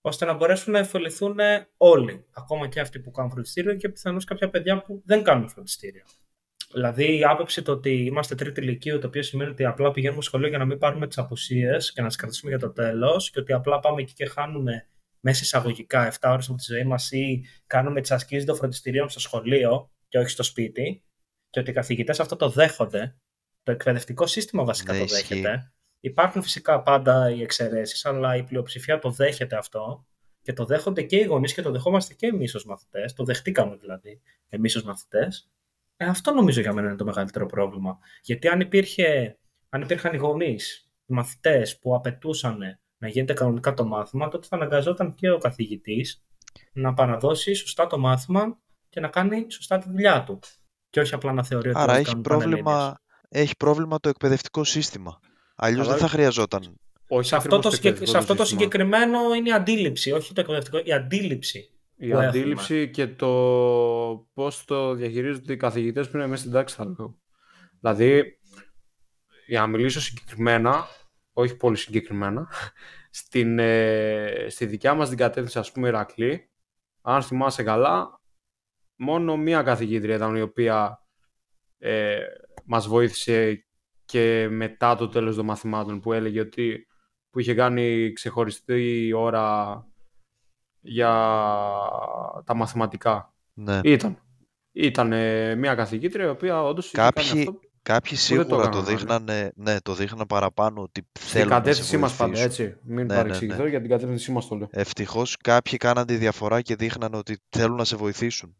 ώστε 0.00 0.24
να 0.24 0.34
μπορέσουν 0.34 0.72
να 0.72 0.78
εφοληθούν 0.78 1.36
όλοι, 1.76 2.24
ακόμα 2.32 2.68
και 2.68 2.80
αυτοί 2.80 3.00
που 3.00 3.10
κάνουν 3.10 3.30
φροντιστήριο 3.30 3.74
και 3.74 3.88
πιθανώς 3.88 4.24
κάποια 4.24 4.50
παιδιά 4.50 4.82
που 4.82 5.02
δεν 5.04 5.22
κάνουν 5.22 5.48
φροντιστήριο. 5.48 6.02
Δηλαδή, 6.72 7.18
η 7.18 7.24
άποψη 7.24 7.62
το 7.62 7.72
ότι 7.72 8.04
είμαστε 8.04 8.34
τρίτη 8.34 8.60
ηλικία, 8.60 8.98
το 8.98 9.06
οποίο 9.06 9.22
σημαίνει 9.22 9.50
ότι 9.50 9.64
απλά 9.64 9.90
πηγαίνουμε 9.90 10.22
σχολείο 10.22 10.48
για 10.48 10.58
να 10.58 10.64
μην 10.64 10.78
πάρουμε 10.78 11.06
τις 11.06 11.18
απουσίες 11.18 11.92
και 11.92 12.00
να 12.00 12.06
τις 12.06 12.16
κρατήσουμε 12.16 12.50
για 12.50 12.60
το 12.60 12.70
τέλος, 12.70 13.30
και 13.30 13.40
ότι 13.40 13.52
απλά 13.52 13.80
πάμε 13.80 14.02
εκεί 14.02 14.12
και 14.12 14.26
χάνουμε 14.26 14.88
μέσα 15.20 15.40
εισαγωγικά 15.42 16.12
7 16.20 16.30
ώρες 16.30 16.48
από 16.48 16.56
τη 16.56 16.64
ζωή 16.72 16.84
μας 16.84 17.10
ή 17.10 17.44
κάνουμε 17.66 18.00
τις 18.00 18.10
ασκήσεις 18.10 18.44
των 18.44 18.56
φροντιστηρίων 18.56 19.08
στο 19.08 19.20
σχολείο 19.20 19.90
και 20.08 20.18
όχι 20.18 20.28
στο 20.28 20.42
σπίτι, 20.42 21.04
και 21.50 21.60
ότι 21.60 21.70
οι 21.70 21.72
καθηγητές 21.72 22.20
αυτό 22.20 22.36
το 22.36 22.48
δέχονται. 22.48 23.16
Το 23.62 23.72
εκπαιδευτικό 23.72 24.26
σύστημα 24.26 24.64
βασικά 24.64 24.92
Ναι, 24.92 24.98
το 24.98 25.04
ισχύει. 25.04 25.34
δέχεται. 25.34 25.72
Υπάρχουν 26.00 26.42
φυσικά 26.42 26.82
πάντα 26.82 27.30
οι 27.30 27.42
εξαιρέσεις, 27.42 28.04
αλλά 28.04 28.36
η 28.36 28.42
πλειοψηφία 28.42 28.98
το 28.98 29.10
δέχεται 29.10 29.56
αυτό 29.56 30.06
και 30.42 30.52
το 30.52 30.64
δέχονται 30.64 31.02
και 31.02 31.16
οι 31.16 31.24
γονείς 31.24 31.54
και 31.54 31.62
το 31.62 31.70
δεχόμαστε 31.70 32.14
και 32.14 32.26
εμείς 32.26 32.54
ως 32.54 32.64
μαθητές. 32.64 33.12
Το 33.12 33.24
δεχτήκαμε 33.24 33.76
δηλαδή 33.76 34.20
εμείς 34.48 34.76
ως 34.76 34.82
μαθητές. 34.82 35.50
Ε, 35.96 36.04
αυτό 36.04 36.32
νομίζω 36.32 36.60
για 36.60 36.72
μένα 36.72 36.88
είναι 36.88 36.96
το 36.96 37.04
μεγαλύτερο 37.04 37.46
πρόβλημα. 37.46 37.98
Γιατί 38.22 38.48
αν, 38.48 38.60
υπήρχε, 38.60 39.38
αν 39.68 39.80
υπήρχαν 39.82 40.14
οι 40.14 40.16
γονείς, 40.16 40.90
οι 41.06 41.12
μαθητές 41.12 41.78
που 41.78 41.94
απαιτούσαν 41.94 42.79
να 43.02 43.08
γίνεται 43.08 43.32
κανονικά 43.32 43.74
το 43.74 43.84
μάθημα, 43.84 44.28
τότε 44.28 44.46
θα 44.46 44.56
αναγκαζόταν 44.56 45.14
και 45.14 45.30
ο 45.30 45.38
καθηγητής 45.38 46.24
να 46.72 46.94
παραδώσει 46.94 47.54
σωστά 47.54 47.86
το 47.86 47.98
μάθημα 47.98 48.58
και 48.88 49.00
να 49.00 49.08
κάνει 49.08 49.46
σωστά 49.50 49.78
τη 49.78 49.88
δουλειά 49.90 50.22
του. 50.24 50.38
Και 50.90 51.00
όχι 51.00 51.14
απλά 51.14 51.32
να 51.32 51.44
θεωρεί 51.44 51.68
ότι 51.68 51.78
Άρα 51.78 51.92
όλοι 51.92 52.00
έχει 52.00 52.08
κάνουν 52.08 52.22
πανελλήνιες. 52.22 52.62
πρόβλημα, 52.62 53.00
έχει 53.28 53.56
πρόβλημα 53.56 53.98
το 54.00 54.08
εκπαιδευτικό 54.08 54.64
σύστημα. 54.64 55.20
Αλλιώς 55.56 55.80
Αλλά- 55.86 55.90
δεν 55.96 56.02
θα 56.02 56.08
χρειαζόταν. 56.08 56.74
Όχι 57.08 57.28
Σε 57.28 57.36
αυτό, 57.36 57.48
ακριβώς 57.56 57.70
το, 57.70 57.76
συγκεκ- 57.76 57.92
εκπαιδευτικό 57.92 58.10
σε 58.10 58.18
αυτό 58.18 58.34
το 58.34 58.48
σύστημα. 58.48 58.60
συγκεκριμένο 58.60 59.34
είναι 59.34 59.48
η 59.48 59.52
αντίληψη, 59.52 60.12
όχι 60.12 60.32
το 60.32 60.40
εκπαιδευτικό, 60.40 60.80
η 60.84 60.92
αντίληψη. 60.92 61.74
Η 61.96 62.10
που 62.10 62.18
αντίληψη 62.18 62.90
και 62.90 63.06
το 63.06 63.28
πώς 64.34 64.64
το 64.64 64.94
διαχειρίζονται 64.94 65.52
οι 65.52 65.56
καθηγητές 65.56 66.10
που 66.10 66.16
είναι 66.16 66.26
μέσα 66.26 66.40
στην 66.40 66.52
τάξη 66.52 66.74
θα 66.74 66.84
λέω. 66.84 67.18
Δηλαδή, 67.80 68.38
για 69.46 69.60
να 69.60 69.66
μιλήσω 69.66 70.00
συγκεκριμένα, 70.00 70.86
όχι 71.40 71.56
πολύ 71.56 71.76
συγκεκριμένα, 71.76 72.48
στην, 73.10 73.58
ε, 73.58 74.46
στη 74.48 74.66
δικιά 74.66 74.94
μας 74.94 75.08
την 75.08 75.18
κατεύθυνση, 75.18 75.58
ας 75.58 75.72
πούμε, 75.72 75.88
Ηρακλή, 75.88 76.50
αν 77.02 77.22
θυμάσαι 77.22 77.62
καλά, 77.62 78.20
μόνο 78.96 79.36
μία 79.36 79.62
καθηγήτρια 79.62 80.14
ήταν 80.14 80.36
η 80.36 80.40
οποία 80.40 81.04
ε, 81.78 82.18
μας 82.64 82.86
βοήθησε 82.88 83.64
και 84.04 84.48
μετά 84.50 84.96
το 84.96 85.08
τέλος 85.08 85.36
των 85.36 85.44
μαθημάτων 85.44 86.00
που 86.00 86.12
έλεγε 86.12 86.40
ότι 86.40 86.86
που 87.30 87.40
είχε 87.40 87.54
κάνει 87.54 88.12
ξεχωριστή 88.12 89.12
ώρα 89.14 89.84
για 90.80 91.08
τα 92.44 92.54
μαθηματικά. 92.54 93.34
Ναι. 93.54 93.80
Ήταν. 93.84 94.18
Ήταν 94.72 95.12
ε, 95.12 95.54
μια 95.54 95.74
καθηγήτρια 95.74 96.24
η 96.26 96.28
οποία 96.28 96.62
όντως 96.62 96.86
είχε 96.86 96.96
Κάποιοι- 96.96 97.24
κάνει 97.28 97.40
αυτό 97.40 97.60
Κάποιοι 97.92 98.16
δεν 98.16 98.36
το 98.36 98.44
σίγουρα 98.44 98.68
το, 98.68 98.78
έκαναν, 98.78 98.84
δείχνανε, 98.84 99.52
ναι, 99.54 99.80
το 99.80 99.94
δείχναν 99.94 100.26
παραπάνω 100.26 100.82
ότι 100.82 101.06
στην 101.12 101.30
θέλουν 101.30 101.48
να 101.48 101.54
σε 101.54 101.60
κατεύθυνσή 101.60 101.96
μας 101.96 102.16
πάντα, 102.16 102.32
βοηθήσουν. 102.32 102.64
έτσι. 102.64 102.78
Μην 102.82 103.06
Ναι, 103.06 103.14
ναι, 103.14 103.14
παρεξηγηθώ 103.14 103.62
ναι. 103.62 103.68
για 103.68 103.80
την 103.80 103.90
κατεύθυνσή 103.90 104.32
μας 104.32 104.48
το 104.48 104.56
λέω. 104.56 104.68
Ευτυχώς 104.70 105.36
κάποιοι 105.36 105.78
κάναν 105.78 106.06
τη 106.06 106.16
διαφορά 106.16 106.60
και 106.60 106.76
δείχναν 106.76 107.14
ότι 107.14 107.38
θέλουν 107.48 107.76
να 107.76 107.84
σε 107.84 107.96
βοηθήσουν. 107.96 108.56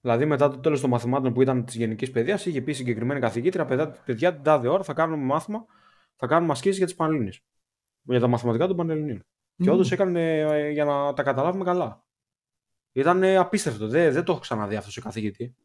Δηλαδή, 0.00 0.24
μετά 0.24 0.50
το 0.50 0.58
τέλος 0.58 0.80
των 0.80 0.90
μαθημάτων 0.90 1.32
που 1.32 1.42
ήταν 1.42 1.64
της 1.64 1.74
γενικής 1.74 2.10
παιδείας, 2.10 2.46
είχε 2.46 2.60
πει 2.60 2.70
η 2.70 2.74
συγκεκριμένη 2.74 3.20
καθηγήτρια: 3.20 3.64
Παιδιά, 3.64 3.88
παιδιά 4.04 4.34
την 4.34 4.42
τάδε 4.42 4.68
ώρα 4.68 4.82
θα 4.82 4.92
κάνουμε 4.92 5.24
μάθημα, 5.24 5.64
θα 6.16 6.26
κάνουμε 6.26 6.52
ασκήσεις 6.52 6.76
για 6.76 6.86
τις 6.86 6.94
Πανελλήνιες. 6.94 7.40
Για 8.02 8.20
τα 8.20 8.26
μαθηματικά 8.26 8.66
των 8.66 8.76
Πανελληνίων. 8.76 9.24
Και 9.56 9.70
όντως 9.70 9.92
έκανε 9.92 10.38
ε, 10.38 10.70
για 10.70 10.84
να 10.84 11.12
τα 11.12 11.22
καταλάβουμε 11.22 11.64
καλά. 11.64 12.04
Ήταν 12.92 13.22
ε, 13.22 13.36
απίστευτο. 13.36 13.88
Δεν, 13.88 14.12
δεν 14.12 14.24
το 14.24 14.32
έχω 14.32 14.40
ξαναδεί 14.40 14.76
αυτό 14.76 14.90
σε 14.90 15.00
καθηγητή. 15.00 15.56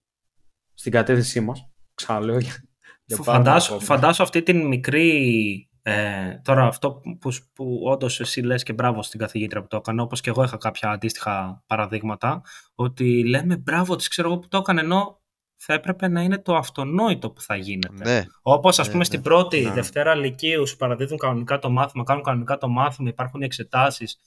Στην 0.74 0.91
κατεύθυνσή 0.91 1.39
μας. 1.39 1.70
Ξαναλέω 1.93 2.38
για, 2.38 2.53
για 2.53 2.57
πάρα 2.57 2.68
Φαντάσου, 3.16 3.70
πολλά 3.70 3.84
φαντάσου 3.84 4.24
αυτή 4.24 4.43
την 4.43 4.68
μικρή. 4.68 5.64
Ε, 5.82 6.41
τώρα 6.43 6.66
αυτό 6.66 6.91
που, 6.91 7.18
που, 7.18 7.32
που 7.53 7.82
όντως 7.86 8.20
εσύ 8.20 8.41
λες 8.41 8.64
και 8.64 8.74
μπράβο 8.74 9.03
στην 9.03 9.20
καθηγήτρια 9.20 9.62
που 9.62 9.68
το 9.68 9.78
έκανε, 9.78 10.01
όπως 10.01 10.22
και 10.22 10.30
εγώ 10.30 10.43
είχα 10.43 10.57
κάποια 10.57 10.89
αντίστοιχα 10.89 11.64
παραδείγματα, 11.68 12.41
ότι 12.76 13.28
λέμε 13.28 13.57
μπράβο 13.57 13.95
της, 13.95 14.07
ξέρω 14.07 14.28
εγώ 14.28 14.39
που 14.39 14.47
το 14.47 14.57
έκανε, 14.57 14.82
ενώ 14.82 15.22
θα 15.62 15.74
έπρεπε 15.74 16.07
να 16.07 16.22
είναι 16.22 16.38
το 16.38 16.55
αυτονόητο 16.55 17.32
που 17.32 17.41
θα 17.41 17.55
γίνεται. 17.55 18.03
Ναι, 18.03 18.26
Όπως 18.41 18.80
ας 18.80 18.86
Ναι, 18.86 18.91
πούμε 18.91 18.97
ναι. 18.97 19.05
στην 19.05 19.22
πρώτη, 19.22 19.62
Ναι. 19.62 19.72
Δευτέρα 19.72 20.16
Λυκείου 20.16 20.68
σου 20.68 20.76
παραδίδουν 20.76 21.18
κανονικά 21.18 21.60
το 21.60 21.70
μάθημα, 21.70 22.03
κάνουν 22.03 22.24
κανονικά 22.24 22.57
το 22.57 22.68
μάθημα, 22.68 23.10
υπάρχουν 23.10 23.41
οι 23.41 23.45
εξετάσεις, 23.45 24.20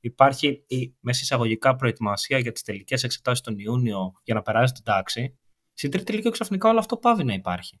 υπάρχει 0.00 0.64
η 0.66 0.96
μέσα 1.00 1.20
εισαγωγικά 1.22 1.76
προετοιμασία 1.76 2.38
για 2.38 2.52
τις 2.52 2.62
τελικές 2.62 3.02
εξετάσεις 3.02 3.44
τον 3.44 3.58
Ιούνιο 3.58 4.12
για 4.24 4.34
να 4.34 4.42
περάσει 4.42 4.72
την 4.72 4.84
τάξη. 4.84 5.38
Στην 5.72 5.90
τρίτη 5.90 6.12
Λυκείου 6.12 6.30
ξαφνικά 6.30 6.68
όλο 6.68 6.78
αυτό 6.78 6.96
πάβει 6.96 7.24
να 7.24 7.32
υπάρχει. 7.32 7.80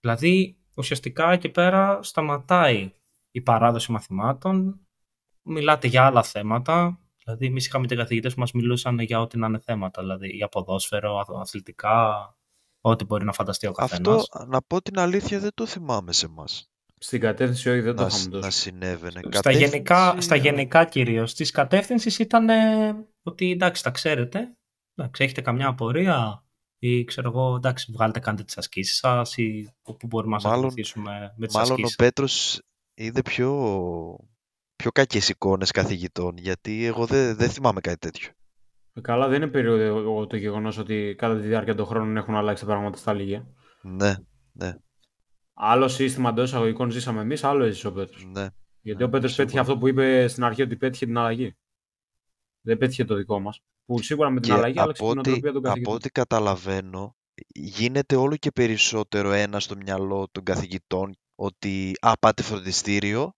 Δηλαδή 0.00 0.56
ουσιαστικά 0.76 1.32
εκεί 1.32 1.48
πέρα 1.48 2.02
σταματάει 2.02 2.92
η 3.30 3.40
παράδοση 3.40 3.92
μαθημάτων, 3.92 4.80
μιλάτε 5.42 5.86
για 5.86 6.04
άλλα 6.06 6.22
θέματα, 6.22 7.00
Δηλαδή, 7.24 7.46
εμείς 7.46 7.66
είχαμε 7.66 7.86
και 7.86 7.96
καθηγητές 7.96 8.34
που 8.34 8.40
μας 8.40 8.52
μιλούσαν 8.52 8.98
για 8.98 9.20
ό,τι 9.20 9.38
να 9.38 9.46
είναι 9.46 9.58
θέματα, 9.58 10.02
δηλαδή 10.02 10.28
για 10.28 10.48
ποδόσφαιρο, 10.48 11.18
αθ- 11.18 11.30
αθλητικά, 11.40 12.16
ό,τι 12.80 13.04
μπορεί 13.04 13.24
να 13.24 13.32
φανταστεί 13.32 13.66
ο 13.66 13.72
καθένας. 13.72 14.16
αυτό 14.22 14.44
να 14.46 14.62
πω 14.62 14.82
την 14.82 14.98
αλήθεια 14.98 15.38
δεν 15.38 15.50
το 15.54 15.66
θυμάμαι 15.66 16.12
σε 16.12 16.28
μας. 16.28 16.70
Στην 16.98 17.20
κατεύθυνση 17.20 17.70
όχι, 17.70 17.80
δεν 17.80 17.96
το 17.96 18.00
Να, 18.02 18.06
είχαμε 18.06 18.22
σ- 18.22 18.30
τόσο. 18.30 18.42
να 18.44 18.50
συνέβαινε. 18.50 19.20
Στα 19.20 19.28
Κατεύθυνση, 19.30 19.68
γενικά, 19.70 20.20
στα 20.20 20.34
α, 20.34 20.38
γενικά 20.38 20.84
κυρίως. 20.84 21.34
Της 21.34 21.50
κατεύθυνσης 21.50 22.18
ήταν 22.18 22.48
ε, 22.48 23.06
ότι 23.22 23.50
εντάξει, 23.50 23.82
τα 23.82 23.90
ξέρετε. 23.90 24.56
Εντάξει, 24.94 25.24
έχετε 25.24 25.40
καμιά 25.40 25.68
απορία 25.68 26.44
ή 26.78 27.04
ξέρω 27.04 27.28
εγώ, 27.28 27.54
εντάξει, 27.56 27.92
βγάλετε, 27.92 28.18
κάντε 28.20 28.42
τις 28.44 28.58
ασκήσεις 28.58 28.96
σας 28.96 29.36
ή 29.36 29.72
πού 29.82 30.06
μπορούμε 30.06 30.32
να 30.34 30.40
σας 30.40 30.50
Μάλλον- 30.50 30.66
βοηθήσουμε 30.68 31.34
με 31.36 31.46
τις 31.46 31.54
Μάλλον 31.54 31.70
ο 31.70 31.74
ασκήσεις. 31.74 31.96
Πέτρος 31.96 32.62
είδε 32.94 33.22
πιο, 33.22 33.52
πιο 34.76 34.90
κακές 34.90 35.28
εικόνες 35.28 35.70
καθηγητών, 35.70 36.36
γιατί 36.36 36.84
εγώ 36.84 37.06
δεν 37.06 37.36
δεν 37.36 37.50
θυμάμαι 37.50 37.80
κάτι 37.80 37.98
τέτοιο. 37.98 38.30
Ε, 38.92 39.00
Καλά, 39.00 39.28
δεν 39.28 39.42
είναι 39.42 39.50
περίοδο 39.50 40.26
το 40.26 40.36
γεγονός 40.36 40.78
ότι 40.78 41.14
κατά 41.18 41.40
τη 41.40 41.46
διάρκεια 41.46 41.74
των 41.74 41.86
χρόνων 41.86 42.16
έχουν 42.16 42.34
αλλάξει 42.34 42.62
τα 42.64 42.68
πράγματα 42.68 42.96
στα 42.96 43.12
λίγα. 43.12 43.46
Ναι, 43.82 44.14
Άλλο 45.60 45.88
σύστημα 45.88 46.28
εντός 46.28 46.48
εισαγωγικών 46.48 46.90
ζήσαμε 46.90 47.20
εμείς, 47.20 47.44
άλλο 47.44 47.64
έζησε 47.64 47.86
ο 47.86 47.92
Πέτρος. 47.92 48.24
ναι. 48.32 48.46
Γιατί 48.80 49.02
ο 49.02 49.06
Ναι, 49.06 49.12
Πέτρος 49.12 49.34
πέτυχε 49.34 49.56
σίγουρα. 49.56 49.60
αυτό 49.60 49.78
που 49.78 49.88
είπε 49.88 50.28
στην 50.28 50.44
αρχή 50.44 50.62
ότι 50.62 50.76
πέτυχε 50.76 51.06
την 51.06 51.18
αλλαγή. 51.18 51.56
Δεν 52.60 52.78
πέτυχε 52.78 53.04
το 53.04 53.14
δικό 53.14 53.40
μας. 53.40 53.60
Που 53.88 54.02
σίγουρα 54.02 54.30
με 54.30 54.40
την 54.40 54.50
Και 54.50 54.56
αλλαγή 54.56 54.78
άλλαξε 54.80 55.02
από 55.02 55.10
την 55.10 55.18
ό,τι, 55.20 55.28
νοοτροπία 55.30 55.52
των 55.52 55.58
από 55.60 55.68
καθηγητών. 55.68 55.94
ό,τι 55.94 56.08
καταλαβαίνω, 56.10 57.16
γίνεται 57.54 58.16
όλο 58.16 58.36
και 58.36 58.50
περισσότερο 58.50 59.30
ένα 59.32 59.60
στο 59.60 59.76
μυαλό 59.76 60.28
των 60.32 60.42
καθηγητών 60.44 61.16
ότι 61.34 61.92
«Α, 62.00 62.12
πάτε 62.20 62.42
φροντιστήριο, 62.42 63.32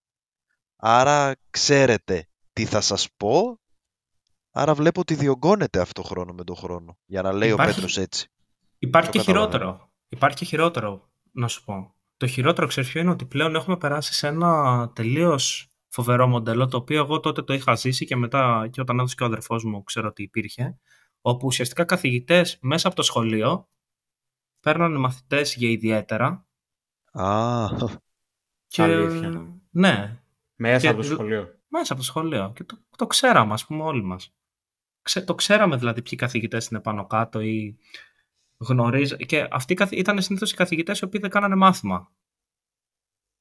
άρα 0.77 1.37
ξέρετε 1.51 2.29
τι 2.53 2.65
θα 2.65 2.81
σας 2.81 3.09
πω, 3.17 3.61
άρα 4.51 4.75
βλέπω 4.75 5.01
ότι 5.01 5.15
διωγγώνεται 5.15 5.81
αυτό 5.81 6.03
χρόνο 6.03 6.33
με 6.33 6.45
τον 6.45 6.57
χρόνο, 6.57 6.99
για 7.05 7.23
να 7.23 7.33
λέει 7.33 7.49
Υπάρχει- 7.51 7.71
ο 7.71 7.75
Πέτρος 7.75 7.97
έτσι. 7.99 8.29
Υπάρχει 8.79 9.11
Το 9.11 9.19
και 9.19 9.25
καταλαβαίνω. 9.25 9.59
χειρότερο. 9.61 9.93
Υπάρχει 10.09 10.37
και 10.37 10.45
χειρότερο, 10.45 11.11
να 11.33 11.49
σου 11.49 11.65
πω. 11.65 11.95
Το 12.17 12.27
χειρότερο, 12.27 12.67
ξέρεις 12.67 12.91
ποιο 12.91 13.01
είναι, 13.01 13.11
ότι 13.11 13.25
πλέον 13.25 13.55
έχουμε 13.55 13.77
περάσει 13.77 14.15
σε 14.15 14.27
ένα 14.27 14.91
τελείως 14.95 15.70
φοβερό 15.93 16.27
μοντέλο, 16.27 16.67
το 16.67 16.77
οποίο 16.77 16.99
εγώ 16.99 17.21
τότε 17.21 17.43
το 17.43 17.53
είχα 17.53 17.75
ζήσει 17.75 18.07
και 18.07 18.17
μετά 18.17 18.69
και 18.73 18.81
όταν 18.81 18.99
έδωσε 18.99 19.15
και 19.15 19.23
ο 19.23 19.27
αδερφός 19.27 19.65
μου 19.65 19.83
ξέρω 19.85 20.09
ότι 20.09 20.23
υπήρχε, 20.23 20.79
όπου 21.21 21.47
ουσιαστικά 21.47 21.85
καθηγητές 21.85 22.59
μέσα 22.63 22.87
από 22.87 22.97
το 22.97 23.03
σχολείο 23.03 23.69
παίρνανε 24.61 24.99
μαθητές 24.99 25.55
για 25.55 25.71
ιδιαίτερα 25.71 26.47
Α, 27.13 27.67
και... 28.67 28.83
Αλήθεια. 28.83 29.59
Ναι, 29.71 30.23
Μέσα 30.55 30.79
Και- 30.81 30.89
από 30.89 30.97
το 30.97 31.03
σχολείο. 31.03 31.55
μέσα 31.69 31.93
από 31.93 32.01
το 32.03 32.07
σχολείο. 32.07 32.53
Και 32.55 32.65
το, 32.65 32.79
το 32.97 33.07
ξέραμε, 33.07 33.53
ας 33.53 33.67
πούμε, 33.67 33.83
όλοι 33.83 34.03
μας. 34.03 34.35
Ξε, 35.03 35.21
το 35.21 35.35
ξέραμε 35.35 35.77
δηλαδή 35.77 36.03
ποιοι 36.03 36.19
καθηγητές 36.19 36.67
είναι 36.67 36.81
πάνω 36.81 37.07
κάτω 37.07 37.41
ή 37.41 37.77
γνωρίζ... 38.59 39.13
Και 39.13 39.49
αυτοί 39.51 39.75
καθ- 39.75 39.93
ήταν 39.93 40.23
συνήθως 40.23 40.53
οι 40.53 40.57
καθηγητές 40.57 40.99
οι 41.01 41.05
οποίοι 41.05 41.21
δεν 41.21 41.31
κάνανε 41.31 41.55
μάθημα. 41.55 42.13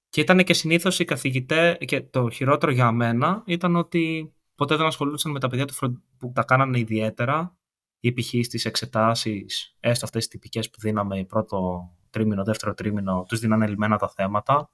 Και 0.10 0.22
ήταν 0.22 0.44
και 0.44 0.54
συνήθως 0.54 1.00
οι 1.00 1.06
καθηγητές, 1.06 1.78
και 1.80 2.02
το 2.02 2.30
χειρότερο 2.30 2.72
για 2.72 2.92
μένα 2.92 3.44
ήταν 3.46 3.76
ότι 3.76 4.34
ποτέ 4.56 4.76
δεν 4.76 4.86
ασχολούνταν 4.86 5.32
με 5.32 5.40
τα 5.40 5.48
παιδιά 5.48 5.66
του 5.66 5.74
φρον- 5.74 6.04
που 6.18 6.32
τα 6.36 6.44
κάνανε 6.44 6.80
ιδιαίτερα 6.80 7.58
ή 8.00 8.14
π.χ. 8.14 8.28
στις 8.28 8.66
εξετάσεις, 8.66 9.76
έστω 9.80 10.06
αυτές 10.06 10.28
τις 10.28 10.40
τυπικές 10.40 10.70
που 10.70 10.80
δίναμε 10.80 11.26
πρώτο 11.26 11.90
τρίμηνο, 12.10 12.44
δεύτερο 12.44 12.74
τρίμηνο, 12.74 13.26
τους 13.28 13.40
δίνανε 13.40 13.68
λυμμένα 13.68 13.98
τα 13.98 14.10
θέματα 14.10 14.72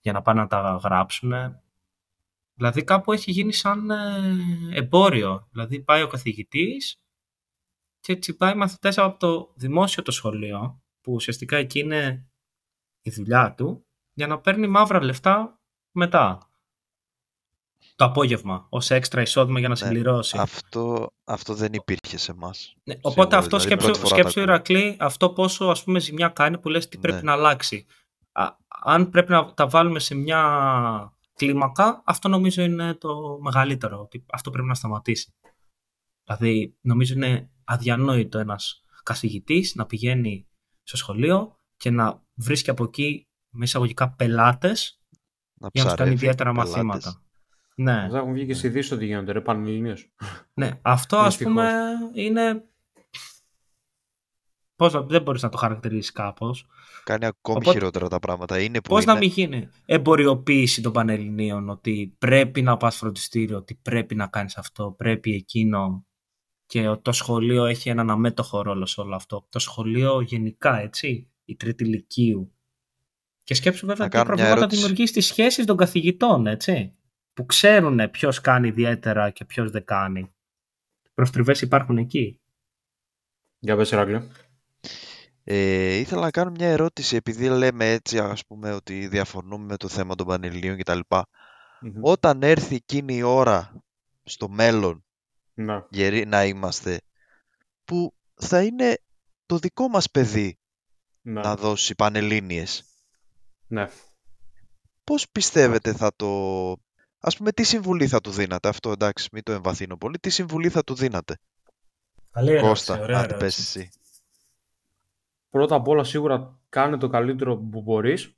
για 0.00 0.12
να 0.12 0.22
πάνε 0.22 0.40
να 0.40 0.46
τα 0.46 0.80
γράψουν. 0.84 1.32
Δηλαδή 2.54 2.84
κάπου 2.84 3.12
έχει 3.12 3.30
γίνει 3.30 3.52
σαν 3.52 3.90
ε, 3.90 4.36
εμπόριο. 4.72 5.48
Δηλαδή 5.50 5.82
πάει 5.82 6.02
ο 6.02 6.06
καθηγητής 6.06 7.02
και 8.00 8.16
τσιπάει 8.16 8.54
μαθητές 8.54 8.98
από 8.98 9.18
το 9.18 9.52
δημόσιο 9.56 10.02
το 10.02 10.10
σχολείο, 10.10 10.82
που 11.00 11.12
ουσιαστικά 11.12 11.56
εκεί 11.56 11.78
είναι 11.78 12.30
η 13.02 13.10
δουλειά 13.10 13.54
του, 13.54 13.86
για 14.20 14.28
να 14.28 14.38
παίρνει 14.40 14.66
μαύρα 14.66 15.02
λεφτά 15.04 15.60
μετά. 15.92 16.44
το 17.96 18.04
απόγευμα 18.04 18.66
ως 18.68 18.90
έξτρα 18.90 19.20
εισόδημα 19.22 19.58
για 19.58 19.68
να 19.68 19.74
Ναι, 19.74 19.80
συμπληρώσει. 19.80 20.38
Αυτό, 20.38 21.10
αυτό 21.24 21.54
δεν 21.54 21.72
υπήρχε 21.72 22.18
σε 22.18 22.30
εμάς. 22.32 22.74
Ναι, 22.84 22.94
οπότε 23.00 23.36
αυτό 23.36 23.56
δηλαδή, 23.58 23.64
σκέψου, 23.66 23.86
πρώτη 23.86 23.98
φορά 24.00 24.14
σκέψου 24.14 24.34
το 24.34 24.40
ακούω. 24.40 24.54
Ηρακλή, 24.54 24.96
αυτό 25.00 25.30
πόσο 25.30 25.64
ας 25.64 25.84
πούμε 25.84 26.00
ζημιά 26.00 26.28
κάνει 26.28 26.58
που 26.58 26.68
λες 26.68 26.88
τι 26.88 26.98
πρέπει 26.98 27.16
Ναι. 27.16 27.22
να 27.22 27.32
αλλάξει. 27.32 27.86
Α, 28.32 28.48
αν 28.68 29.10
πρέπει 29.10 29.30
να 29.32 29.54
τα 29.54 29.68
βάλουμε 29.68 29.98
σε 29.98 30.14
μια 30.14 30.42
κλίμακα, 31.34 32.02
αυτό 32.04 32.28
νομίζω 32.28 32.62
είναι 32.62 32.94
το 32.94 33.38
μεγαλύτερο. 33.40 34.00
Ότι 34.00 34.24
αυτό 34.32 34.50
πρέπει 34.50 34.68
να 34.68 34.74
σταματήσει. 34.74 35.34
Δηλαδή, 36.24 36.76
νομίζω 36.80 37.14
είναι 37.14 37.50
αδιανόητο 37.64 38.38
ένας 38.38 38.80
καθηγητής 39.02 39.74
να 39.74 39.86
πηγαίνει 39.86 40.48
στο 40.82 40.96
σχολείο 40.96 41.56
και 41.76 41.90
να 41.90 42.22
βρίσκει 42.34 42.70
από 42.70 42.84
εκεί 42.84 43.28
με 43.50 43.64
εισαγωγικά 43.64 44.10
πελάτες 44.10 45.00
Να 45.54 45.68
για 45.72 45.82
να 45.84 45.88
τους 45.88 45.94
κάνει 45.94 45.94
ψαρεύει 45.94 46.14
ιδιαίτερα 46.14 46.50
πελάτες. 46.50 46.72
μαθήματα. 46.74 47.22
Ναι. 47.74 48.04
Αυτά 48.04 48.18
έχουν 48.18 48.32
βγει 48.32 48.46
και 48.46 48.54
στις 48.54 48.70
ειδήσεις 48.70 48.92
ότι 48.92 49.04
γίνονται, 49.06 49.32
ρε, 49.32 49.40
πανελληνίως. 49.40 50.12
Ναι, 50.54 50.78
αυτό 50.82 51.16
ας 51.16 51.26
Δυστυχώς. 51.36 51.52
πούμε 51.52 51.72
είναι... 52.12 52.64
Πώς, 54.76 54.92
να- 54.92 55.02
δεν 55.02 55.22
μπορείς 55.22 55.42
να 55.42 55.48
το 55.48 55.56
χαρακτηρίσεις 55.56 56.12
κάπως. 56.12 56.66
Κάνει 57.04 57.26
ακόμη 57.26 57.56
Οπότε- 57.58 57.72
χειρότερα 57.78 58.08
τα 58.08 58.18
πράγματα. 58.18 58.60
Είναι 58.60 58.80
που 58.80 58.88
Πώς 58.88 59.02
είναι. 59.02 59.12
να 59.12 59.18
μην 59.18 59.28
γίνει 59.28 59.68
εμποριοποίηση 59.84 60.82
των 60.82 60.92
Πανελληνίων, 60.92 61.68
ότι 61.68 62.14
πρέπει 62.18 62.62
να 62.62 62.76
πας 62.76 62.96
φροντιστήριο, 62.96 63.56
ότι 63.56 63.74
πρέπει 63.74 64.14
να 64.14 64.26
κάνεις 64.26 64.56
αυτό, 64.56 64.94
πρέπει 64.98 65.34
εκείνο 65.34 66.06
και 66.66 66.88
το 67.02 67.12
σχολείο 67.12 67.64
έχει 67.64 67.88
έναν 67.88 68.10
αμέτωχο 68.10 68.62
ρόλο 68.62 68.86
σε 68.86 69.00
όλο 69.00 69.14
αυτό. 69.14 69.46
Το 69.48 69.58
σχολείο 69.58 70.20
γενικά, 70.20 70.80
έτσι, 70.80 71.30
η 71.44 71.56
τρίτη 71.56 71.84
ηλικίου. 71.84 72.54
Και 73.50 73.56
σκέψου 73.56 73.86
βέβαια 73.86 74.04
Να 74.04 74.10
τι 74.10 74.16
κάνω 74.16 74.24
μια 74.26 74.34
προβλήματα 74.36 74.60
ερώτηση. 74.60 74.80
δημιουργείς 74.80 75.10
στις 75.10 75.26
σχέσεις 75.26 75.64
των 75.64 75.76
καθηγητών, 75.76 76.46
έτσι. 76.46 76.94
Που 77.32 77.46
ξέρουν 77.46 78.10
ποιος 78.10 78.40
κάνει 78.40 78.68
ιδιαίτερα 78.68 79.30
και 79.30 79.44
ποιος 79.44 79.70
δεν 79.70 79.84
κάνει. 79.84 80.34
Προστριβές 81.14 81.60
υπάρχουν 81.60 81.96
εκεί. 81.98 82.40
Για 83.58 83.76
πες, 83.76 83.90
Ηράκλειο. 83.90 84.28
Ε, 85.44 85.94
ήθελα 85.94 86.20
να 86.20 86.30
κάνω 86.30 86.50
μια 86.50 86.68
ερώτηση, 86.68 87.16
επειδή 87.16 87.48
λέμε 87.48 87.90
έτσι, 87.92 88.18
ας 88.18 88.46
πούμε, 88.46 88.72
ότι 88.72 89.06
διαφωνούμε 89.08 89.64
με 89.64 89.76
το 89.76 89.88
θέμα 89.88 90.14
των 90.14 90.26
Πανελληνίων 90.26 90.76
κτλ. 90.78 90.98
Μμμ. 91.80 91.92
Όταν 92.00 92.42
έρθει 92.42 92.74
εκείνη 92.74 93.14
η 93.16 93.22
ώρα 93.22 93.82
στο 94.24 94.48
μέλλον, 94.48 95.04
Ναι. 95.54 95.84
γεροί 95.90 96.26
να 96.26 96.44
είμαστε, 96.44 97.00
που 97.84 98.14
θα 98.34 98.62
είναι 98.62 98.98
το 99.46 99.58
δικό 99.58 99.88
μας 99.88 100.10
παιδί 100.10 100.58
Ναι. 101.22 101.40
να 101.40 101.56
δώσει 101.56 101.94
Πανελλήνιες. 101.94 102.84
Ναι. 103.70 103.88
Πώς 105.04 105.30
πιστεύετε 105.30 105.92
θα 105.92 106.12
το... 106.16 106.70
Ας 107.20 107.36
πούμε, 107.36 107.52
τι 107.52 107.62
συμβουλή 107.62 108.08
θα 108.08 108.20
του 108.20 108.30
δίνατε, 108.30 108.68
αυτό 108.68 108.90
εντάξει, 108.90 109.28
μην 109.32 109.42
το 109.42 109.52
εμβαθύνω 109.52 109.96
πολύ, 109.96 110.18
τι 110.18 110.30
συμβουλή 110.30 110.68
θα 110.68 110.84
του 110.84 110.94
δίνατε, 110.94 111.38
Καλή 112.30 112.60
Κώστα, 112.60 112.94
αν 112.94 113.26
την 113.26 113.38
πες 113.38 113.58
εσύ. 113.58 113.88
Πρώτα 115.50 115.74
απ' 115.74 115.88
όλα 115.88 116.04
σίγουρα 116.04 116.60
κάνε 116.68 116.96
το 116.96 117.08
καλύτερο 117.08 117.56
που 117.56 117.80
μπορείς 117.80 118.36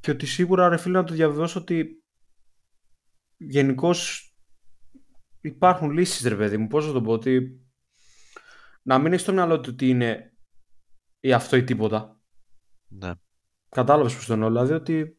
και 0.00 0.10
ότι 0.10 0.26
σίγουρα 0.26 0.68
ρε 0.68 0.76
φίλε 0.76 0.98
να 0.98 1.04
το 1.04 1.14
διαβεβαιώσω 1.14 1.60
ότι 1.60 2.04
γενικώς 3.36 4.28
υπάρχουν 5.40 5.90
λύσεις 5.90 6.28
ρε 6.28 6.36
παιδί 6.36 6.56
μου. 6.56 6.66
Πώς 6.66 6.86
θα 6.86 6.92
το 6.92 7.02
πω 7.02 7.12
ότι 7.12 7.60
να 8.82 8.98
μην 8.98 9.12
έχεις 9.12 9.22
στο 9.22 9.32
μυαλό 9.32 9.60
του 9.60 9.70
ότι 9.72 9.88
είναι 9.88 10.32
ή 11.20 11.32
αυτό 11.32 11.56
ή 11.56 11.64
τίποτα. 11.64 12.20
Ναι, 12.88 13.12
Κατάλαβες 13.74 14.14
πως 14.14 14.26
το 14.26 14.32
εννοώ. 14.32 14.48
Δηλαδή 14.48 14.72
ότι 14.72 15.18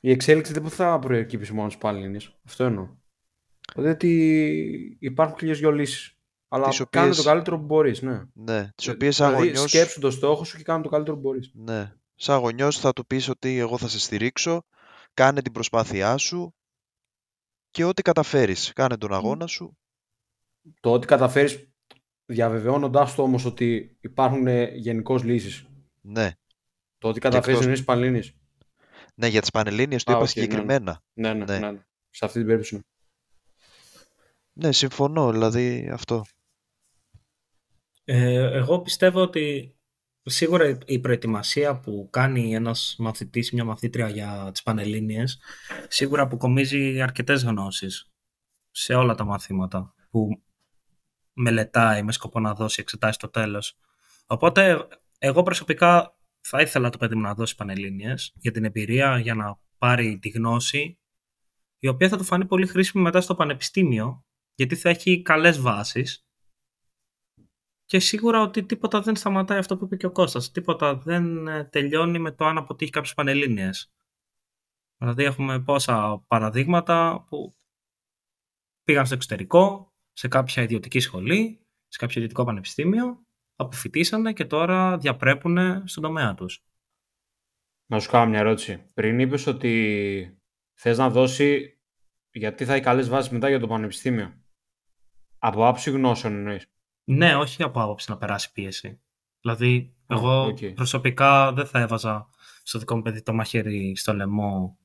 η 0.00 0.10
εξέλιξη 0.10 0.52
δεν 0.52 0.68
θα 0.68 0.98
προεκύψει 0.98 1.52
μόνος 1.52 1.72
στους 1.72 1.84
Παλίνες. 1.84 2.38
Αυτό 2.44 2.64
εννοώ. 2.64 2.96
Δηλαδή 3.74 3.92
ότι 3.92 4.96
υπάρχουν 5.00 5.38
χίλιες 5.38 5.58
δυο 5.58 5.70
λύσεις. 5.70 6.16
Αλλά 6.48 6.68
Τις 6.68 6.82
κάνε 6.90 7.06
οποίες- 7.06 7.22
το 7.22 7.28
καλύτερο 7.30 7.58
που 7.58 7.64
μπορείς, 7.64 8.02
ναι. 8.02 8.22
ναι, 8.32 8.70
τις 8.74 8.88
οποίες 8.88 9.16
δηλαδή, 9.16 9.34
σαν 9.36 9.44
γονιός... 9.44 9.70
σκέψου 9.70 10.00
το 10.00 10.10
στόχο 10.10 10.44
σου 10.44 10.56
και 10.56 10.62
κάνε 10.62 10.82
το 10.82 10.88
καλύτερο 10.88 11.16
που 11.16 11.22
μπορείς. 11.22 11.50
Ναι. 11.54 11.92
Σαν 12.14 12.38
γονιός 12.38 12.78
θα 12.78 12.92
του 12.92 13.06
πεις 13.06 13.28
ότι 13.28 13.58
εγώ 13.58 13.78
θα 13.78 13.88
σε 13.88 14.00
στηρίξω, 14.00 14.64
κάνε 15.14 15.42
την 15.42 15.52
προσπάθειά 15.52 16.16
σου 16.16 16.54
και 17.70 17.84
ό,τι 17.84 18.02
καταφέρεις, 18.02 18.72
κάνε 18.72 18.96
τον 18.96 19.14
αγώνα 19.14 19.46
σου. 19.46 19.78
Το 20.80 20.92
ότι 20.92 21.06
καταφέρεις 21.06 21.68
διαβεβαιώνοντάς 22.26 23.14
το 23.14 23.22
όμως 23.22 23.44
ότι 23.44 23.96
υπάρχουν 24.00 24.46
γενικώς 24.74 25.22
λύσεις. 25.22 25.66
Ναι. 26.00 26.32
Το 26.98 27.08
ότι 27.08 27.20
καταφέρεις 27.20 27.48
εκτός- 27.54 27.66
να 27.66 27.72
είσαι 27.72 27.82
Παλίνης. 27.84 28.32
Ναι, 29.14 29.26
για 29.26 29.40
τις 29.40 29.50
Πανελλήνιες 29.50 30.04
το 30.04 30.12
Α, 30.12 30.14
είπα 30.14 30.24
οκ, 30.24 30.34
ναι, 30.34 30.40
ναι. 30.42 30.46
συγκεκριμένα. 30.46 31.02
Ναι, 31.12 31.32
ναι, 31.34 31.44
Ναι. 31.44 31.58
ναι. 31.58 31.70
ναι. 31.70 31.78
Σε 32.10 32.24
αυτή 32.24 32.38
την 32.38 32.46
περίπτωση. 32.46 32.74
ναι. 32.74 32.80
Ναι, 34.52 34.72
συμφωνώ, 34.72 35.32
δηλαδή 35.32 35.88
αυτό. 35.92 36.24
Ε, 38.04 38.56
εγώ 38.56 38.80
πιστεύω 38.80 39.20
ότι 39.22 39.76
σίγουρα 40.22 40.78
η 40.86 40.98
προετοιμασία 40.98 41.78
που 41.80 42.08
κάνει 42.12 42.54
ένας 42.54 42.94
μαθητής 42.98 43.48
ή 43.50 43.54
μια 43.54 43.64
μαθήτρια 43.64 44.08
για 44.08 44.48
τις 44.52 44.62
Πανελλήνιες 44.62 45.38
σίγουρα 45.88 46.22
αποκομίζει 46.22 47.00
αρκετές 47.00 47.42
γνώσεις 47.44 48.12
σε 48.70 48.94
όλα 48.94 49.14
τα 49.14 49.24
μαθήματα 49.24 49.94
που 50.10 50.42
μελετάει 51.32 52.02
με 52.02 52.12
σκοπό 52.12 52.40
να 52.40 52.54
δώσει 52.54 52.80
εξετάσεις 52.80 53.14
στο 53.16 53.28
τέλος. 53.28 53.78
Οπότε 54.26 54.86
εγώ 55.18 55.42
προσωπικά 55.42 56.17
θα 56.48 56.60
ήθελα 56.60 56.90
το 56.90 56.98
παιδί 56.98 57.14
μου 57.14 57.20
να 57.20 57.34
δώσει 57.34 57.54
Πανελλήνιες 57.54 58.32
για 58.34 58.52
την 58.52 58.64
εμπειρία, 58.64 59.18
για 59.18 59.34
να 59.34 59.58
πάρει 59.78 60.18
τη 60.18 60.28
γνώση 60.28 60.98
η 61.78 61.88
οποία 61.88 62.08
θα 62.08 62.16
του 62.16 62.24
φανεί 62.24 62.46
πολύ 62.46 62.66
χρήσιμη 62.66 63.02
μετά 63.02 63.20
στο 63.20 63.34
πανεπιστήμιο 63.34 64.24
γιατί 64.54 64.76
θα 64.76 64.88
έχει 64.88 65.22
καλές 65.22 65.60
βάσεις 65.60 66.26
και 67.84 67.98
σίγουρα 67.98 68.42
ότι 68.42 68.64
τίποτα 68.64 69.00
δεν 69.00 69.16
σταματάει 69.16 69.58
αυτό 69.58 69.76
που 69.76 69.84
είπε 69.84 69.96
και 69.96 70.06
ο 70.06 70.12
Κώστας. 70.12 70.50
Τίποτα 70.50 70.96
δεν 70.96 71.46
ε, 71.46 71.64
τελειώνει 71.64 72.18
με 72.18 72.32
το 72.32 72.44
αν 72.44 72.58
αποτύχει 72.58 72.90
κάποιες 72.90 73.14
πανελλήνιες. 73.14 73.92
Δηλαδή 74.96 75.24
έχουμε 75.24 75.62
πόσα 75.62 76.24
παραδείγματα 76.26 77.24
που 77.28 77.54
πήγαν 78.82 79.06
στο 79.06 79.14
εξωτερικό, 79.14 79.94
σε 80.12 80.28
κάποια 80.28 80.62
ιδιωτική 80.62 81.00
σχολή, 81.00 81.66
σε 81.88 81.98
κάποιο 81.98 82.14
ιδιωτικό 82.16 82.44
πανεπιστήμιο, 82.44 83.26
αποφυτίσανε 83.60 84.32
και 84.32 84.44
τώρα 84.44 84.96
διαπρέπουν 84.98 85.58
στον 85.88 86.02
τομέα 86.02 86.34
τους. 86.34 86.62
Να 87.86 87.98
σου 88.00 88.10
κάνω 88.10 88.30
μια 88.30 88.38
ερώτηση. 88.38 88.84
Πριν 88.94 89.18
είπες 89.18 89.46
ότι 89.46 90.38
θες 90.74 90.98
να 90.98 91.10
δώσει 91.10 91.78
γιατί 92.30 92.64
θα 92.64 92.72
έχει 92.74 92.82
καλές 92.82 93.08
βάσεις 93.08 93.32
μετά 93.32 93.48
για 93.48 93.60
το 93.60 93.66
πανεπιστήμιο; 93.66 94.34
Από 95.38 95.66
άποψη 95.66 95.90
γνώσεων 95.90 96.32
εννοείς; 96.34 96.66
Ναι, 97.04 97.36
όχι 97.36 97.62
από 97.62 97.82
άποψη 97.82 98.10
να 98.10 98.16
περάσει 98.16 98.52
πίεση. 98.52 99.00
Δηλαδή, 99.40 99.94
Α, 100.06 100.14
εγώ 100.16 100.44
οκ. 100.46 100.58
προσωπικά 100.74 101.52
δεν 101.52 101.66
θα 101.66 101.80
έβαζα 101.80 102.28
στο 102.62 102.78
δικό 102.78 102.96
μου 102.96 103.02
παιδί 103.02 103.22
το 103.22 103.32
μαχαίρι 103.32 103.96
στο 103.96 104.14
λαιμό 104.14 104.78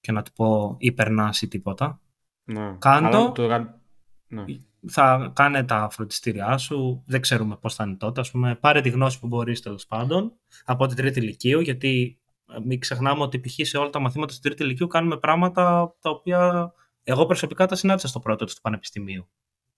και 0.00 0.12
να 0.12 0.22
του 0.22 0.32
πω 0.32 0.76
ή 0.78 0.92
περνάς 0.92 1.42
ή 1.42 1.48
τίποτα. 1.48 2.00
Ναι. 2.44 2.76
Κάντο. 2.78 3.06
Αλλά 3.06 3.32
το 3.32 3.48
κα- 3.48 3.80
Ναι. 4.26 4.44
Θα 4.88 5.32
κάνε 5.34 5.64
τα 5.64 5.88
φροντιστήριά 5.90 6.58
σου, 6.58 7.02
δεν 7.06 7.20
ξέρουμε 7.20 7.56
πώς 7.56 7.74
θα 7.74 7.84
είναι 7.84 7.96
τότε, 7.96 8.20
ας 8.20 8.30
πούμε, 8.30 8.54
πάρε 8.54 8.80
τη 8.80 8.88
γνώση 8.88 9.20
που 9.20 9.26
μπορείς 9.26 9.60
τέλος 9.60 9.86
πάντων 9.86 10.32
από 10.64 10.86
την 10.86 10.96
τρίτη 10.96 11.20
λυκείου, 11.20 11.60
γιατί 11.60 12.18
ε, 12.54 12.58
μην 12.64 12.80
ξεχνάμε 12.80 13.22
ότι 13.22 13.40
π.χ. 13.40 13.54
σε 13.66 13.78
όλα 13.78 13.90
τα 13.90 14.00
μαθήματα 14.00 14.32
στην 14.32 14.42
τρίτη 14.42 14.62
λυκείου 14.62 14.86
κάνουμε 14.86 15.16
πράγματα 15.18 15.94
τα 16.00 16.10
οποία 16.10 16.72
εγώ 17.02 17.26
προσωπικά 17.26 17.66
τα 17.66 17.74
συνάντησα 17.74 18.08
στο 18.08 18.20
πρώτο 18.20 18.42
έτος 18.42 18.54
του 18.54 18.60
πανεπιστημίου. 18.60 19.28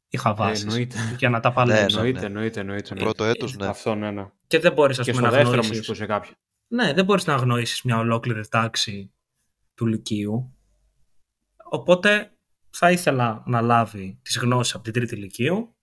Είχα 0.08 0.30
Ε, 0.30 0.34
βάσεις 0.34 0.64
εννοείται. 0.64 0.96
για 1.18 1.28
να 1.28 1.40
τα 1.40 1.52
παλέψω. 1.52 2.00
Ναι, 2.00 2.06
εννοείται, 2.08 2.26
εννοείται, 2.26 2.60
εννοείται, 2.60 2.88
εννοείται. 2.88 3.14
Πρώτο 3.14 3.24
έτος, 3.30 3.56
ναι. 3.56 3.66
Αυτό, 3.66 3.94
ναι, 3.94 4.10
ναι. 4.10 4.26
Και 4.46 4.58
δεν 4.58 4.72
μπορείς 4.72 4.98
ας 4.98 5.04
Και 5.04 5.12
πούμε 5.12 5.26
στο 5.26 5.30
να 5.30 5.36
δεύτερο 5.42 5.56
μου 5.56 5.62
αγνοήσεις... 5.62 5.84
σου 5.84 5.92
πω 5.92 5.98
σε 5.98 6.06
κάποια. 6.06 6.34
Ναι, 6.68 6.92
δεν 6.92 7.04
μπορείς 7.04 7.26
να 7.26 7.34
αγνοήσεις 7.34 7.82
μια 7.82 7.98
ολόκληρη 7.98 8.48
τάξη 8.48 9.12
του 9.74 9.86
Λυκείου. 9.86 10.56
Οπότε 11.70 12.31
θα 12.72 12.90
ήθελα 12.90 13.42
να 13.46 13.60
λάβει 13.60 14.18
τις 14.22 14.38
γνώσεις 14.38 14.74
από 14.74 14.84
την 14.84 14.92
τρίτη 14.92 15.16
Λυκείου. 15.16 15.76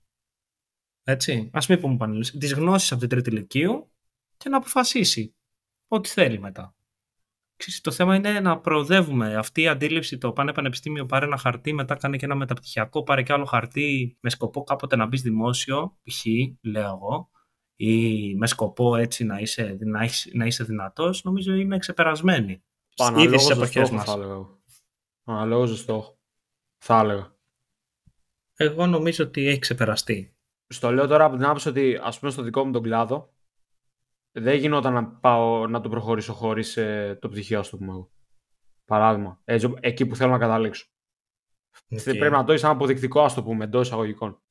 Έτσι, 1.04 1.50
ας 1.54 1.68
μην 1.68 1.80
πούμε 1.82 1.98
πανελλήνιες. 1.98 2.32
Τις 2.32 2.54
γνώσεις 2.54 2.92
από 2.92 3.00
την 3.00 3.10
τρίτη 3.10 3.32
Λυκείου 3.32 3.92
και 4.38 4.50
να 4.50 4.58
αποφασίσει 4.58 5.36
ό,τι 5.88 6.10
θέλει 6.10 6.40
μετά. 6.40 6.74
Ξέρεις, 7.56 7.82
το 7.82 7.92
θέμα 7.92 8.16
είναι 8.16 8.40
να 8.40 8.60
προοδεύουμε. 8.60 9.36
Αυτή 9.36 9.62
η 9.62 9.68
αντίληψη 9.68 10.18
το 10.18 10.32
πάνε 10.32 10.54
πανεπιστήμιο, 10.54 11.06
πάρε 11.06 11.26
ένα 11.26 11.38
χαρτί, 11.38 11.74
μετά 11.74 11.96
κάνε 11.96 12.18
και 12.18 12.26
ένα 12.26 12.36
μεταπτυχιακό, 12.36 13.04
πάρε 13.04 13.24
και 13.24 13.34
άλλο 13.34 13.46
χαρτί 13.46 14.18
με 14.20 14.30
σκοπό 14.30 14.64
κάποτε 14.64 14.96
να 14.96 15.06
μπεις 15.06 15.22
δημόσιο, 15.22 15.98
π.χ. 16.04 16.26
λέω 16.62 16.86
εγώ, 16.86 17.30
ή 17.76 18.36
με 18.36 18.48
σκοπό 18.48 18.96
έτσι 18.96 19.24
να 19.24 19.40
είσαι, 19.40 19.78
να 19.80 20.04
είσαι, 20.04 20.32
να 20.34 20.46
είσαι 20.46 20.64
δυνατός, 20.64 21.24
νομίζω 21.24 21.54
είναι 21.54 21.78
ξεπερασμένη. 21.78 22.52
Ήδη 22.52 22.64
Αναλόγως 22.98 23.42
στις 23.42 23.54
στο 23.54 23.64
εποχές 23.64 23.88
στόχο 23.88 23.94
μας. 23.94 24.06
θα 24.06 24.14
έλεγα. 24.14 24.32
εγώ. 24.32 24.62
Αναλόγως 25.24 25.70
στο 25.70 25.78
στόχο. 25.78 26.19
Θα 26.82 27.00
έλεγα. 27.00 27.34
Εγώ 28.56 28.86
νομίζω 28.88 29.24
ότι 29.26 29.48
έχει 29.48 29.60
ξεπεραστεί. 29.60 30.34
Στο 30.68 30.92
λέω 30.92 31.08
τώρα 31.08 31.26
από 31.26 31.36
την 31.36 31.46
άποψη 31.46 31.70
ότι 31.70 32.00
ας 32.04 32.20
πούμε 32.20 32.32
στο 32.32 32.42
δικό 32.42 32.66
μου 32.66 32.72
τον 32.72 32.84
κλάδο 32.84 33.34
δεν 34.32 34.56
γινόταν 34.58 34.94
να 34.94 35.06
πάω 35.08 35.68
να 35.68 35.82
το 35.82 35.90
προχωρήσω 35.90 36.34
χωρίς 36.34 36.78
ε, 36.78 37.18
το 37.22 37.30
πτυχίο, 37.30 37.60
ας 37.60 37.70
το 37.70 37.78
πούμε 37.78 37.92
εγώ. 37.92 38.12
Παράδειγμα. 38.86 39.42
Έτσι, 39.44 39.74
εκεί 39.80 40.06
που 40.06 40.16
θέλω 40.16 40.32
να 40.32 40.38
καταλήξω. 40.38 40.88
Οκ. 41.90 42.02
Πρέπει 42.04 42.30
να 42.30 42.44
το 42.44 42.52
έχεις 42.52 42.62
σαν 42.64 42.72
αποδεικτικό, 42.72 43.22
ας 43.22 43.34
το 43.34 43.44
πούμε, 43.44 43.64
εντός 43.64 43.88
εισαγωγικών. 43.88 44.42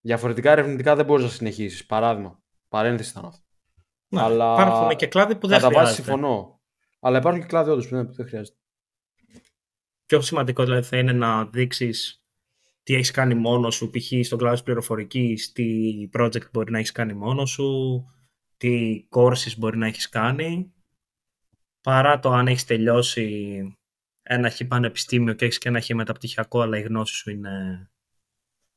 Διαφορετικά 0.00 0.50
ερευνητικά 0.50 0.96
δεν 0.96 1.04
μπορείς 1.04 1.24
να 1.24 1.30
συνεχίσεις. 1.30 1.86
Παράδειγμα. 1.86 2.42
Παρένθεση 2.68 3.10
ήταν 3.10 3.24
αυτό. 3.24 3.44
Ναι, 4.08 4.22
αλλά 4.22 4.52
Υπάρχουν 4.52 4.96
και 4.96 5.06
κλάδοι 5.06 5.36
που 5.36 5.46
δεν 5.46 5.56
Κατά 5.60 5.68
βάση 5.70 5.78
χρειάζεται. 5.84 6.02
συμφωνώ. 6.02 6.60
Αλλά 7.00 7.18
υπάρχουν 7.18 7.40
και 7.40 7.46
κλάδοι 7.46 7.70
όντως 7.70 7.88
που 7.88 7.94
δεν- 7.94 8.06
που 8.06 8.12
δεν 8.12 8.26
χρειάζεται. 8.26 8.58
Πιο 10.12 10.20
σημαντικό 10.20 10.64
δηλαδή 10.64 10.86
θα 10.86 10.98
είναι 10.98 11.12
να 11.12 11.44
δείξεις 11.46 12.22
τι 12.82 12.94
έχεις 12.94 13.10
κάνει 13.10 13.34
μόνος 13.34 13.74
σου, 13.74 13.90
π.χ. 13.90 14.26
στον 14.26 14.38
κλάδο 14.38 14.54
της 14.54 14.62
πληροφορικής, 14.62 15.52
τι 15.52 16.08
project 16.12 16.50
μπορεί 16.52 16.70
να 16.70 16.78
έχεις 16.78 16.92
κάνει 16.92 17.12
μόνος 17.12 17.50
σου, 17.50 18.04
τι 18.56 19.04
courses 19.10 19.56
μπορεί 19.58 19.76
να 19.78 19.86
έχεις 19.86 20.08
κάνει, 20.08 20.72
παρά 21.80 22.18
το 22.18 22.30
αν 22.32 22.46
έχεις 22.46 22.64
τελειώσει 22.64 23.76
ένα 24.22 24.50
χ 24.50 24.60
πανεπιστήμιο 24.68 25.32
και 25.34 25.44
έχεις 25.44 25.58
και 25.58 25.68
ένα 25.68 25.80
χ 25.80 25.88
μεταπτυχιακό, 25.88 26.60
αλλά 26.60 26.78
οι 26.78 26.82
γνώσεις 26.82 27.16
σου 27.16 27.30
είναι 27.30 27.90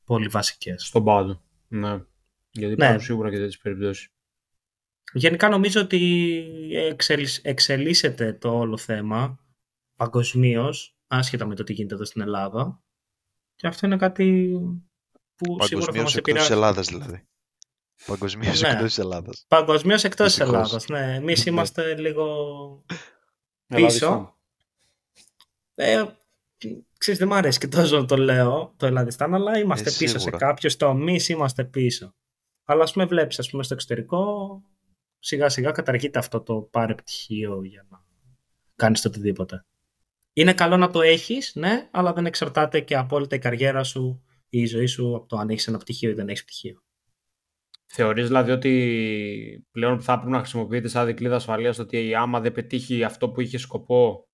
πολύ 0.04 0.28
βασικές. 0.28 0.86
Στον 0.86 1.04
πάντο. 1.04 1.42
Ναι. 1.68 2.00
Γιατί 2.50 2.74
Ναι. 2.76 2.84
υπάρχουν 2.84 3.00
σίγουρα 3.00 3.30
και 3.30 3.36
τέτοιες 3.36 3.58
περιπτώσεις. 3.58 4.08
Γενικά 5.12 5.48
νομίζω 5.48 5.80
ότι 5.80 6.00
εξελίσ- 6.72 7.46
εξελίσσεται 7.46 8.32
το 8.32 8.58
όλο 8.58 8.76
θέμα 8.76 9.38
παγκοσμίως, 9.96 10.95
άσχετα 11.06 11.46
με 11.46 11.54
το 11.54 11.62
τι 11.62 11.72
γίνεται 11.72 11.94
εδώ 11.94 12.04
στην 12.04 12.20
Ελλάδα. 12.20 12.82
Και 13.54 13.66
αυτό 13.66 13.86
είναι 13.86 13.96
κάτι 13.96 14.50
που 15.34 15.56
σίγουρα 15.62 15.86
θα 15.86 15.92
Παγκοσμίως 15.92 16.02
μας 16.04 16.14
εκτός 16.14 16.14
της 16.14 16.16
επηρεάσει. 16.16 16.52
Ελλάδας 16.52 16.86
δηλαδή. 16.88 17.26
Παγκοσμίως 18.06 18.60
Ναι. 18.60 18.68
εκτός 18.68 18.84
της 18.84 18.98
Ελλάδας. 18.98 19.44
Παγκοσμίως 19.48 20.04
εκτός 20.04 20.26
της 20.26 20.36
Δυστυχώς. 20.36 20.58
Ελλάδας. 20.58 20.88
Ναι, 20.88 21.14
εμείς 21.14 21.46
είμαστε 21.46 21.94
λίγο. 21.96 22.26
Ελλαδιστάν. 23.66 24.10
Πίσω. 24.12 24.34
Ε, 25.74 26.04
ξέρεις, 26.98 27.18
δεν 27.20 27.28
μου 27.28 27.34
αρέσει 27.34 27.58
και 27.58 27.68
τόσο 27.68 27.98
να 28.00 28.04
το 28.04 28.16
λέω 28.16 28.74
το 28.76 28.86
Ελλαδιστάν, 28.86 29.34
αλλά 29.34 29.58
είμαστε 29.58 29.88
Ε, 29.90 29.92
πίσω 29.98 30.12
σε 30.12 30.18
σίγουρα. 30.18 30.36
κάποιου 30.36 30.70
τομεί, 30.76 31.20
είμαστε 31.28 31.64
πίσω. 31.64 32.14
Αλλά 32.64 32.82
ας 32.82 32.92
πούμε, 32.92 33.04
βλέπεις, 33.04 33.38
ας 33.38 33.50
πούμε, 33.50 33.62
στο 33.62 33.74
εξωτερικό, 33.74 34.62
σιγά 35.18 35.48
σιγά 35.48 35.70
καταργείται 35.70 36.18
αυτό 36.18 36.40
το 36.42 36.60
πάρε 36.60 36.94
πτυχίο 36.94 37.64
για 37.64 37.86
να 37.90 38.04
κάνεις 38.76 39.00
το 39.00 39.08
οτιδήποτε. 39.08 39.66
Είναι 40.38 40.54
καλό 40.54 40.76
να 40.76 40.90
το 40.90 41.02
έχεις, 41.02 41.54
ναι, 41.54 41.88
αλλά 41.90 42.12
δεν 42.12 42.26
εξαρτάται 42.26 42.80
και 42.80 42.96
απόλυτα 42.96 43.36
η 43.36 43.38
καριέρα 43.38 43.84
σου 43.84 44.24
ή 44.48 44.60
η 44.60 44.66
ζωή 44.66 44.86
σου 44.86 45.16
από 45.16 45.26
το 45.26 45.36
αν 45.36 45.48
έχεις 45.50 45.66
ένα 45.66 45.78
πτυχίο 45.78 46.10
ή 46.10 46.12
δεν 46.12 46.28
έχεις 46.28 46.44
πτυχίο. 46.44 46.82
Θεωρείς 47.86 48.26
δηλαδή 48.26 48.50
ότι 48.50 49.66
πλέον 49.70 50.00
θα 50.00 50.16
πρέπει 50.16 50.30
να 50.30 50.38
χρησιμοποιείται 50.38 50.88
σαν 50.88 51.06
δικλείδα 51.06 51.36
ασφαλείας 51.36 51.78
ότι 51.78 52.14
άμα 52.14 52.40
δεν 52.40 52.52
πετύχει 52.52 53.04
αυτό 53.04 53.30
που 53.30 53.40
είχε 53.40 53.58
σκοπό 53.58 54.28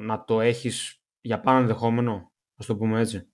να 0.00 0.24
το 0.24 0.40
έχεις 0.40 1.02
για 1.20 1.40
πάνω 1.40 1.58
ενδεχόμενο, 1.58 2.32
ας 2.56 2.66
το 2.66 2.76
πούμε 2.76 3.00
έτσι; 3.00 3.28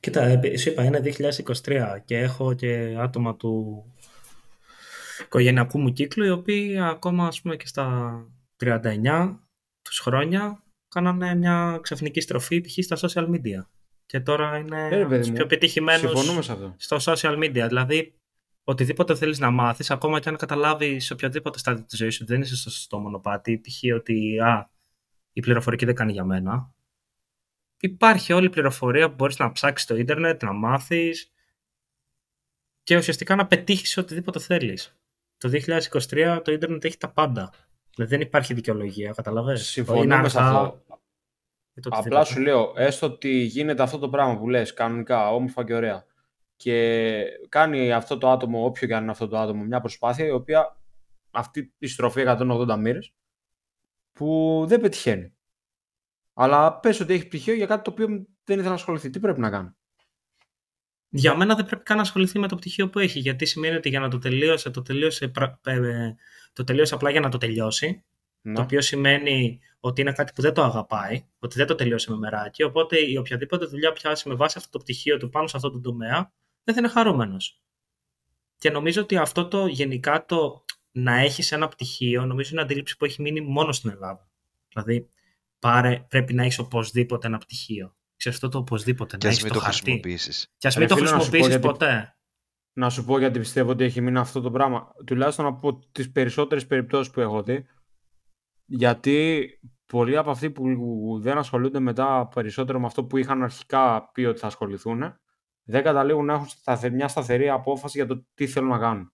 Κοίτα, 0.00 0.22
ε, 0.22 0.56
σου 0.56 0.68
είπα, 0.68 0.84
είναι 0.84 1.00
2023 1.00 2.02
και 2.04 2.18
έχω 2.18 2.54
και 2.54 2.96
άτομα 2.98 3.36
του 3.36 3.84
οικογενειακού 5.24 5.78
μου 5.78 5.92
κύκλου 5.92 6.24
οι 6.24 6.30
οποίοι 6.30 6.78
ακόμα 6.80 7.26
ας 7.26 7.40
πούμε 7.40 7.56
και 7.56 7.66
στα 7.66 8.16
39 8.56 9.41
τους 9.92 10.00
χρόνια 10.00 10.62
κάνανε 10.88 11.34
μια 11.34 11.78
ξαφνική 11.82 12.20
στροφή 12.20 12.60
π.χ. 12.60 12.72
στα 12.84 12.96
social 13.00 13.28
media 13.28 13.66
και 14.06 14.20
τώρα 14.20 14.56
είναι 14.58 14.86
Ε, 14.86 14.88
ρε, 14.88 15.00
από 15.00 15.08
παιδί 15.08 15.20
τους 15.20 15.28
μου, 15.28 15.34
πιο 15.34 15.46
πετυχημένους 15.46 16.00
Συμφωνούμε 16.00 16.42
σε 16.42 16.52
αυτό. 16.52 16.74
στο 16.76 16.96
social 17.00 17.38
media. 17.38 17.64
Δηλαδή, 17.68 18.14
οτιδήποτε 18.64 19.14
θέλεις 19.14 19.38
να 19.38 19.50
μάθεις, 19.50 19.90
ακόμα 19.90 20.20
και 20.20 20.28
αν 20.28 20.36
καταλάβεις 20.36 21.04
σε 21.04 21.12
οποιοδήποτε 21.12 21.58
στάδιο 21.58 21.84
της 21.84 21.98
ζωής 21.98 22.14
σου 22.14 22.20
ότι 22.22 22.32
δεν 22.32 22.42
είσαι 22.42 22.56
στο 22.56 22.70
σωστό 22.70 22.98
μονοπάτι, 22.98 23.58
π.χ. 23.58 23.94
ότι 23.96 24.38
α, 24.40 24.70
η 25.32 25.40
πληροφορική 25.40 25.84
δεν 25.84 25.94
κάνει 25.94 26.12
για 26.12 26.24
μένα. 26.24 26.74
Υπάρχει 27.80 28.32
όλη 28.32 28.46
η 28.46 28.50
πληροφορία 28.50 29.08
που 29.08 29.14
μπορείς 29.14 29.38
να 29.38 29.52
ψάξεις 29.52 29.84
στο 29.86 29.96
ίντερνετ, 29.96 30.42
να 30.42 30.52
μάθεις 30.52 31.32
και 32.82 32.96
ουσιαστικά 32.96 33.34
να 33.34 33.46
πετύχεις 33.46 33.96
οτιδήποτε 33.96 34.38
θέλεις. 34.38 34.96
Το 35.36 35.48
2023 35.48 36.40
το 36.44 36.52
ίντερνετ 36.52 36.84
έχει 36.84 36.96
τα 36.96 37.10
πάντα. 37.12 37.52
Δηλαδή 37.94 38.16
δεν 38.16 38.20
υπάρχει 38.20 38.54
δικαιολογία, 38.54 39.12
καταλαβαίνεις. 39.12 39.68
Συμφωνούμε 39.68 40.28
σε 40.28 40.40
αυτό. 40.40 40.84
το 41.80 41.88
Απλά 41.90 41.98
οτιδήποτε. 41.98 42.24
σου 42.24 42.40
λέω, 42.40 42.72
έστω 42.76 43.06
ότι 43.06 43.30
γίνεται 43.30 43.82
αυτό 43.82 43.98
το 43.98 44.08
πράγμα 44.08 44.38
που 44.38 44.48
λες, 44.48 44.74
κανονικά, 44.74 45.30
όμορφα 45.30 45.64
και 45.64 45.74
ωραία. 45.74 46.04
Και 46.56 47.24
κάνει 47.48 47.92
αυτό 47.92 48.18
το 48.18 48.30
άτομο, 48.30 48.64
όποιο 48.64 48.86
και 48.86 48.94
αν 48.94 49.02
είναι 49.02 49.10
αυτό 49.10 49.28
το 49.28 49.38
άτομο, 49.38 49.64
μια 49.64 49.80
προσπάθεια 49.80 50.26
η 50.26 50.30
οποία 50.30 50.76
αυτή 51.30 51.74
η 51.78 51.86
στροφή 51.86 52.24
180 52.26 52.76
μοίρες 52.78 53.14
που 54.12 54.64
δεν 54.68 54.80
πετυχαίνει. 54.80 55.34
Αλλά 56.34 56.78
πες 56.78 57.00
ότι 57.00 57.12
έχει 57.12 57.26
πτυχίο 57.26 57.54
για 57.54 57.66
κάτι 57.66 57.82
το 57.82 57.90
οποίο 57.90 58.06
δεν 58.44 58.56
ήθελε 58.56 58.68
να 58.68 58.74
ασχοληθεί. 58.74 59.10
Τι 59.10 59.20
πρέπει 59.20 59.40
να 59.40 59.50
κάνει. 59.50 59.70
Για 61.14 61.36
μένα 61.36 61.54
δεν 61.54 61.64
πρέπει 61.64 61.82
καν 61.82 61.96
να 61.96 62.02
ασχοληθεί 62.02 62.38
με 62.38 62.48
το 62.48 62.56
πτυχίο 62.56 62.90
που 62.90 62.98
έχει, 62.98 63.18
γιατί 63.18 63.44
σημαίνει 63.46 63.76
ότι 63.76 63.88
για 63.88 64.00
να 64.00 64.08
το 64.08 64.18
τελείωσε, 64.18 64.70
το 64.70 64.82
τελείωσε, 64.82 65.28
πρα- 65.28 65.60
ε, 65.64 65.74
ε, 65.74 66.14
το 66.52 66.64
τελείωσε 66.64 66.94
απλά 66.94 67.10
για 67.10 67.20
να 67.20 67.28
το 67.28 67.38
τελειώσει, 67.38 68.04
Να. 68.40 68.54
το 68.54 68.62
οποίο 68.62 68.80
σημαίνει 68.80 69.60
ότι 69.80 70.00
είναι 70.00 70.12
κάτι 70.12 70.32
που 70.34 70.42
δεν 70.42 70.54
το 70.54 70.62
αγαπάει, 70.62 71.26
ότι 71.38 71.56
δεν 71.56 71.66
το 71.66 71.74
τελείωσε 71.74 72.10
με 72.10 72.16
μεράκι, 72.16 72.62
οπότε 72.62 72.98
η 72.98 73.16
οποιαδήποτε 73.16 73.64
δουλειά 73.66 73.92
πιάσει 73.92 74.28
με 74.28 74.34
βάση 74.34 74.58
αυτό 74.58 74.70
το 74.70 74.78
πτυχίο 74.78 75.16
του 75.16 75.28
πάνω 75.28 75.46
σε 75.46 75.56
αυτό 75.56 75.70
το 75.70 75.80
τομέα, 75.80 76.32
δεν 76.64 76.74
θα 76.74 76.80
είναι 76.80 76.88
χαρούμενος. 76.88 77.62
Και 78.56 78.70
νομίζω 78.70 79.02
ότι 79.02 79.16
αυτό 79.16 79.48
το 79.48 79.66
γενικά 79.66 80.24
το 80.24 80.64
να 80.92 81.18
έχεις 81.20 81.52
ένα 81.52 81.68
πτυχίο, 81.68 82.26
νομίζω 82.26 82.50
είναι 82.52 82.60
αντίληψη 82.62 82.96
που 82.96 83.04
έχει 83.04 83.22
μείνει 83.22 83.40
μόνο 83.40 83.72
στην 83.72 83.90
Ελλάδα. 83.90 84.28
Δηλαδή, 84.68 85.08
πάρε, 85.58 86.06
πρέπει 86.08 86.34
να 86.34 86.42
έχεις 86.42 86.58
οπωσδήποτε 86.58 87.26
ένα 87.26 87.38
πτυχίο. 87.38 87.94
Ξέρεις 88.22 88.38
αυτό 88.38 88.48
το 88.48 88.58
οπωσδήποτε, 88.58 89.16
Και 89.16 89.26
να 89.26 89.30
ας 89.32 89.34
έχεις 89.38 89.44
μην 89.44 89.52
το 89.52 89.58
το 89.58 89.64
χαρτί. 89.64 89.80
χρησιμοποιήσεις. 89.82 90.46
Και 90.58 90.66
ας 90.66 90.74
Ρε 90.74 90.80
μην 90.80 90.88
το 90.88 90.94
φίλε, 90.96 91.10
να 91.10 91.12
σου 91.12 91.16
πω 91.18 91.22
χρησιμοποιήσεις 91.30 91.60
γιατί- 91.60 91.78
ποτέ. 91.78 92.16
Να 92.72 92.90
σου 92.90 93.04
πω 93.04 93.18
γιατί 93.18 93.38
πιστεύω 93.38 93.70
ότι 93.70 93.84
έχει 93.84 94.00
μείνει 94.00 94.18
αυτό 94.18 94.40
το 94.40 94.50
πράγμα. 94.50 94.92
Τουλάχιστον 95.06 95.46
από 95.46 95.78
τις 95.92 96.12
περισσότερες 96.12 96.66
περιπτώσεις 96.66 97.12
που 97.12 97.20
έχω 97.20 97.42
δει. 97.42 97.66
Γιατί 98.64 99.48
πολλοί 99.86 100.16
από 100.16 100.30
αυτοί 100.30 100.50
που 100.50 100.64
δεν 101.20 101.38
ασχολούνται 101.38 101.78
μετά 101.80 102.28
περισσότερο 102.34 102.80
με 102.80 102.86
αυτό 102.86 103.04
που 103.04 103.16
είχαν 103.16 103.42
αρχικά 103.42 104.10
πει 104.12 104.24
ότι 104.24 104.38
θα 104.38 104.46
ασχοληθούν, 104.46 105.14
δεν 105.62 105.82
καταλήγουν 105.82 106.24
να 106.24 106.32
έχουν 106.34 106.46
σταθε- 106.46 106.92
μια 106.92 107.08
σταθερή 107.08 107.48
απόφαση 107.48 107.98
για 107.98 108.06
το 108.06 108.26
τι 108.34 108.46
θέλουν 108.46 108.68
να 108.68 108.78
κάνουν. 108.78 109.12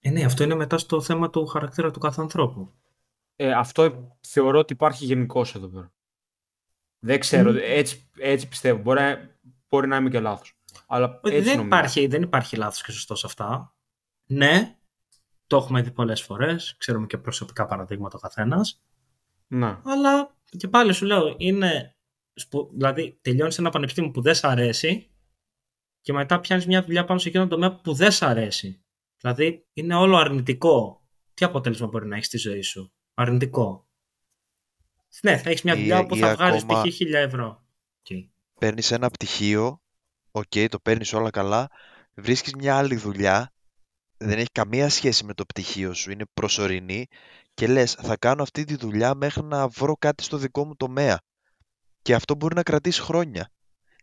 Ε, 0.00 0.10
ναι, 0.10 0.24
αυτό 0.24 0.42
είναι 0.44 0.54
μετά 0.54 0.78
στο 0.78 1.00
θέμα 1.00 1.30
του 1.30 1.46
χαρακτήρα 1.46 1.90
του 1.90 1.98
κάθε 1.98 2.20
ανθρώπου. 2.20 2.72
Ε, 3.36 3.52
αυτό 3.52 4.08
θεωρώ 4.20 4.58
ότι 4.58 4.72
υπάρχει 4.72 5.04
γενικώς 5.04 5.54
εδώ 5.54 5.68
πέρα. 5.68 5.92
Δεν 6.98 7.20
ξέρω, 7.20 7.50
Μμ. 7.52 7.56
έτσι, 7.60 8.10
έτσι 8.18 8.48
πιστεύω. 8.48 8.82
Μπορεί, 8.82 9.00
να- 9.00 9.38
μπορεί 9.68 9.86
να 9.88 9.96
είμαι 9.96 10.10
και 10.10 10.20
λάθος. 10.20 10.52
Αλλά 10.86 11.20
έτσι 11.22 11.38
δεν, 11.40 11.56
νομίζω. 11.56 11.66
υπάρχει, 11.66 12.06
δεν 12.06 12.22
υπάρχει 12.22 12.56
λάθος 12.56 12.82
και 12.82 12.92
σωστός 12.92 13.18
σε 13.18 13.26
αυτά. 13.26 13.76
Ναι, 14.26 14.76
το 15.46 15.56
έχουμε 15.56 15.82
δει 15.82 15.90
πολλές 15.90 16.22
φορές, 16.22 16.74
ξέρουμε 16.78 17.06
και 17.06 17.18
προσωπικά 17.18 17.66
παραδείγματα 17.66 18.16
ο 18.16 18.20
καθένας, 18.20 18.82
Ναι. 19.46 19.78
αλλά 19.84 20.36
και 20.58 20.68
πάλι 20.68 20.92
σου 20.92 21.04
λέω, 21.06 21.34
είναι, 21.38 21.96
σπου- 22.34 22.70
δηλαδή 22.72 23.18
τελειώνεις 23.22 23.58
ένα 23.58 23.70
πανεπιστήμιο 23.70 24.10
που 24.10 24.20
δεν 24.22 24.34
σ' 24.34 24.44
αρέσει 24.44 25.10
και 26.00 26.12
μετά 26.12 26.40
πιάνεις 26.40 26.66
μια 26.66 26.82
δουλειά 26.82 27.04
πάνω 27.04 27.18
σε 27.18 27.28
εκείνο 27.28 27.42
το 27.42 27.48
τομέα 27.50 27.74
που 27.76 27.92
δεν 27.94 28.10
σ' 28.12 28.22
αρέσει. 28.22 28.82
Δηλαδή 29.20 29.66
είναι 29.72 29.94
όλο 29.94 30.16
αρνητικό. 30.16 31.02
Τι 31.34 31.44
αποτέλεσμα 31.44 31.86
μπορεί 31.86 32.06
να 32.06 32.14
έχεις 32.14 32.26
στη 32.26 32.38
ζωή 32.38 32.62
σου; 32.62 32.92
Αρνητικό. 33.14 33.87
Ναι, 35.22 35.36
θα 35.38 35.50
έχεις 35.50 35.62
μια 35.62 35.74
Ή- 35.74 35.78
δουλειά 35.78 36.06
που 36.06 36.16
ή 36.16 36.18
θα 36.18 36.34
βγάζεις 36.34 36.62
ακόμα- 36.62 36.82
π.χ. 36.82 36.94
1000 37.00 37.18
ευρώ. 37.18 37.64
Εκεί. 38.00 38.30
Παίρνεις 38.60 38.90
ένα 38.90 39.10
πτυχίο, 39.10 39.80
οκ, 40.30 40.52
το 40.68 40.78
παίρνεις 40.80 41.12
όλα 41.12 41.30
καλά, 41.30 41.68
βρίσκεις 42.14 42.54
μια 42.54 42.76
άλλη 42.76 42.96
δουλειά, 42.96 43.52
δεν 44.16 44.38
έχει 44.38 44.50
καμία 44.52 44.88
σχέση 44.88 45.24
με 45.24 45.34
το 45.34 45.44
πτυχίο 45.44 45.94
σου, 45.94 46.10
είναι 46.10 46.24
προσωρινή 46.34 47.06
και 47.54 47.66
λες 47.66 47.92
θα 47.92 48.16
κάνω 48.16 48.42
αυτή 48.42 48.64
τη 48.64 48.76
δουλειά 48.76 49.14
μέχρι 49.14 49.44
να 49.44 49.68
βρω 49.68 49.96
κάτι 49.96 50.22
στο 50.22 50.36
δικό 50.36 50.66
μου 50.66 50.76
τομέα. 50.76 51.20
Και 52.02 52.14
αυτό 52.14 52.34
μπορεί 52.34 52.54
να 52.54 52.62
κρατήσει 52.62 53.00
χρόνια. 53.00 53.52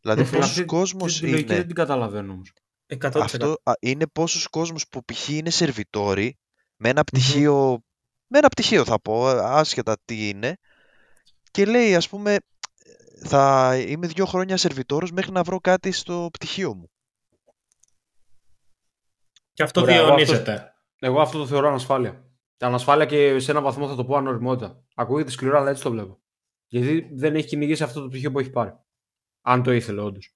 Δηλαδή 0.02 0.22
Μμμ. 0.22 0.30
πόσους 0.32 0.50
Αυτή 0.50 0.66
κόσμος 0.66 1.20
τη 1.20 1.22
λογική 1.28 1.42
είναι, 1.44 1.56
δεν 1.56 1.66
την 1.66 1.76
καταλαβαίνω 1.76 2.32
όμως. 2.34 2.52
100%. 2.88 3.20
αυτό, 3.22 3.56
α, 3.64 3.72
είναι 3.80 4.08
πόσους 4.08 4.48
κόσμος 4.48 4.88
που 4.88 5.04
π.χ. 5.06 5.28
είναι 5.30 5.50
σερβιτόροι 5.50 6.38
με 6.76 6.90
ένα 6.90 7.04
πτυχίο, 7.04 7.80
με 8.28 8.38
ένα 8.38 8.48
πτυχίο 8.48 8.86
θα 8.86 9.02
πω, 9.02 9.28
άσχετα 9.28 9.98
τι 10.06 10.30
είναι, 10.30 10.58
και 11.56 11.66
λέει 11.66 11.96
ας 11.96 12.10
πούμε 12.10 12.38
θα 13.24 13.76
είμαι 13.88 14.08
δύο 14.08 14.26
χρόνια 14.26 14.58
σερβιτόρος 14.58 15.12
μέχρι 15.12 15.32
να 15.32 15.44
βρω 15.44 15.60
κάτι 15.60 15.92
στο 15.92 16.30
πτυχίο 16.34 16.76
μου. 16.76 16.90
Και 19.54 19.64
αυτό 19.64 19.82
Ωραία, 19.82 19.96
εγώ 19.96 20.06
διαιωνίζεται. 20.06 20.74
Εγώ 21.00 21.22
αυτό 21.22 21.38
το 21.38 21.48
θεωρώ 21.48 21.68
ανασφάλεια. 21.68 22.30
Ανασφάλεια 22.58 23.06
και 23.06 23.40
σε 23.40 23.52
έναν 23.52 23.64
βαθμό 23.64 23.88
θα 23.88 23.96
το 23.96 24.06
πω 24.06 24.16
ανοριμότητα. 24.16 24.84
Ακούγεται 24.96 25.32
σκληρό, 25.32 25.58
αλλά 25.58 25.70
έτσι 25.70 25.84
το 25.84 25.92
βλέπω. 25.92 26.22
Γιατί 26.68 27.10
δεν 27.14 27.36
έχει 27.36 27.48
κυνηγήσει 27.48 27.84
αυτό 27.84 28.02
το 28.02 28.08
πτυχίο 28.08 28.32
που 28.32 28.40
έχει 28.40 28.50
πάρει. 28.50 28.74
Αν 29.42 29.64
το 29.64 29.72
ήθελε, 29.72 30.02
όντως. 30.02 30.36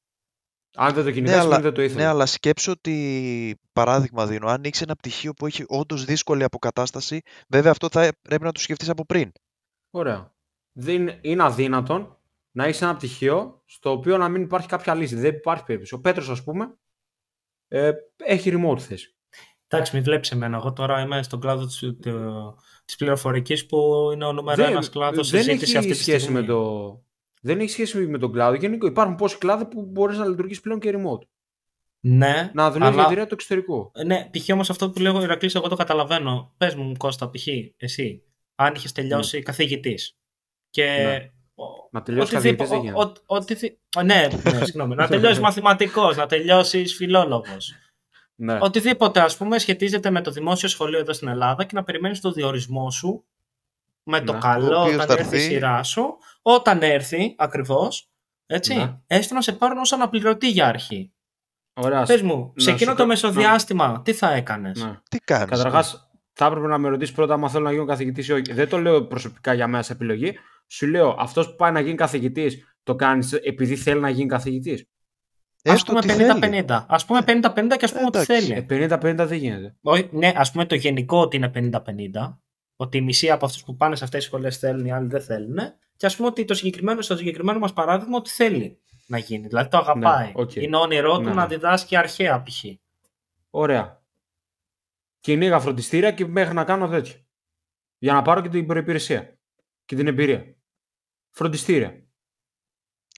Αν 0.76 0.94
δεν 0.94 1.04
το 1.04 1.10
Ναι, 1.10 1.16
κυνηγάς, 1.16 1.46
αλλά, 1.46 1.60
δεν 1.60 1.74
το 1.74 1.82
ήθελε. 1.82 2.02
ναι, 2.02 2.08
αλλά 2.08 2.26
σκέψω 2.26 2.72
ότι, 2.72 3.60
παράδειγμα 3.74 4.26
δίνω, 4.26 4.48
αν 4.48 4.64
έχει 4.64 4.84
ένα 4.84 4.96
πτυχίο 4.96 5.34
που 5.34 5.46
έχει 5.46 5.64
όντως 5.68 6.06
δύσκολη 6.06 6.44
αποκατάσταση, 6.44 7.22
βέβαια 7.48 7.72
αυτό 7.72 7.88
θα 7.92 8.12
πρέπει 8.22 8.44
να 8.44 8.52
το 8.52 8.60
σκεφτείς 8.60 8.90
από 8.90 9.06
πριν. 9.06 9.32
Ωραία. 9.90 10.38
Δεν, 10.80 11.20
είναι 11.22 11.44
αδύνατον 11.44 12.18
να 12.52 12.66
έχει 12.66 12.84
ένα 12.84 12.96
πτυχίο 12.96 13.62
στο 13.66 13.92
οποίο 13.92 14.18
να 14.18 14.30
μην 14.30 14.42
υπάρχει 14.42 14.68
κάποια 14.68 14.94
λύση. 14.96 15.16
Δεν 15.16 15.36
υπάρχει 15.36 15.64
περίπτωση. 15.64 15.94
Ο 15.94 16.00
Πέτρος, 16.00 16.30
ας 16.30 16.44
πούμε, 16.44 16.78
ε, 17.68 17.92
έχει 18.16 18.54
remote 18.56 18.80
θέση. 18.80 19.16
Εντάξει, 19.68 19.96
μην 19.96 20.04
βλέπεις 20.04 20.32
εμένα. 20.32 20.58
Εγώ 20.58 20.74
τώρα 20.74 21.02
είμαι 21.02 21.24
στον 21.24 21.40
κλάδο 21.40 21.66
της 21.66 21.84
της 22.90 22.98
πληροφορικής 22.98 23.66
που 23.66 24.10
είναι 24.14 24.26
ο 24.26 24.34
νούμερο 24.34 24.64
ένας 24.64 24.90
κλάδος 24.90 25.30
δεν 25.30 25.44
συζήτησης 25.44 25.70
έχει 25.70 25.78
αυτή 25.78 25.92
τη 25.92 25.98
σχέση 25.98 26.20
στιγμή. 26.20 26.40
με 26.40 26.46
το. 26.46 27.04
Δεν 27.42 27.60
έχει 27.60 27.70
σχέση 27.70 28.08
με 28.08 28.18
τον 28.18 28.32
κλάδο. 28.32 28.56
Γενικώ 28.56 28.88
υπάρχουν 28.88 29.16
πόσοι 29.16 29.38
κλάδοι 29.38 29.66
που 29.66 29.86
μπορείς 29.86 30.18
να 30.18 30.26
λειτουργήσει 30.28 30.62
πλέον 30.62 30.80
και 30.80 30.94
remote. 30.96 31.28
Ναι, 32.00 32.52
Να 32.54 32.72
δουλεύει 32.72 32.92
αλλά... 32.92 32.94
για 32.94 33.04
εταιρεία 33.04 33.28
του 33.28 33.34
εξωτερικού. 33.34 33.92
Ναι, 34.06 34.30
π.χ. 34.32 34.50
όμως 34.54 34.70
αυτό 34.70 34.90
που 34.90 35.00
λέω 35.00 35.22
Ηρακλής, 35.22 35.56
εγώ 35.56 35.68
το 35.68 35.76
καταλαβαίνω. 35.76 36.54
Πες 36.58 36.76
μου, 36.76 36.98
Κώστα, 36.98 37.30
π.χ. 37.30 37.48
εσύ, 37.78 38.24
αν 38.56 38.74
είχες 38.76 38.92
τελειώσει 38.92 39.38
mm. 39.40 39.44
καθηγητής. 39.44 40.19
Και. 40.70 40.84
Ναι. 40.86 41.30
Ο... 41.56 41.64
Να 41.92 42.02
τελειώσει 42.02 42.36
Οτιδήποτε- 42.36 42.70
καθηγητής 42.70 42.70
δεν 42.70 42.78
ο- 42.78 42.82
γίνεται. 42.82 43.22
ο- 43.26 43.36
οτιδη- 43.36 43.78
ο- 43.98 44.02
Ναι, 44.04 44.28
ναι, 44.44 44.66
συγγνώμη. 44.66 44.96
να 45.02 45.08
τελειώσει 45.08 45.40
μαθηματικός, 45.42 46.18
να 46.18 46.26
τελειώσει 46.26 46.86
φιλόλογος. 46.86 47.74
Ναι. 48.36 48.58
Οτιδήποτε, 48.62 49.20
ας 49.20 49.38
πούμε, 49.38 49.58
σχετίζεται 49.60 50.10
με 50.10 50.22
το 50.22 50.32
δημόσιο 50.32 50.70
σχολείο 50.70 51.00
εδώ 51.00 51.14
στην 51.14 51.28
Ελλάδα 51.28 51.64
και 51.64 51.76
να 51.76 51.84
περιμένεις 51.84 52.20
το 52.22 52.32
διορισμό 52.32 52.92
σου 52.92 53.26
με 54.04 54.22
το 54.22 54.32
Ναι. 54.32 54.38
Ο 54.38 54.42
καλό 54.42 54.82
οποίος 54.82 54.96
όταν 54.96 55.08
θα 55.08 55.14
έρθει 55.14 55.36
η 55.36 55.40
έρθει. 55.40 55.50
σειρά 55.54 55.84
σου. 55.84 56.18
Όταν 56.42 56.82
έρθει, 56.82 57.36
ακριβώς. 57.38 58.10
Έτσι, 58.46 58.76
Ναι. 58.76 58.98
έστω 59.08 59.34
να 59.34 59.42
σε 59.42 59.52
πάρουν 59.54 59.78
ως 59.78 59.92
αναπληρωτή 59.94 60.50
για 60.50 60.68
αρχή. 60.68 61.12
Ωραία. 61.74 62.04
Πες 62.04 62.22
μου, 62.22 62.38
να 62.56 62.62
σε 62.64 62.70
σου 62.70 62.76
εκείνο 62.76 62.90
κα- 62.92 62.96
το 62.96 63.02
να- 63.02 63.08
μεσοδιάστημα, 63.08 64.02
τι 64.06 64.14
θα 64.14 64.34
έκανες; 64.34 64.84
Ναι. 64.84 65.00
Τι 65.10 65.18
κάνεις. 65.20 65.50
Καταρχάς, 65.50 66.10
θα 66.34 66.46
έπρεπε 66.46 66.68
να 66.68 66.78
με 66.78 66.90
ρωτήσεις 66.90 67.16
πρώτα 67.16 67.34
αν 67.34 67.50
θέλω 67.50 67.64
να 67.64 67.72
γίνω 67.72 67.86
καθηγητής 67.86 68.28
ή 68.28 68.32
όχι. 68.34 68.54
Δεν 68.54 68.70
το 68.70 68.78
λέω 68.78 69.04
προσωπικά 69.06 69.54
για 69.54 69.68
μένα 69.68 69.84
σε 69.84 69.94
επιλογή. 69.94 70.40
Σου 70.72 70.88
λέω, 70.88 71.16
αυτός 71.20 71.50
που 71.50 71.56
πάει 71.56 71.72
να 71.72 71.80
γίνει 71.80 71.96
καθηγητής, 71.96 72.78
το 72.84 72.96
κάνεις 72.96 73.34
επειδή 73.34 73.76
θέλει 73.76 74.00
να 74.00 74.10
γίνει 74.10 74.28
καθηγητής. 74.28 74.82
Α 74.82 75.74
Έστω 75.74 75.92
πούμε 75.92 76.02
τι 76.02 76.08
θέλει. 76.08 76.66
50-50. 76.68 76.86
Α 76.88 77.06
πούμε 77.06 77.20
50-50 77.26 77.78
και 77.78 77.86
ας 77.86 77.92
πούμε 77.92 78.06
ότι 78.06 78.18
Εντάξει. 78.20 78.66
θέλει. 78.66 78.66
50-50 78.70 79.16
δεν 79.28 79.38
γίνεται. 79.38 79.76
Όχι, 79.82 80.10
ναι, 80.12 80.32
ας 80.36 80.52
πούμε 80.52 80.66
το 80.66 80.76
γενικό 80.76 81.20
ότι 81.22 81.36
είναι 81.38 81.52
50-50. 81.56 82.38
Ότι 82.76 82.98
η 82.98 83.02
μισή 83.02 83.30
από 83.32 83.46
αυτούς 83.46 83.64
που 83.64 83.76
πάνε 83.76 83.96
σε 83.96 84.04
αυτές 84.04 84.20
τις 84.20 84.28
σχολές 84.30 84.58
θέλουν, 84.58 84.86
οι 84.86 84.92
άλλοι 84.92 85.08
δεν 85.08 85.22
θέλουν. 85.22 85.58
Και 85.96 86.06
ας 86.06 86.16
πούμε 86.16 86.28
ότι 86.28 86.46
το 86.46 86.54
συγκεκριμένο, 86.54 87.02
στο 87.02 87.18
συγκεκριμένο 87.18 87.60
μας 87.60 87.74
παράδειγμα 87.74 88.18
ότι 88.18 88.30
θέλει 88.30 88.80
να 89.08 89.18
γίνει. 89.18 89.48
Δηλαδή 89.48 89.70
το 89.70 89.78
αγαπάει. 89.78 90.26
Ναι, 90.26 90.32
οκ. 90.36 90.56
Είναι 90.56 90.78
όνειρό 90.78 91.18
του 91.18 91.24
Ναι, 91.24 91.34
να 91.34 91.42
ναι. 91.42 91.48
διδάσκει 91.48 91.96
αρχαία 91.96 92.42
π.χ. 92.44 92.64
Ωραία. 93.50 94.04
Κυνήγα 95.20 95.60
φροντιστήρια 95.60 96.12
και 96.12 96.26
μέχρι 96.26 96.54
να 96.54 96.64
κάνω 96.64 96.88
τέτοιο. 96.88 97.16
Για 97.98 98.14
να 98.14 98.22
πάρω 98.22 98.42
και 98.42 98.50
την 98.50 98.66
προϋπηρεσία 98.68 99.40
και 99.86 99.96
την 99.96 100.08
εμπειρία. 100.08 100.56
Φροντιστήρια. 101.32 101.90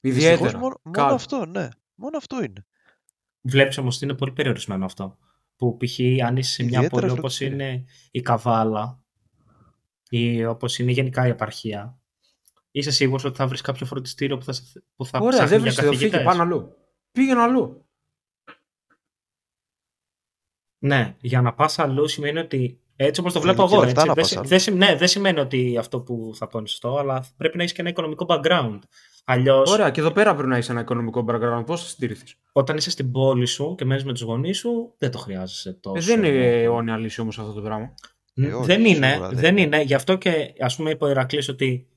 Δυστυχώς 0.01 0.31
Ιδιαίτερα. 0.33 0.57
μόνο, 0.57 0.79
μόνο 0.83 0.97
Κάτω. 0.97 1.13
αυτό, 1.13 1.45
ναι. 1.45 1.67
Μόνο 1.95 2.17
αυτό 2.17 2.43
είναι. 2.43 2.65
Βλέπεις 3.41 3.77
όμως 3.77 3.95
ότι 3.95 4.05
είναι 4.05 4.13
πολύ 4.15 4.31
περιορισμένο 4.31 4.85
αυτό. 4.85 5.17
Που 5.55 5.77
π.χ. 5.77 5.99
αν 6.25 6.37
είσαι 6.37 6.51
σε 6.53 6.63
μια 6.63 6.77
Ιδιαίτερα 6.77 6.89
πόλη 7.07 7.19
όπως 7.19 7.35
φροντιστήρια. 7.35 7.67
είναι 7.71 7.85
η 8.11 8.21
Καβάλα 8.21 9.03
ή 10.09 10.45
όπως 10.45 10.79
είναι 10.79 10.91
γενικά 10.91 11.27
η 11.27 11.29
επαρχία, 11.29 11.99
είσαι 12.71 12.91
σίγουρος 12.91 13.23
ότι 13.23 13.35
θα 13.37 13.47
βρεις 13.47 13.61
κάποιο 13.61 13.85
φροντιστήριο 13.85 14.37
που 14.37 14.43
θα, 14.43 14.53
σε- 14.53 14.83
που 14.95 15.05
θα 15.05 15.19
Ωραία, 15.19 15.29
ψάχνει 15.29 15.49
δεν 15.49 15.61
για 15.61 15.71
βρίσκεται. 15.71 15.87
Φύγε 15.87 16.09
καθηγητές. 16.09 16.23
πάνω 16.23 16.41
αλλού. 16.41 16.75
Πήγαινε 17.11 17.41
αλλού. 17.41 17.85
Ναι, 20.83 21.15
για 21.21 21.41
να 21.41 21.53
πας 21.53 21.79
αλλού 21.79 22.07
σημαίνει 22.07 22.39
ότι 22.39 22.81
έτσι 23.05 23.19
όπως 23.21 23.33
το 23.33 23.39
Θέλει 23.39 23.53
βλέπω 23.53 23.67
και 23.69 23.73
εγώ. 23.75 23.83
λεφτά 23.83 24.01
Έτσι, 24.01 24.07
να 24.07 24.13
δεν, 24.13 24.21
πας 24.23 24.27
σι- 24.31 24.37
αλλού. 24.37 24.47
δεν 24.47 24.59
σι- 24.59 24.73
ναι, 24.73 24.95
δεν 24.95 25.07
σημαίνει 25.07 25.39
ότι 25.39 25.77
αυτό 25.77 25.99
που 26.01 26.31
θα 26.35 26.47
πω 26.47 26.57
είναι 26.59 26.67
σωστό, 26.67 26.97
αλλά 26.97 27.25
πρέπει 27.37 27.57
να 27.57 27.63
έχεις 27.63 27.75
και 27.75 27.81
ένα 27.81 27.89
οικονομικό 27.89 28.25
background. 28.29 28.79
Αλλιώ, 29.25 29.63
Ωραία, 29.67 29.89
και 29.89 29.99
εδώ 29.99 30.11
πέρα 30.11 30.33
πρέπει 30.33 30.49
να 30.49 30.55
έχεις 30.55 30.69
ένα 30.69 30.79
οικονομικό 30.81 31.25
background. 31.29 31.63
Πώς 31.65 31.81
θα 31.81 31.87
συντηρηθεί. 31.87 32.25
όταν 32.51 32.77
είσαι 32.77 32.89
στην 32.89 33.11
πόλη 33.11 33.45
σου 33.45 33.75
και 33.77 33.85
μένεις 33.85 34.03
με 34.05 34.11
τους 34.11 34.21
γονείς 34.21 34.57
σου, 34.57 34.93
δεν 34.97 35.11
το 35.11 35.17
χρειάζεσαι 35.17 35.73
τόσο. 35.73 35.97
Ε, 36.11 36.15
δεν 36.15 36.23
είναι 36.23 36.61
αιώνια 36.61 36.97
λύση 36.97 37.21
όμως 37.21 37.39
αυτό 37.39 37.53
το 37.53 37.61
πράγμα. 37.61 37.93
Ν- 38.33 38.43
Ε, 38.43 38.53
όχι, 38.53 38.65
δεν 38.65 38.85
είναι, 38.85 39.07
σίγουρα 39.09 39.29
δεν 39.29 39.39
δεν 39.39 39.51
είναι. 39.57 39.61
είναι. 39.75 39.81
Γι' 39.81 39.93
αυτό 39.93 40.15
και 40.15 40.53
ας 40.59 40.75
πούμε 40.75 40.89
είπε 40.89 41.05
ο 41.05 41.09
Ηρακλής 41.09 41.49
ότι 41.49 41.87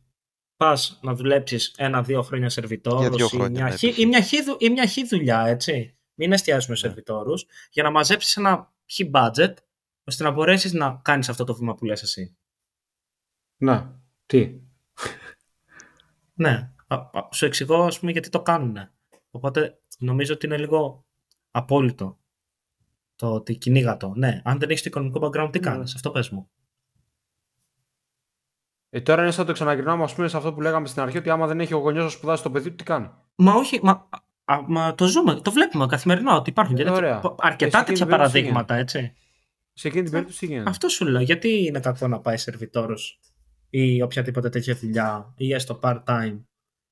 πας 0.56 0.98
να 1.02 1.14
δουλέψεις 1.14 1.74
ένα-δύο 1.76 2.22
χρόνια 2.22 2.46
Για 2.46 2.54
σερβιτόρο 2.54 3.08
δύο 3.10 3.24
ή, 3.26 3.28
χρόνια, 3.28 3.50
μια 3.50 3.64
ναι, 3.64 3.76
χι- 3.76 3.90
π.χ. 3.92 3.98
ή, 3.98 4.06
μια 4.06 4.20
χι 4.20 4.42
δου- 4.42 4.62
ή 4.62 4.70
μια 4.70 4.86
χι 4.86 5.06
δουλειά, 5.06 5.44
έτσι. 5.46 5.94
Μην 6.14 6.32
εστιάζουμε 6.32 6.76
σε 6.76 6.86
Ναι. 6.86 6.92
σερβιτόρους, 6.92 7.46
για 7.70 7.82
να 7.82 7.90
μαζέψεις 7.90 8.36
ένα 8.36 8.72
χι 8.86 9.10
budget, 9.14 9.52
ώστε 10.04 10.24
να 10.24 10.30
μπορέσεις 10.30 10.72
να 10.72 11.00
κάνεις 11.04 11.28
αυτό 11.28 11.44
το 11.44 11.54
βήμα 11.54 11.74
που 11.74 11.84
λες 11.84 12.02
εσύ. 12.02 12.36
Ναι. 13.56 13.86
Τι; 14.26 14.60
Ναι. 16.34 16.72
Α, 16.86 16.94
α, 16.96 17.28
σου 17.32 17.44
εξηγώ, 17.44 17.82
ας 17.84 17.98
πούμε, 17.98 18.10
γιατί 18.12 18.28
το 18.28 18.42
κάνουν. 18.42 18.76
Οπότε 19.30 19.78
νομίζω 19.98 20.34
ότι 20.34 20.46
είναι 20.46 20.56
λίγο 20.58 21.06
απόλυτο 21.50 22.18
το 23.16 23.32
ότι 23.34 23.56
κυνήγα 23.56 23.96
το. 23.96 24.12
Ναι, 24.16 24.40
αν 24.44 24.58
δεν 24.58 24.70
έχεις 24.70 24.82
το 24.82 24.88
οικονομικό 24.88 25.20
background, 25.26 25.48
τι 25.52 25.58
Ναι. 25.58 25.64
κάνεις, 25.66 25.94
αυτό 25.94 26.10
πες 26.10 26.30
μου. 26.30 26.50
Ε, 28.90 29.00
τώρα 29.00 29.22
είναι 29.22 29.30
σαν 29.30 29.40
να 29.40 29.46
το 29.46 29.52
ξαναγυρνάμε, 29.52 30.02
ας 30.02 30.14
πούμε, 30.14 30.28
σε 30.28 30.36
αυτό 30.36 30.52
που 30.54 30.60
λέγαμε 30.60 30.86
στην 30.86 31.02
αρχή, 31.02 31.18
ότι 31.18 31.30
άμα 31.30 31.46
δεν 31.46 31.60
έχει 31.60 31.74
ο 31.74 31.78
γονιός 31.78 32.04
να 32.04 32.10
σπουδάσει 32.10 32.42
το 32.42 32.50
παιδί 32.50 32.70
του, 32.70 32.76
τι 32.76 32.84
κάνει; 32.84 33.10
Μα 33.36 33.52
όχι, 33.54 33.80
μα, 33.82 34.08
α, 34.44 34.62
μα 34.68 34.94
το 34.94 35.06
ζούμε, 35.06 35.34
το 35.40 35.50
βλέπουμε 35.50 35.86
καθημερινά 35.86 36.36
ότι 36.36 36.50
υπάρχουν 36.50 36.74
και 36.74 36.82
Ε, 36.82 36.84
τέτοια- 36.84 36.98
ωραία. 37.00 37.20
πο- 37.20 37.28
Ε, 37.28 37.34
σε 37.34 37.46
αρκετά 37.52 37.78
εκείνη 37.78 37.98
τέτοια 37.98 38.06
την 38.06 38.16
περίπτωση 38.16 38.42
παραδείγματα, 38.42 38.74
έτσι. 38.74 39.14
Σε 39.76 39.88
εκείνη 39.88 40.02
την 40.02 40.12
περίπτωση 40.12 40.38
τι 40.38 40.46
γίνεται. 40.46 40.70
Αυτό 40.70 40.88
σου 40.88 41.04
λέω. 41.04 41.22
Γιατί 41.22 41.64
είναι 41.64 41.80
κακό 41.80 42.08
να 42.08 42.20
πάει 42.20 42.36
σερβιτόρος 42.36 43.20
ή 43.70 44.02
οποιαδήποτε 44.02 44.48
τέτοια 44.48 44.74
δουλειά 44.74 45.34
ή 45.36 45.52
έστω 45.52 45.78
part-time 45.82 46.40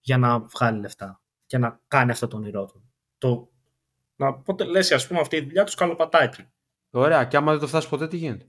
για 0.00 0.18
να 0.18 0.38
βγάλει 0.40 0.80
λεφτά 0.80 1.22
και 1.46 1.58
να 1.58 1.80
κάνει 1.88 2.10
αυτό 2.10 2.28
το 2.28 2.36
όνειρό 2.36 2.66
του. 2.66 2.92
Το, 3.18 3.52
να 4.16 4.26
αποτελέσει, 4.26 4.94
ας 4.94 5.06
πούμε, 5.06 5.20
αυτή 5.20 5.36
η 5.36 5.40
δουλειά 5.40 5.64
τους 5.64 5.72
σκαλοπατάκι. 5.72 6.46
Ωραία, 6.90 7.24
και 7.24 7.36
άμα 7.36 7.50
δεν 7.52 7.60
το 7.60 7.66
φτάσει 7.66 7.88
ποτέ, 7.88 8.08
τι 8.08 8.16
γίνεται; 8.16 8.46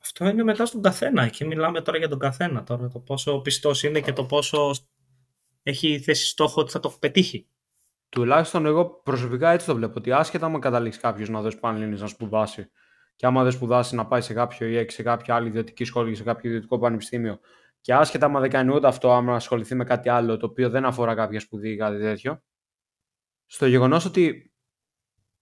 Αυτό 0.00 0.28
είναι 0.28 0.42
μετά 0.42 0.66
στον 0.66 0.82
καθένα. 0.82 1.22
Εκεί 1.22 1.44
μιλάμε 1.44 1.80
τώρα 1.80 1.98
για 1.98 2.08
τον 2.08 2.18
καθένα. 2.18 2.64
Τώρα 2.64 2.88
το 2.88 2.98
πόσο 2.98 3.40
πιστός 3.40 3.82
είναι 3.82 4.00
και 4.00 4.12
το 4.12 4.24
πόσο 4.24 4.74
έχει 5.62 6.00
θέσει 6.00 6.26
στόχο 6.26 6.60
ότι 6.60 6.70
θα 6.70 6.80
το 6.80 6.96
πετύχει. 7.00 7.48
Τουλάχιστον 8.14 8.66
εγώ 8.66 8.84
προσωπικά 8.84 9.50
έτσι 9.50 9.66
το 9.66 9.74
βλέπω. 9.74 9.94
Ότι 9.96 10.12
άσχετα 10.12 10.46
άμα 10.46 10.58
καταλήξει 10.58 11.00
κάποιος 11.00 11.28
να 11.28 11.40
δώσει 11.40 11.58
πανελλήνιες 11.58 12.00
να 12.00 12.06
σπουδάσει 12.06 12.70
και 13.16 13.26
άμα 13.26 13.42
δεν 13.42 13.52
σπουδάσει 13.52 13.94
να 13.94 14.06
πάει 14.06 14.20
σε 14.20 14.34
κάποιο 14.34 14.66
ή 14.66 14.90
σε 14.90 15.02
κάποια 15.02 15.34
άλλη 15.34 15.48
ιδιωτική 15.48 15.84
σχολή 15.84 16.10
ή 16.10 16.14
σε 16.14 16.22
κάποιο 16.22 16.50
ιδιωτικό 16.50 16.78
πανεπιστήμιο 16.78 17.38
και 17.80 17.94
άσχετα 17.94 18.26
άμα 18.26 18.40
δεν 18.40 18.50
κάνει 18.50 18.74
ούτε 18.74 18.86
αυτό, 18.86 19.12
άμα 19.12 19.34
ασχοληθεί 19.34 19.74
με 19.74 19.84
κάτι 19.84 20.08
άλλο 20.08 20.36
το 20.36 20.46
οποίο 20.46 20.70
δεν 20.70 20.84
αφορά 20.84 21.14
κάποια 21.14 21.40
σπουδή 21.40 21.70
ή 21.70 21.76
κάτι 21.76 21.98
τέτοιο, 21.98 22.42
στο 23.46 23.66
γεγονός 23.66 24.04
ότι 24.04 24.52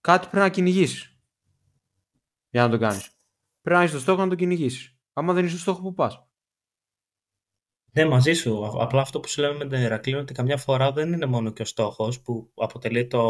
κάτι 0.01 0.27
πρέπει 0.27 0.45
να 0.45 0.49
κυνηγήσεις 0.49 1.19
για 2.51 2.63
να 2.63 2.71
το 2.71 2.79
κάνεις. 2.79 3.11
Πρέπει 3.61 3.77
να 3.77 3.83
έχεις 3.83 3.95
το 3.95 4.01
στόχο 4.01 4.23
να 4.23 4.29
το 4.29 4.35
κυνηγήσεις. 4.35 4.97
Άμα 5.13 5.33
δεν 5.33 5.45
είσαι 5.45 5.55
το 5.55 5.61
στόχο 5.61 5.83
που 5.83 5.95
πας. 5.95 6.27
Ναι, 7.95 8.05
μαζί 8.05 8.33
σου. 8.33 8.65
Α- 8.67 8.83
Απλά 8.83 9.01
αυτό 9.01 9.21
που 9.21 9.29
σου 9.29 9.41
λέμε 9.41 9.55
με 9.55 9.65
τον 9.65 9.81
Ηρακλή 9.81 10.13
είναι 10.13 10.21
ότι 10.21 10.33
καμιά 10.35 10.57
φορά 10.57 10.93
δεν 10.93 11.13
είναι 11.13 11.27
μόνο 11.27 11.51
και 11.51 11.63
ο 11.63 11.65
στόχος 11.65 12.21
που 12.21 12.51
αποτελεί 12.55 13.07
το 13.07 13.23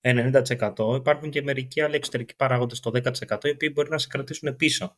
90%. 0.00 0.94
Υπάρχουν 0.96 1.30
και 1.30 1.42
μερικοί 1.42 1.80
άλλοι 1.80 1.94
εξωτερικοί 1.94 2.36
παράγοντες, 2.36 2.80
το 2.80 2.90
10%, 2.90 3.48
οι 3.48 3.50
οποίοι 3.50 3.70
μπορεί 3.74 3.90
να 3.90 3.98
σε 3.98 4.06
κρατήσουν 4.06 4.56
πίσω 4.56 4.96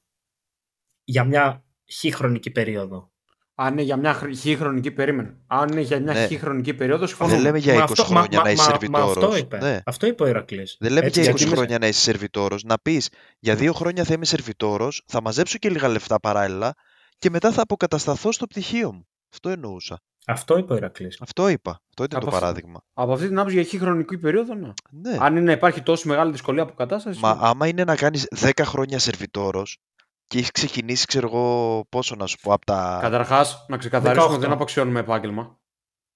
για 1.05 1.25
μια 1.25 1.65
χι 1.87 2.11
χρονική 2.11 2.51
περίοδο. 2.51 3.13
Αν 3.55 3.73
είναι 3.73 3.83
για 3.83 3.97
μια 3.97 4.13
χρ- 4.15 4.37
χι 4.37 4.57
χρονική 4.57 4.91
περίμενο. 4.91 5.35
Αν 5.47 5.69
είναι 5.69 5.81
για 5.81 6.01
μια 6.01 6.13
Ναι. 6.13 6.27
χι 6.27 6.37
χρονική 6.39 6.75
περίοδο, 6.75 7.07
συμφωνώ. 7.07 7.31
Δεν 7.31 7.41
λέμε 7.41 7.59
για 7.59 7.73
20 7.75 7.77
Μα 7.79 7.83
αυτό- 7.85 8.03
μα- 8.03 8.09
χρόνια 8.09 8.39
μα- 8.39 8.45
να 8.45 8.51
είσαι 8.51 8.63
μα- 8.63 8.69
μα 8.69 8.79
σερβιτόρος. 8.79 9.17
Αυτό 9.25 9.37
είπε. 9.37 9.59
Ναι. 9.59 9.81
Αυτό 9.85 10.07
είπε 10.07 10.23
ο 10.23 10.27
Ηρακλής. 10.27 10.77
Δεν 10.81 10.93
λέμε 10.93 11.07
Έτσι, 11.07 11.21
για 11.21 11.31
20 11.31 11.37
γιατί 11.37 11.51
είμαι- 11.51 11.57
χρόνια 11.61 11.79
να 11.79 11.87
είσαι 11.87 12.01
σερβιτόρος. 12.01 12.63
Να 12.65 12.79
πεις 12.79 13.09
για 13.39 13.55
δύο 13.55 13.73
χρόνια 13.73 14.05
θα 14.05 14.13
είμαι 14.15 14.25
σερβιτόρος, 14.25 15.03
θα 15.07 15.23
μαζέψω 15.23 15.59
και 15.59 15.71
λίγα 15.71 15.89
λεφτά 15.89 16.21
παράλληλα 16.21 16.75
και 17.19 17.31
μετά 17.31 17.53
θα 17.53 17.63
αποκατασταθώ 17.63 18.33
στο 18.33 18.47
πτυχίο 18.47 18.93
μου. 18.93 19.07
Αυτό 19.33 19.49
εννοούσα. 19.49 20.01
Αυτό 20.27 20.59
είπε 20.59 20.73
ο 20.73 20.77
Ηρακλής. 20.77 21.21
Αυτό 21.21 21.49
είπα. 21.49 21.71
Αυτό 21.89 22.05
ήταν 22.05 22.19
Από 22.19 22.31
το 22.31 22.35
αυτό. 22.37 22.41
παράδειγμα. 22.47 22.81
Από 22.95 23.13
αυτή 23.13 23.27
την 23.29 23.39
άποψη 23.39 23.55
για 23.55 23.65
χι 23.65 23.79
χρονική 23.79 24.19
περίοδο, 24.19 24.55
ναι. 24.55 24.73
Ναι. 24.91 25.17
Αν 25.21 25.33
είναι 25.37 25.45
να 25.45 25.53
υπάρχει 25.53 25.83
τόσο 25.83 26.09
μεγάλη 26.09 26.31
δυσκολία 26.31 26.63
αποκατάστασης. 26.63 27.23
Μα 27.23 27.31
άμα 27.41 27.67
είναι 27.67 27.85
να 27.85 27.97
κάνεις 27.97 28.27
10 28.37 28.51
χρόνια 28.65 28.99
σερβιτόρος 28.99 29.79
και 30.27 30.39
έχεις 30.39 30.51
ξεκινήσει, 30.51 31.07
ξέρω 31.07 31.27
εγώ, 31.27 31.85
πόσο 31.89 32.15
να 32.15 32.27
σου 32.27 32.37
πω, 32.43 32.53
από 32.53 32.65
τα... 32.67 32.99
Καταρχάς, 33.03 33.65
να 33.69 33.77
ξεκαθαρίσουμε 33.77 34.27
18. 34.27 34.31
ότι 34.33 34.41
δεν 34.41 34.53
αποξιώνουμε 34.53 35.01
επάγγελμα. 35.01 35.59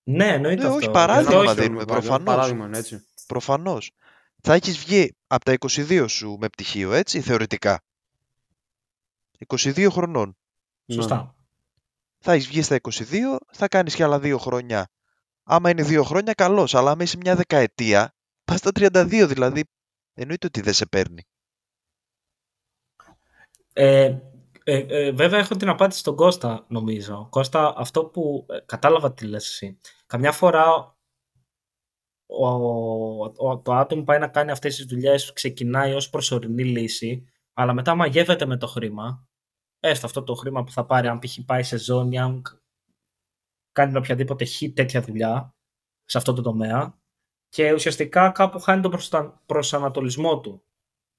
Ναι, 0.02 0.26
εννοείται 0.28 0.60
Ναι, 0.60 0.66
αυτό. 0.66 0.76
όχι, 0.76 0.86
Γι' 0.86 0.90
παράδειγμα 0.92 1.38
αυτό- 1.40 1.54
Δεν 1.54 1.62
δίνουμε, 1.64 1.82
αποξιώνουμε 1.82 1.82
επάγγελμα, 1.82 2.16
προφανώς. 2.16 2.34
Παράδειγμα 2.34 2.66
είναι 2.66 2.78
έτσι. 2.78 3.06
Προφανώς. 3.26 3.90
Θα 4.42 4.54
έχεις 4.54 4.78
βγει 4.78 5.14
από 5.26 5.44
τα 5.44 5.52
22 5.52 6.04
σου 6.08 6.36
με 6.40 6.48
πτυχίο, 6.48 6.92
έτσι, 6.92 7.20
θεωρητικά. 7.20 7.80
22 9.46 9.88
χρονών. 9.90 10.36
Σωστά. 10.86 11.34
Θα 12.18 12.32
έχεις 12.32 12.46
βγει 12.46 12.62
στα 12.62 12.76
22, 12.82 13.36
θα 13.52 13.68
κάνεις 13.68 13.94
και 13.94 14.02
άλλα 14.02 14.18
δύο 14.20 14.38
χρόνια 14.38 14.90
Άμα 15.44 15.70
είναι 15.70 15.82
δύο 15.82 16.02
χρόνια, 16.02 16.32
καλώς. 16.32 16.74
Αλλά 16.74 16.90
άμα 16.90 17.02
είσαι 17.02 17.16
μια 17.16 17.36
δεκαετία, 17.36 18.14
πας 18.44 18.58
στα 18.58 18.70
32 18.74 19.24
δηλαδή. 19.28 19.64
Εννοείται 20.14 20.46
ότι 20.46 20.60
δεν 20.60 20.72
σε 20.72 20.86
παίρνει. 20.86 21.22
Ε, 23.72 24.18
ε, 24.64 24.78
ε, 24.88 25.12
βέβαια 25.12 25.38
έχω 25.38 25.56
την 25.56 25.68
απάντηση 25.68 25.98
στον 25.98 26.16
Κώστα 26.16 26.64
νομίζω. 26.68 27.26
Κώστα, 27.30 27.74
αυτό 27.76 28.04
που 28.04 28.46
ε, 28.48 28.58
κατάλαβα 28.66 29.12
τι 29.12 29.26
λες 29.26 29.48
εσύ. 29.48 29.78
Καμιά 30.06 30.32
φορά 30.32 30.96
ο, 32.26 32.46
ο, 33.24 33.58
το 33.62 33.72
άτομο 33.72 34.02
πάει 34.02 34.18
να 34.18 34.28
κάνει 34.28 34.50
αυτές 34.50 34.76
τις 34.76 34.84
δουλειές, 34.84 35.32
ξεκινάει 35.32 35.92
ως 35.92 36.10
προσωρινή 36.10 36.64
λύση, 36.64 37.24
αλλά 37.52 37.72
μετά 37.72 37.94
μαγεύεται 37.94 38.46
με 38.46 38.56
το 38.56 38.66
χρήμα, 38.66 39.28
έστω 39.84 40.06
αυτό 40.06 40.22
το 40.22 40.34
χρήμα 40.34 40.64
που 40.64 40.70
θα 40.70 40.86
πάρει 40.86 41.08
αν 41.08 41.18
π.χ. 41.18 41.38
πάει 41.46 41.62
σε 41.62 41.78
ζώνη, 41.78 42.18
αν 42.18 42.42
κάνει 43.72 43.96
οποιαδήποτε 43.96 44.44
χ 44.44 44.62
τέτοια 44.74 45.02
δουλειά 45.02 45.54
σε 46.04 46.18
αυτό 46.18 46.32
το 46.32 46.42
τομέα 46.42 46.98
και 47.48 47.72
ουσιαστικά 47.72 48.30
κάπου 48.30 48.60
χάνει 48.60 48.82
τον 48.82 49.00
προσανατολισμό 49.46 50.40
του. 50.40 50.64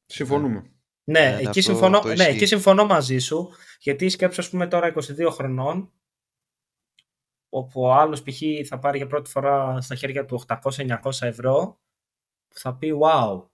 Συμφωνούμε. 0.05 0.73
Ναι, 1.03 1.19
ναι, 1.19 1.39
εκεί, 1.41 1.61
συμφωνώ, 1.61 2.01
ναι, 2.03 2.23
εκεί 2.23 2.45
συμφωνώ 2.45 2.85
μαζί 2.85 3.17
σου, 3.17 3.49
γιατί 3.79 4.09
σκέψω, 4.09 4.41
ας 4.41 4.49
πούμε, 4.49 4.67
τώρα 4.67 4.93
22 4.95 5.27
χρονών, 5.31 5.91
όπου 7.49 7.81
ο 7.81 7.93
άλλος 7.93 8.23
π.χ. 8.23 8.41
θα 8.67 8.79
πάρει 8.79 8.97
για 8.97 9.07
πρώτη 9.07 9.29
φορά 9.29 9.81
στα 9.81 9.95
χέρια 9.95 10.25
του 10.25 10.43
800-900 10.47 10.97
ευρώ, 11.19 11.79
θα 12.53 12.75
πει 12.75 12.99
wow, 13.01 13.47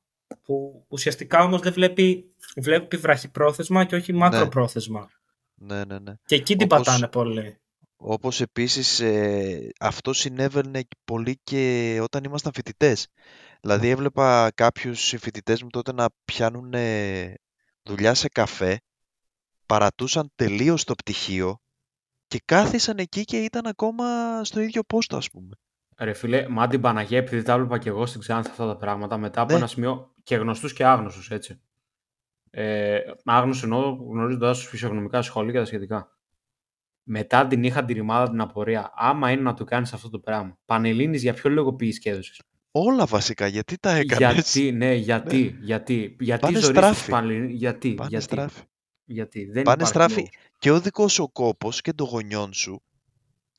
που 0.44 0.86
ουσιαστικά 0.88 1.44
όμως 1.44 1.62
δεν 1.62 1.74
βλέπει, 1.74 2.34
βλέπει 2.56 2.98
βραχυπρόθεσμα 2.98 3.86
και 3.86 3.96
όχι 3.96 4.14
μακροπρόθεσμα. 4.14 5.10
Ναι, 5.56 5.86
ναι, 5.86 6.00
ναι. 6.00 6.14
Και 6.26 6.36
εκεί 6.36 6.56
την 6.56 6.68
πατάνε 6.68 7.08
πολύ. 7.08 7.58
Όπως 7.98 8.42
επίσης 8.42 9.00
ε, 9.00 9.70
αυτό 9.80 10.14
συνέβαινε 10.14 10.82
πολύ 11.06 11.40
και 11.44 11.98
όταν 12.02 12.24
ήμασταν 12.24 12.54
φοιτητές. 12.54 13.08
Δηλαδή 13.62 13.90
έβλεπα 13.90 14.52
κάποιους 14.56 15.16
φοιτητές 15.20 15.64
μου 15.64 15.70
τότε 15.70 15.94
να 15.94 16.06
πιάνουν 16.26 16.74
δουλειά 17.84 18.14
σε 18.14 18.28
καφέ, 18.28 18.82
παρατούσαν 19.66 20.32
τελείως 20.36 20.84
το 20.84 20.94
πτυχίο 20.96 21.60
και 22.28 22.42
κάθισαν 22.46 22.98
εκεί 22.98 23.24
και 23.24 23.44
ήταν 23.44 23.66
ακόμα 23.66 24.06
στο 24.44 24.60
ίδιο 24.60 24.84
πόστο 24.84 25.18
ας 25.18 25.30
πούμε. 25.30 25.56
Ρε 26.00 26.14
φίλε, 26.14 26.48
μα 26.50 26.68
την 26.68 26.82
Παναγία, 26.82 27.18
επειδή 27.18 27.42
τα 27.44 27.54
έβλεπα 27.54 27.78
και 27.78 27.90
εγώ 27.90 28.06
στην 28.06 28.22
Ξάνθη 28.22 28.50
αυτά 28.50 28.68
τα 28.68 28.76
πράγματα, 28.76 29.18
μετά 29.18 29.42
από 29.42 29.52
ναι. 29.52 29.58
ένα 29.58 29.68
σημείο 29.68 30.14
και 30.24 30.36
γνωστούς 30.36 30.74
και 30.74 30.86
άγνωστους, 30.86 31.32
έτσι. 31.32 31.60
Ε, 32.50 33.00
άγνωστος 33.24 33.64
εννοώ 33.64 33.90
γνωρίζοντας 33.90 34.58
τους 34.58 34.68
φυσιογνωμικά 34.68 35.22
σχολεία 35.22 35.52
και 35.52 35.60
τα 35.60 35.66
σχετικά 35.66 36.20
μετά 37.12 37.48
την 37.48 37.64
είχα 37.64 37.86
την 37.86 37.96
ρημάδα 37.96 38.30
την 38.30 38.42
απορία. 38.42 38.92
Άμα 38.96 39.32
είναι 39.32 39.42
να 39.42 39.54
το 39.54 39.64
κάνεις 39.64 39.94
αυτό 39.94 40.10
το 40.10 40.20
πράγμα. 40.20 40.58
Πανελλήνης 40.66 41.22
για 41.22 41.34
ποιο 41.34 41.50
λόγο 41.50 41.74
πήγες 41.74 42.00
και 42.00 42.10
έδωσες; 42.10 42.42
Όλα 42.72 43.06
βασικά, 43.06 43.48
γιατί 43.48 43.78
τα 43.78 43.92
έκανες; 43.92 44.34
Γιατί, 44.34 44.72
ναι, 44.72 44.94
γιατί, 44.94 45.56
ναι. 45.60 45.66
γιατί, 45.66 46.16
γιατί 46.20 46.46
Πάνε 46.46 46.60
στράφη. 46.60 47.12
γιατί, 47.48 47.94
Πάνε 47.94 48.10
γιατί, 48.10 48.24
στράφη. 48.24 48.62
γιατί, 49.06 49.46
δεν 49.46 49.64
Πάνε 49.64 49.86
στράφη 49.86 50.30
και 50.58 50.72
ο 50.72 50.80
δικός 50.80 51.14
σου 51.14 51.32
κόπος 51.32 51.82
και 51.82 51.94
το 51.94 52.04
γονιών 52.04 52.54
σου. 52.54 52.82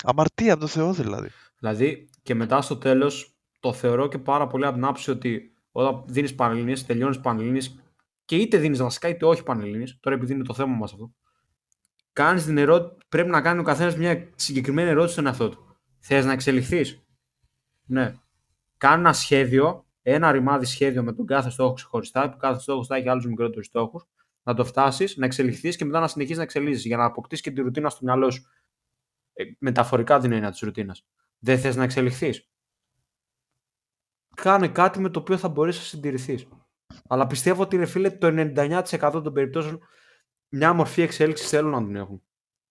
Αμαρτία 0.04 0.52
από 0.52 0.60
το 0.60 0.66
Θεό 0.66 0.92
δηλαδή. 0.92 1.28
Δηλαδή 1.58 2.08
και 2.22 2.34
μετά 2.34 2.60
στο 2.60 2.76
τέλος 2.76 3.34
το 3.60 3.72
θεωρώ 3.72 4.08
και 4.08 4.18
πάρα 4.18 4.46
πολύ 4.46 4.64
από 4.64 4.74
την 4.74 4.84
άποψη 4.84 5.10
ότι 5.10 5.54
όταν 5.72 6.04
δίνεις 6.06 6.34
πανελλήνιες, 6.34 6.86
τελειώνεις 6.86 7.20
πανελλήνιες 7.20 7.80
και 8.24 8.36
είτε 8.36 8.58
δίνεις 8.58 8.78
βασικά 8.82 9.08
είτε 9.08 9.24
όχι 9.24 9.42
πανελλήνιες, 9.42 9.98
τώρα 10.00 10.16
επειδή 10.16 10.32
είναι 10.32 10.44
το 10.44 10.54
θέμα 10.54 10.76
μας 10.76 10.92
αυτό, 10.92 11.12
κάνεις 12.12 12.44
την 12.44 12.58
ερώτηση, 12.58 12.96
πρέπει 13.08 13.28
να 13.30 13.40
κάνει 13.40 13.60
ο 13.60 13.62
καθένας 13.62 13.96
μια 13.96 14.28
συγκεκριμένη 14.34 14.88
ερώτηση 14.88 15.12
στον 15.12 15.26
εαυτό 15.26 15.48
του. 15.48 15.76
Θες 15.98 16.24
να 16.24 16.32
εξελιχθείς; 16.32 17.02
Ναι. 17.86 18.14
Κάνει 18.76 19.00
ένα 19.00 19.12
σχέδιο, 19.12 19.86
ένα 20.02 20.32
ρημάδι 20.32 20.64
σχέδιο 20.64 21.02
με 21.02 21.12
τον 21.12 21.26
κάθε 21.26 21.50
στόχο 21.50 21.72
ξεχωριστά, 21.72 22.30
που 22.30 22.36
κάθε 22.36 22.60
στόχο 22.60 22.84
θα 22.84 22.96
έχει 22.96 23.08
άλλους 23.08 23.26
μικρότερους 23.26 23.66
στόχους, 23.66 24.04
να 24.42 24.54
το 24.54 24.64
φτάσεις, 24.64 25.16
να 25.16 25.24
εξελιχθείς 25.24 25.76
και 25.76 25.84
μετά 25.84 26.00
να 26.00 26.08
συνεχίσεις 26.08 26.36
να 26.38 26.42
εξελίσσεις 26.42 26.84
για 26.84 26.96
να 26.96 27.04
αποκτήσεις 27.04 27.44
και 27.44 27.50
τη 27.50 27.60
ρουτίνα 27.60 27.88
στο 27.90 28.04
μυαλό 28.04 28.30
σου. 28.30 28.42
Ε, 29.32 29.44
μεταφορικά 29.58 30.18
την 30.18 30.32
έννοια 30.32 30.50
της 30.50 30.60
ρουτίνας. 30.60 31.06
Δεν 31.40 31.58
θες 31.58 31.76
να 31.76 31.84
εξελιχθείς. 31.84 32.48
Κάνε 34.34 34.68
κάτι 34.68 35.00
με 35.00 35.10
το 35.10 35.20
οποίο 35.20 35.36
θα 35.36 35.48
μπορέσει 35.48 35.78
να 35.78 35.84
συντηρηθείς. 35.84 36.48
Αλλά 37.08 37.26
πιστεύω 37.26 37.62
ότι 37.62 37.76
ρε 37.76 37.86
φίλε, 37.86 38.10
το 38.10 38.26
99% 38.26 39.10
των 39.12 39.32
περιπτώσεων 39.32 39.80
μια 40.48 40.72
μορφή 40.72 41.02
εξέλιξης 41.02 41.48
θέλουν 41.48 41.70
να 41.70 41.84
την 41.84 41.96
έχουν. 41.96 42.22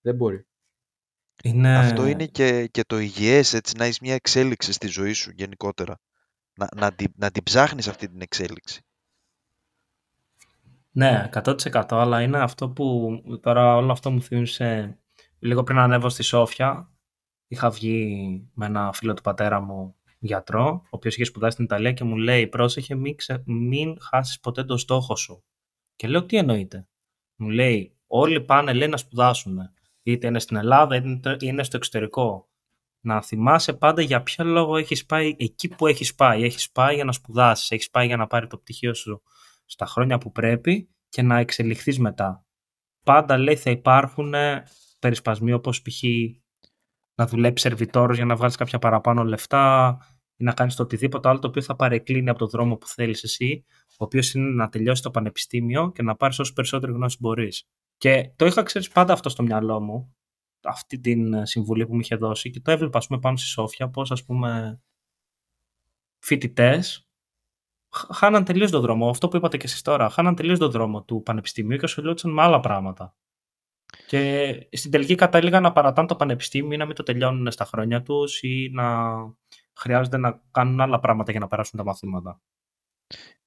Δεν 0.01 0.15
μπορεί. 0.15 0.47
Είναι... 1.43 1.77
Αυτό 1.77 2.05
είναι 2.05 2.25
και, 2.25 2.67
και 2.67 2.83
το 2.83 2.99
υγιές, 2.99 3.53
έτσι, 3.53 3.77
να 3.77 3.83
έχεις 3.83 3.99
μια 3.99 4.13
εξέλιξη 4.13 4.71
στη 4.71 4.87
ζωή 4.87 5.13
σου 5.13 5.31
γενικότερα. 5.31 5.99
Να, 6.53 6.67
να, 6.75 6.91
την, 6.91 7.13
να 7.15 7.31
την 7.31 7.43
ψάχνεις 7.43 7.87
αυτή 7.87 8.09
την 8.09 8.21
εξέλιξη. 8.21 8.81
Ναι, 10.91 11.29
100% 11.33 11.83
αλλά 11.89 12.21
είναι 12.21 12.39
αυτό 12.39 12.69
που 12.69 13.17
τώρα 13.41 13.75
όλο 13.75 13.91
αυτό 13.91 14.11
μου 14.11 14.21
θύμισε 14.21 14.99
λίγο 15.39 15.63
πριν 15.63 15.77
ανέβω 15.77 16.09
στη 16.09 16.23
Σόφια. 16.23 16.91
Είχα 17.51 17.69
βγει 17.69 18.49
με 18.53 18.65
ένα 18.65 18.93
φίλο 18.93 19.13
του 19.13 19.21
πατέρα 19.21 19.59
μου 19.59 19.95
γιατρό, 20.19 20.81
ο 20.83 20.87
οποίος 20.89 21.13
είχε 21.13 21.23
σπουδάσει 21.23 21.51
στην 21.51 21.65
Ιταλία 21.65 21.91
και 21.91 22.03
μου 22.03 22.15
λέει 22.15 22.47
πρόσεχε 22.47 22.95
μην, 22.95 23.15
ξε... 23.15 23.43
μην 23.45 23.97
χάσεις 24.01 24.39
ποτέ 24.39 24.63
το 24.63 24.77
στόχο 24.77 25.15
σου. 25.15 25.43
Και 25.95 26.07
λέω 26.07 26.25
τι 26.25 26.37
εννοείται. 26.37 26.87
Μου 27.35 27.49
λέει, 27.49 27.97
όλοι 28.07 28.41
πάνε 28.41 28.73
λέει 28.73 28.87
να 28.87 28.97
σπουδάσουν. 28.97 29.59
Είτε 30.03 30.27
είναι 30.27 30.39
στην 30.39 30.57
Ελλάδα 30.57 30.95
είτε 30.95 31.37
είναι 31.39 31.63
στο 31.63 31.77
εξωτερικό. 31.77 32.49
Να 33.01 33.21
θυμάσαι 33.21 33.73
πάντα 33.73 34.01
για 34.01 34.23
ποιο 34.23 34.45
λόγο 34.45 34.77
έχεις 34.77 35.05
πάει 35.05 35.35
εκεί 35.39 35.67
που 35.67 35.87
έχεις 35.87 36.15
πάει. 36.15 36.43
Έχεις 36.43 36.71
πάει 36.71 36.95
για 36.95 37.03
να 37.03 37.11
σπουδάσεις, 37.11 37.71
έχεις 37.71 37.89
πάει 37.89 38.05
για 38.05 38.17
να 38.17 38.27
πάρει 38.27 38.47
το 38.47 38.57
πτυχίο 38.57 38.93
σου 38.93 39.21
στα 39.65 39.85
χρόνια 39.85 40.17
που 40.17 40.31
πρέπει 40.31 40.89
και 41.09 41.21
να 41.21 41.37
εξελιχθείς 41.37 41.99
μετά. 41.99 42.45
Πάντα 43.05 43.37
λέει 43.37 43.55
θα 43.55 43.69
υπάρχουν 43.69 44.33
περισπασμοί 44.99 45.51
όπως 45.53 45.81
π.χ. 45.81 46.03
να 47.19 47.27
δουλέψει 47.27 47.67
σερβιτόρος 47.67 48.15
για 48.15 48.25
να 48.25 48.35
βγάλεις 48.35 48.55
κάποια 48.55 48.79
παραπάνω 48.79 49.23
λεφτά 49.23 49.97
ή 50.35 50.43
να 50.43 50.53
κάνεις 50.53 50.75
το 50.75 50.83
οτιδήποτε 50.83 51.29
άλλο 51.29 51.39
το 51.39 51.47
οποίο 51.47 51.61
θα 51.61 51.75
παρεκκλίνει 51.75 52.29
από 52.29 52.39
το 52.39 52.47
δρόμο 52.47 52.75
που 52.75 52.87
θέλεις 52.87 53.23
εσύ 53.23 53.65
ο 53.89 54.03
οποίος 54.03 54.33
είναι 54.33 54.49
να 54.49 54.69
τελειώσει 54.69 55.01
το 55.01 55.11
πανεπιστήμιο 55.11 55.91
και 55.91 56.01
να 56.01 56.15
πάρεις 56.15 56.39
όσο 56.39 56.53
περισσότερη 56.53 56.91
γνώση 56.91 57.17
μπορείς. 57.19 57.67
Και 57.97 58.31
το 58.35 58.45
είχα 58.45 58.63
ξέρεις 58.63 58.89
πάντα 58.89 59.13
αυτό 59.13 59.29
στο 59.29 59.43
μυαλό 59.43 59.79
μου, 59.79 60.15
αυτή 60.63 60.99
την 60.99 61.33
ε, 61.33 61.45
συμβουλή 61.45 61.87
που 61.87 61.93
μου 61.93 61.99
είχε 61.99 62.15
δώσει 62.15 62.49
και 62.49 62.59
το 62.59 62.71
έβλεπα 62.71 62.97
ας 62.97 63.07
πούμε, 63.07 63.19
πάνω 63.19 63.37
στη 63.37 63.47
Σόφια 63.47 63.89
πώς 63.89 64.11
ας 64.11 64.23
πούμε 64.25 64.81
φοιτητές 66.19 67.07
χάναν 68.13 68.43
τελείως 68.43 68.71
τον 68.71 68.81
δρόμο. 68.81 69.09
Αυτό 69.09 69.27
που 69.27 69.35
είπατε 69.37 69.57
και 69.57 69.65
εσείς 69.65 69.81
τώρα. 69.81 70.09
Χάναν 70.09 70.35
τελείως 70.35 70.59
τον 70.59 70.71
δρόμο 70.71 71.03
του 71.03 71.21
πανεπιστημίου 71.25 71.77
και 71.77 71.85
ασχολιόντουσαν 71.85 72.31
με 72.31 72.41
άλλα 72.41 72.59
πράγματα. 72.59 73.15
Και 74.07 74.53
στην 74.71 74.91
τελική 74.91 75.15
κατέληγαν 75.15 75.63
να 75.63 75.71
παρατάνε 75.71 76.07
το 76.07 76.15
πανεπιστήμιο 76.15 76.73
ή 76.73 76.77
να 76.77 76.85
μην 76.85 76.95
το 76.95 77.03
τελειώνουν 77.03 77.51
στα 77.51 77.65
χρόνια 77.65 78.01
τους 78.01 78.41
ή 78.41 78.69
να 78.73 79.15
χρειάζονται 79.75 80.17
να 80.17 80.41
κάνουν 80.51 80.81
άλλα 80.81 80.99
πράγματα 80.99 81.31
για 81.31 81.39
να 81.39 81.47
περάσουν 81.47 81.79
τα 81.79 81.85
μαθήματα 81.85 82.41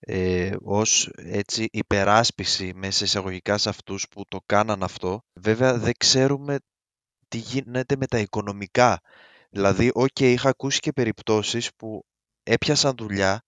ε, 0.06 0.56
ως 0.62 1.10
έτσι 1.16 1.68
υπεράσπιση 1.72 2.72
μέσα 2.74 3.04
εισαγωγικά 3.04 3.58
σε 3.58 3.68
αυτούς 3.68 4.08
που 4.08 4.24
το 4.28 4.40
κάναν 4.46 4.82
αυτό. 4.82 5.22
Βέβαια 5.32 5.78
δεν 5.78 5.92
ξέρουμε 5.98 6.58
τι 7.28 7.38
γίνεται 7.38 7.96
με 7.96 8.06
τα 8.06 8.18
οικονομικά. 8.18 9.00
Δηλαδή, 9.50 9.92
ok, 9.94 10.20
είχα 10.20 10.48
ακούσει 10.48 10.78
και 10.78 10.92
περιπτώσεις 10.92 11.74
που 11.76 12.04
έπιασαν 12.42 12.94
δουλειά 12.96 13.42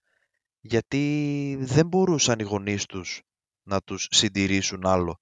γιατί 0.61 1.57
δεν 1.61 1.87
μπορούσαν 1.87 2.39
οι 2.39 2.43
γονείς 2.43 2.87
τους 2.87 3.23
να 3.63 3.81
τους 3.81 4.07
συντηρήσουν 4.11 4.87
άλλο. 4.87 5.21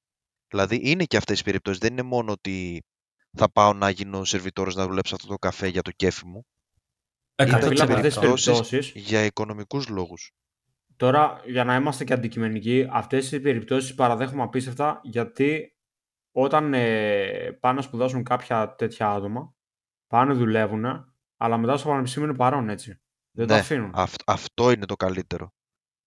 Δηλαδή 0.53 0.81
είναι 0.83 1.05
και 1.05 1.17
αυτές 1.17 1.41
οι 1.41 1.45
περιπτώσεις. 1.45 1.81
Δεν 1.81 1.93
είναι 1.93 2.03
μόνο 2.03 2.33
ότι 2.33 2.85
θα 3.37 3.51
πάω 3.51 3.73
να 3.73 3.91
γίνω 3.91 4.25
σερβιτόρος 4.25 4.75
να 4.75 4.87
δουλέψω 4.87 5.15
αυτό 5.15 5.27
το 5.27 5.37
καφέ 5.37 5.67
για 5.67 5.83
το 5.83 5.91
κέφι 5.91 6.27
μου. 6.27 6.47
Ήταν 7.43 7.75
και 7.75 7.85
περιπτώσεις 7.85 8.93
για 8.95 9.25
οικονομικούς 9.25 9.89
λόγους. 9.89 10.33
Τώρα, 10.97 11.41
για 11.47 11.65
να 11.65 11.75
είμαστε 11.75 12.05
και 12.05 12.13
αντικειμενικοί, 12.13 12.89
αυτές 12.91 13.33
οι 13.33 13.41
περιπτώσεις 13.41 13.95
παραδέχομαι 13.95 14.43
απίστευτα 14.43 15.01
γιατί 15.03 15.77
όταν 16.33 16.75
ε, 16.75 17.59
πάνε 17.61 17.77
να 17.77 17.83
σπουδάσουν 17.83 18.23
κάποια 18.23 18.75
τέτοια 18.75 19.11
άτομα, 19.11 19.55
πάνε 20.07 20.33
δουλεύουν, 20.33 20.85
αλλά 21.37 21.57
μετά 21.59 21.77
στο 21.77 21.89
πανεπιστήμιο 21.89 22.29
είναι 22.29 22.37
παρόν, 22.37 22.69
έτσι. 22.69 23.01
Δεν 23.31 23.47
το 23.47 23.55
ναι, 23.55 23.61
αφήνουν. 23.61 23.95
αυτό 24.27 24.71
είναι 24.71 24.87
το 24.87 24.97
καλύτερο. 24.97 25.53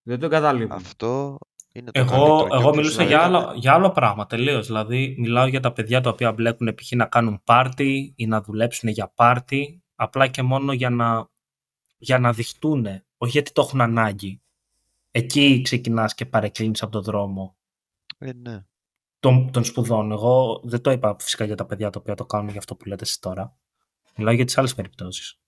Δεν 0.02 0.20
το 0.20 0.26
εγκαταλείπουν. 0.26 0.76
Αυτό 0.76 1.38
είναι 1.76 1.92
το 1.92 2.00
εγώ, 2.00 2.38
καλύτερο. 2.38 2.60
Εγώ 2.60 2.76
μιλούσα 2.76 3.04
για 3.04 3.22
άλλο, 3.24 3.54
για 3.56 3.74
άλλο 3.74 3.92
πράγμα 3.92 4.26
τελείως. 4.26 4.66
Δηλαδή, 4.66 5.16
μιλάω 5.20 5.48
για 5.48 5.60
τα 5.60 5.74
παιδιά 5.74 6.02
τα 6.02 6.10
οποία 6.10 6.32
μπλέκουν 6.32 6.76
π.χ. 6.76 6.92
να 6.92 7.06
κάνουν 7.06 7.42
πάρτι 7.44 8.14
ή 8.16 8.26
να 8.26 8.42
δουλέψουν 8.42 8.90
για 8.90 9.12
πάρτι, 9.16 9.84
απλά 9.96 10.28
και 10.28 10.42
μόνο 10.42 10.74
για 10.74 10.90
να, 10.90 11.30
για 11.98 12.20
να 12.20 12.34
δειχτούν, 12.34 12.86
όχι 13.18 13.32
γιατί 13.32 13.52
το 13.52 13.62
έχουν 13.62 13.82
ανάγκη 13.82 14.42
εκεί 15.12 15.62
ξεκινάς 15.62 16.14
και 16.14 16.26
παρεκκλίνεις 16.26 16.82
από 16.82 16.92
τον 16.92 17.02
δρόμο 17.02 17.58
ε, 18.18 18.32
ναι. 18.34 18.66
των, 19.20 19.52
των 19.52 19.64
σπουδών. 19.64 20.12
Εγώ 20.12 20.62
δεν 20.64 20.82
το 20.82 20.92
είπα 20.92 21.16
φυσικά 21.20 21.46
για 21.46 21.56
τα 21.56 21.66
παιδιά 21.66 21.90
τα 21.90 22.00
οποία 22.00 22.16
το 22.16 22.26
κάνουν 22.26 22.50
για 22.50 22.60
αυτό 22.60 22.76
που 22.76 22.86
λέτε 22.86 23.04
εσείς 23.04 23.20
τώρα. 23.20 23.58
Μιλάω 24.18 24.34
για 24.34 24.46
τις 24.46 24.58
άλλες 24.58 24.76
περιπτώσεις. 24.76 25.40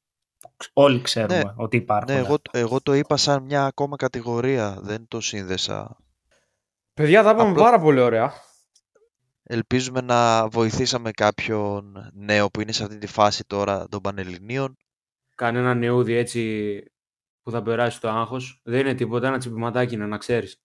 Όλοι 0.73 1.01
ξέρουμε 1.01 1.37
ναι, 1.37 1.53
ότι 1.55 1.77
υπάρχουν. 1.77 2.13
Ναι, 2.13 2.19
εγώ, 2.19 2.35
εγώ 2.51 2.81
το 2.81 2.93
είπα 2.93 3.17
σαν 3.17 3.43
μια 3.43 3.65
ακόμα 3.65 3.95
κατηγορία, 3.95 4.79
δεν 4.81 5.07
το 5.07 5.21
σύνδεσα. 5.21 5.97
Παιδιά, 6.97 7.23
τα 7.23 7.29
είπαμε 7.29 7.53
πάρα 7.53 7.79
πολύ 7.79 7.99
ωραία. 7.99 8.33
Ελπίζουμε 9.43 10.01
να 10.01 10.47
βοηθήσαμε 10.47 11.11
κάποιον 11.11 12.11
νέο 12.13 12.49
που 12.49 12.61
είναι 12.61 12.71
σε 12.71 12.83
αυτή 12.83 12.97
τη 12.97 13.07
φάση 13.07 13.45
τώρα 13.45 13.87
των 13.89 14.01
Πανελληνίων. 14.01 14.77
Κανένα 15.35 15.73
νεούδι 15.73 16.13
έτσι 16.13 16.83
που 17.43 17.51
θα 17.51 17.61
περάσει 17.61 18.01
το 18.01 18.09
άγχος. 18.09 18.61
Δεν 18.63 18.79
είναι 18.79 18.93
τίποτα, 18.93 19.27
ένα 19.27 19.37
τσιπηματάκι 19.37 19.93
είναι, 19.93 20.05
να 20.05 20.17
ξέρεις. 20.17 20.63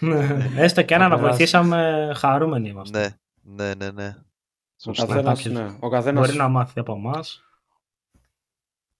Ναι, 0.00 0.50
έστω 0.56 0.82
και 0.82 0.94
ένα 0.94 1.08
να 1.08 1.16
βοηθήσαμε 1.16 2.10
χαρούμενοι 2.16 2.68
είμαστε. 2.68 3.18
Ναι, 3.42 3.64
ναι, 3.64 3.74
ναι. 3.74 3.90
ναι. 3.90 4.16
Ο 4.84 4.92
καθένας, 4.92 5.44
ναι. 5.44 5.76
Ο 5.80 5.88
καθένας... 5.88 6.26
Μπορεί 6.26 6.38
να 6.38 6.48
μάθει 6.48 6.80
από 6.80 6.92
εμάς. 6.92 7.44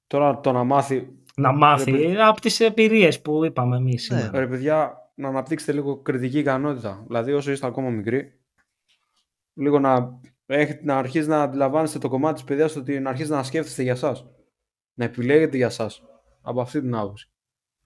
Τώρα 0.06 0.40
το 0.40 0.52
να 0.52 0.64
μάθει... 0.64 1.08
Να 1.36 1.52
μάθει 1.52 1.90
ρε, 1.90 2.22
από 2.22 2.40
τις 2.40 2.60
εμπειρίες 2.60 3.20
που 3.20 3.44
είπαμε 3.44 3.76
εμείς. 3.76 4.10
Ναι. 4.10 4.30
Ρε 4.32 4.46
παιδιά, 4.46 4.99
να 5.20 5.28
αναπτύξετε 5.28 5.72
λίγο 5.72 5.96
κριτική 5.96 6.38
ικανότητα. 6.38 7.04
Δηλαδή 7.06 7.32
όσο 7.32 7.50
είστε 7.50 7.66
ακόμα 7.66 7.90
μικροί, 7.90 8.40
λίγο 9.54 9.78
να, 9.78 10.20
έχετε, 10.46 10.80
να 10.84 10.98
αρχίσει 10.98 11.28
να 11.28 11.42
αντιλαμβάνεστε 11.42 11.98
το 11.98 12.08
κομμάτι 12.08 12.34
της 12.34 12.44
παιδιάς 12.44 12.76
ότι 12.76 13.00
να 13.00 13.10
αρχίσετε 13.10 13.34
να 13.34 13.42
σκέφτεστε 13.42 13.82
για 13.82 13.94
σας. 13.94 14.26
Να 14.94 15.04
επιλέγετε 15.04 15.56
για 15.56 15.70
σας. 15.70 16.02
Από 16.42 16.60
αυτή 16.60 16.80
την 16.80 16.94
άποψη. 16.94 17.30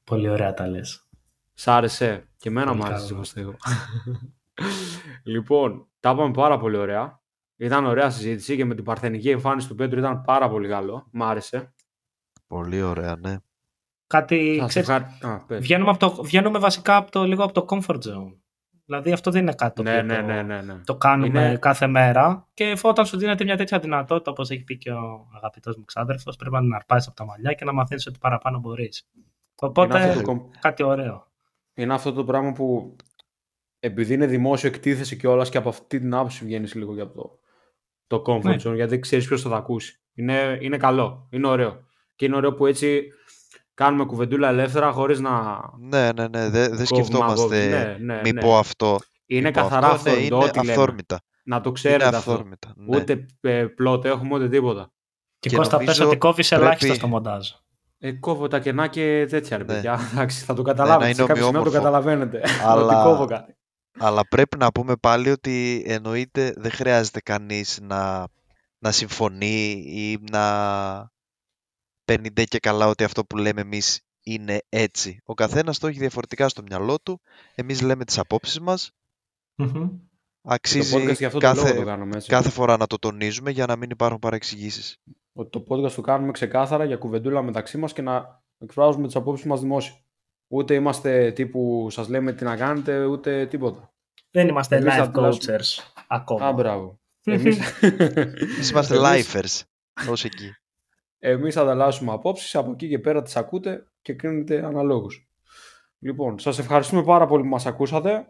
Πολύ 0.05 0.28
ωραία 0.28 0.55
τα 0.55 0.66
λες. 0.66 1.09
Σ' 1.53 1.68
άρεσε. 1.68 2.28
Και 2.37 2.49
εμένα 2.49 2.74
μου 2.74 2.85
άρεσε 2.85 3.12
όπως 3.14 3.35
λοιπόν, 5.24 5.89
τα 6.01 6.11
είπαμε 6.11 6.30
πάρα 6.30 6.59
πολύ 6.59 6.76
ωραία. 6.76 7.22
Ήταν 7.57 7.85
ωραία 7.85 8.11
συζήτηση 8.11 8.57
και 8.57 8.64
με 8.64 8.74
την 8.74 8.85
παρθενική 8.85 9.30
εμφάνιση 9.30 9.68
του 9.68 9.74
Πέτρου 9.74 9.99
ήταν 9.99 10.20
πάρα 10.20 10.49
πολύ 10.49 10.68
καλό. 10.68 11.09
Μ' 11.12 11.22
άρεσε. 11.22 11.74
Πολύ 12.47 12.82
ωραία, 12.82 13.16
ναι. 13.16 13.37
Κάτι, 14.14 14.64
ξέρεις, 14.66 14.90
βγαίνουμε, 15.48 15.90
από 15.90 15.98
το, 15.98 16.22
βγαίνουμε 16.22 16.58
βασικά 16.58 16.96
από 16.96 17.10
το, 17.10 17.24
λίγο 17.24 17.44
από 17.44 17.52
το 17.52 17.66
comfort 17.68 17.94
zone. 17.96 18.36
Δηλαδή 18.84 19.12
αυτό 19.12 19.30
δεν 19.30 19.42
είναι 19.42 19.52
κάτι 19.52 19.82
ναι, 19.82 20.02
ναι, 20.02 20.20
ναι, 20.20 20.42
ναι, 20.42 20.62
ναι. 20.62 20.74
το 20.84 20.96
κάνουμε 20.96 21.58
κάθε 21.60 21.86
μέρα 21.86 22.48
και 22.54 22.76
όταν 22.82 23.06
σου 23.06 23.16
δίνεται 23.16 23.44
μια 23.44 23.56
τέτοια 23.56 23.78
δυνατότητα, 23.78 24.30
όπως 24.30 24.50
έχει 24.50 24.64
πει 24.64 24.78
και 24.78 24.90
ο 24.90 25.28
αγαπητός 25.36 25.76
μου 25.76 25.84
ξάδερφος, 25.84 26.36
πρέπει 26.36 26.54
να 26.54 26.60
την 26.60 26.74
αρπάσεις 26.74 27.08
από 27.08 27.16
τα 27.16 27.24
μαλλιά 27.24 27.52
και 27.52 27.64
να 27.64 27.72
μαθαίνεις 27.72 28.06
ότι 28.06 28.18
παραπάνω 28.18 28.58
μπορείς. 28.58 29.08
Οπότε 29.54 30.22
το... 30.24 30.50
κάτι 30.60 30.82
ωραίο. 30.82 31.26
Είναι 31.74 31.94
αυτό 31.94 32.12
το 32.12 32.24
πράγμα 32.24 32.52
που 32.52 32.96
επειδή 33.78 34.14
είναι 34.14 34.26
δημόσιο 34.26 34.68
εκτίθεση 34.68 35.16
και 35.16 35.26
όλα 35.26 35.44
και 35.44 35.58
από 35.58 35.68
αυτή 35.68 35.98
την 35.98 36.14
άποψη 36.14 36.44
βγαίνεις 36.44 36.74
λίγο 36.74 36.94
για 36.94 37.10
το, 37.10 37.38
το 38.06 38.22
comfort 38.26 38.42
ναι. 38.42 38.56
zone, 38.64 38.74
γιατί 38.74 38.98
ξέρεις 38.98 39.26
ποιος 39.26 39.42
θα 39.42 39.48
το 39.48 39.54
ακούσει. 39.54 40.00
Είναι, 40.14 40.58
είναι 40.60 40.76
καλό, 40.76 41.28
είναι 41.30 41.46
ωραίο. 41.46 41.82
Και 42.16 42.24
είναι 42.24 42.36
ωραίο 42.36 42.54
που 42.54 42.66
έτσι 42.66 43.08
κάνουμε 43.75 44.05
κουβεντούλα 44.05 44.49
ελεύθερα 44.49 44.93
χωρίς 44.93 45.20
να... 45.20 45.61
Ναι, 45.79 46.12
ναι, 46.12 46.29
ναι, 46.29 46.49
δεν 46.49 46.77
δε 46.77 46.85
σκεφτόμαστε 46.85 47.66
ναι, 47.66 48.14
ναι, 48.14 48.20
μη 48.25 48.33
ναι. 48.33 48.41
πω 48.41 48.59
αυτό. 48.59 48.99
Είναι 49.27 49.51
καθαρά 49.51 49.89
αυτό, 49.89 50.11
ναι, 50.11 50.16
είναι 50.16 50.51
αυθόρμητα. 50.57 51.20
Να 51.45 51.61
το 51.61 51.72
ξέρετε 51.72 52.07
είναι 52.07 52.16
αυθόρμητα, 52.16 52.68
αυτό. 52.68 52.83
Ναι. 52.91 52.97
Ούτε 52.97 53.27
ε, 53.41 53.64
πλότο 53.64 54.09
έχουμε, 54.09 54.35
ούτε 54.35 54.49
τίποτα. 54.49 54.93
Και, 55.39 55.49
και 55.49 55.57
Κώστα 55.57 55.79
πες 55.79 56.01
ότι 56.01 56.16
κόβεις 56.16 56.49
πρέπει... 56.49 56.64
ελάχιστα 56.64 56.95
στο 56.95 57.07
μοντάζ. 57.07 57.49
Ε, 57.99 58.12
κόβω 58.12 58.49
τα 58.49 58.59
κενά 58.59 58.87
και 58.87 59.27
τέτοια 59.31 59.57
ρε 59.57 59.64
ναι. 59.64 59.72
παιδιά. 59.72 59.97
θα 60.47 60.55
το 60.55 60.62
καταλάβετε. 60.62 61.09
Ναι, 61.09 61.14
σε 61.14 61.25
κάποιο 61.25 61.45
σημείο 61.45 61.62
το 61.62 61.70
καταλαβαίνετε. 61.70 62.41
Αλλά... 62.66 63.03
ότι 63.03 63.09
κόβω 63.09 63.25
κάτι. 63.25 63.57
Αλλά 63.99 64.29
πρέπει 64.29 64.57
να 64.57 64.72
πούμε 64.72 64.97
πάλι 64.97 65.31
ότι 65.31 65.85
εννοείται 65.87 66.55
δεν 66.57 66.70
χρειάζεται 66.70 67.20
κανείς 67.20 67.79
να, 67.83 68.27
να 68.79 68.93
συμφωνεί 68.93 69.85
ή 69.87 70.18
να 70.31 70.43
παίρνει 72.05 72.30
και 72.30 72.59
καλά 72.59 72.86
ότι 72.86 73.05
αυτό 73.05 73.24
που 73.24 73.36
λέμε 73.36 73.61
εμείς 73.61 74.00
είναι 74.22 74.62
έτσι. 74.68 75.20
Ο 75.24 75.34
καθένας 75.34 75.78
το 75.78 75.86
έχει 75.86 75.98
διαφορετικά 75.98 76.48
στο 76.48 76.62
μυαλό 76.62 76.98
του. 77.00 77.20
Εμείς 77.55 77.82
λέμε 77.82 78.05
τις 78.05 78.18
απόψεις 78.18 78.61
μας. 78.61 78.92
Mm-hmm. 79.57 79.90
Αξίζει 80.42 81.16
κάθε, 81.38 81.84
κάθε 82.26 82.50
φορά 82.50 82.76
να 82.76 82.86
το 82.86 82.98
τονίζουμε 82.98 83.50
για 83.50 83.66
να 83.66 83.76
μην 83.76 83.90
υπάρχουν 83.90 84.18
παρεξηγήσεις. 84.18 84.96
Ότι 85.32 85.50
το 85.50 85.64
podcast 85.68 85.92
το 85.92 86.00
κάνουμε 86.00 86.32
ξεκάθαρα 86.32 86.84
για 86.84 86.96
κουβεντούλα 86.96 87.42
μεταξύ 87.42 87.78
μας 87.78 87.92
και 87.92 88.02
να 88.02 88.42
εκφράζουμε 88.59 89.07
τις 89.07 89.16
απόψεις 89.16 89.46
μας 89.46 89.61
δημόσια. 89.61 89.94
Ούτε 90.48 90.74
είμαστε 90.74 91.32
τύπου 91.32 91.86
σας 91.90 92.09
λέμε 92.09 92.32
τι 92.32 92.44
να 92.44 92.57
κάνετε, 92.57 93.05
ούτε 93.05 93.46
τίποτα. 93.46 93.94
Δεν 94.30 94.48
είμαστε 94.48 94.76
Εμείς 94.76 94.94
life 94.96 95.12
coachers 95.12 95.84
ακόμα. 96.07 96.46
Α, 96.46 96.52
μπράβο. 96.52 97.00
Εμείς, 97.24 98.70
είμαστε 98.70 98.96
lifers. 98.98 99.61
Ως 100.09 100.24
εκεί. 100.24 100.55
Εμείς 101.27 101.57
ανταλλάσσουμε 101.57 102.12
απόψεις, 102.12 102.55
από 102.55 102.70
εκεί 102.70 102.89
και 102.89 102.99
πέρα 102.99 103.22
τις 103.22 103.37
ακούτε 103.37 103.87
και 104.03 104.12
κρίνετε 104.12 104.64
αναλόγως. 104.64 105.29
Λοιπόν, 105.99 106.39
σας 106.39 106.59
ευχαριστούμε 106.59 107.05
πάρα 107.05 107.27
πολύ 107.27 107.43
που 107.43 107.49
μας 107.49 107.66
ακούσατε. 107.66 108.27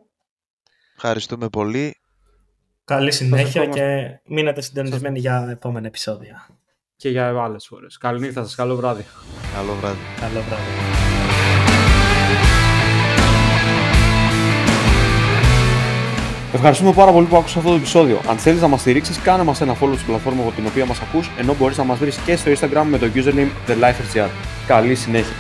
Ευχαριστούμε 0.94 1.48
πολύ. 1.48 1.96
Καλή 2.84 3.12
συνέχεια 3.12 3.66
και 3.66 4.18
μείνετε 4.24 4.60
συντονισμένοι 4.60 5.18
για 5.18 5.48
επόμενα 5.50 5.86
επεισόδια. 5.86 6.48
Και 6.96 7.08
για 7.08 7.42
άλλες 7.42 7.66
φορές. 7.66 7.98
Καλή 7.98 8.20
νύχτα 8.20 8.42
σας, 8.42 8.54
καλό 8.54 8.76
βράδυ. 8.76 9.04
Καλό 9.54 9.74
βράδυ. 9.74 9.98
Καλό 10.20 10.40
βράδυ. 10.40 11.23
Ευχαριστούμε 16.54 16.92
πάρα 16.92 17.12
πολύ 17.12 17.26
που 17.26 17.36
άκουσες 17.36 17.56
αυτό 17.56 17.68
το 17.68 17.74
επεισόδιο. 17.74 18.20
Αν 18.28 18.36
θέλεις 18.36 18.60
να 18.60 18.68
μας 18.68 18.80
στηρίξεις, 18.80 19.18
κάνε 19.18 19.44
μας 19.44 19.60
ένα 19.60 19.72
follow 19.72 19.94
στην 19.94 20.06
πλατφόρμα 20.06 20.42
από 20.42 20.50
την 20.50 20.66
οποία 20.66 20.86
μας 20.86 21.00
ακούς, 21.00 21.30
ενώ 21.38 21.54
μπορείς 21.58 21.76
να 21.76 21.84
μας 21.84 21.98
βρεις 21.98 22.16
και 22.16 22.36
στο 22.36 22.50
Instagram 22.50 22.84
με 22.84 22.98
το 22.98 23.06
username 23.14 23.70
TheLifeRGR. 23.70 24.28
Καλή 24.66 24.94
συνέχεια. 24.94 25.34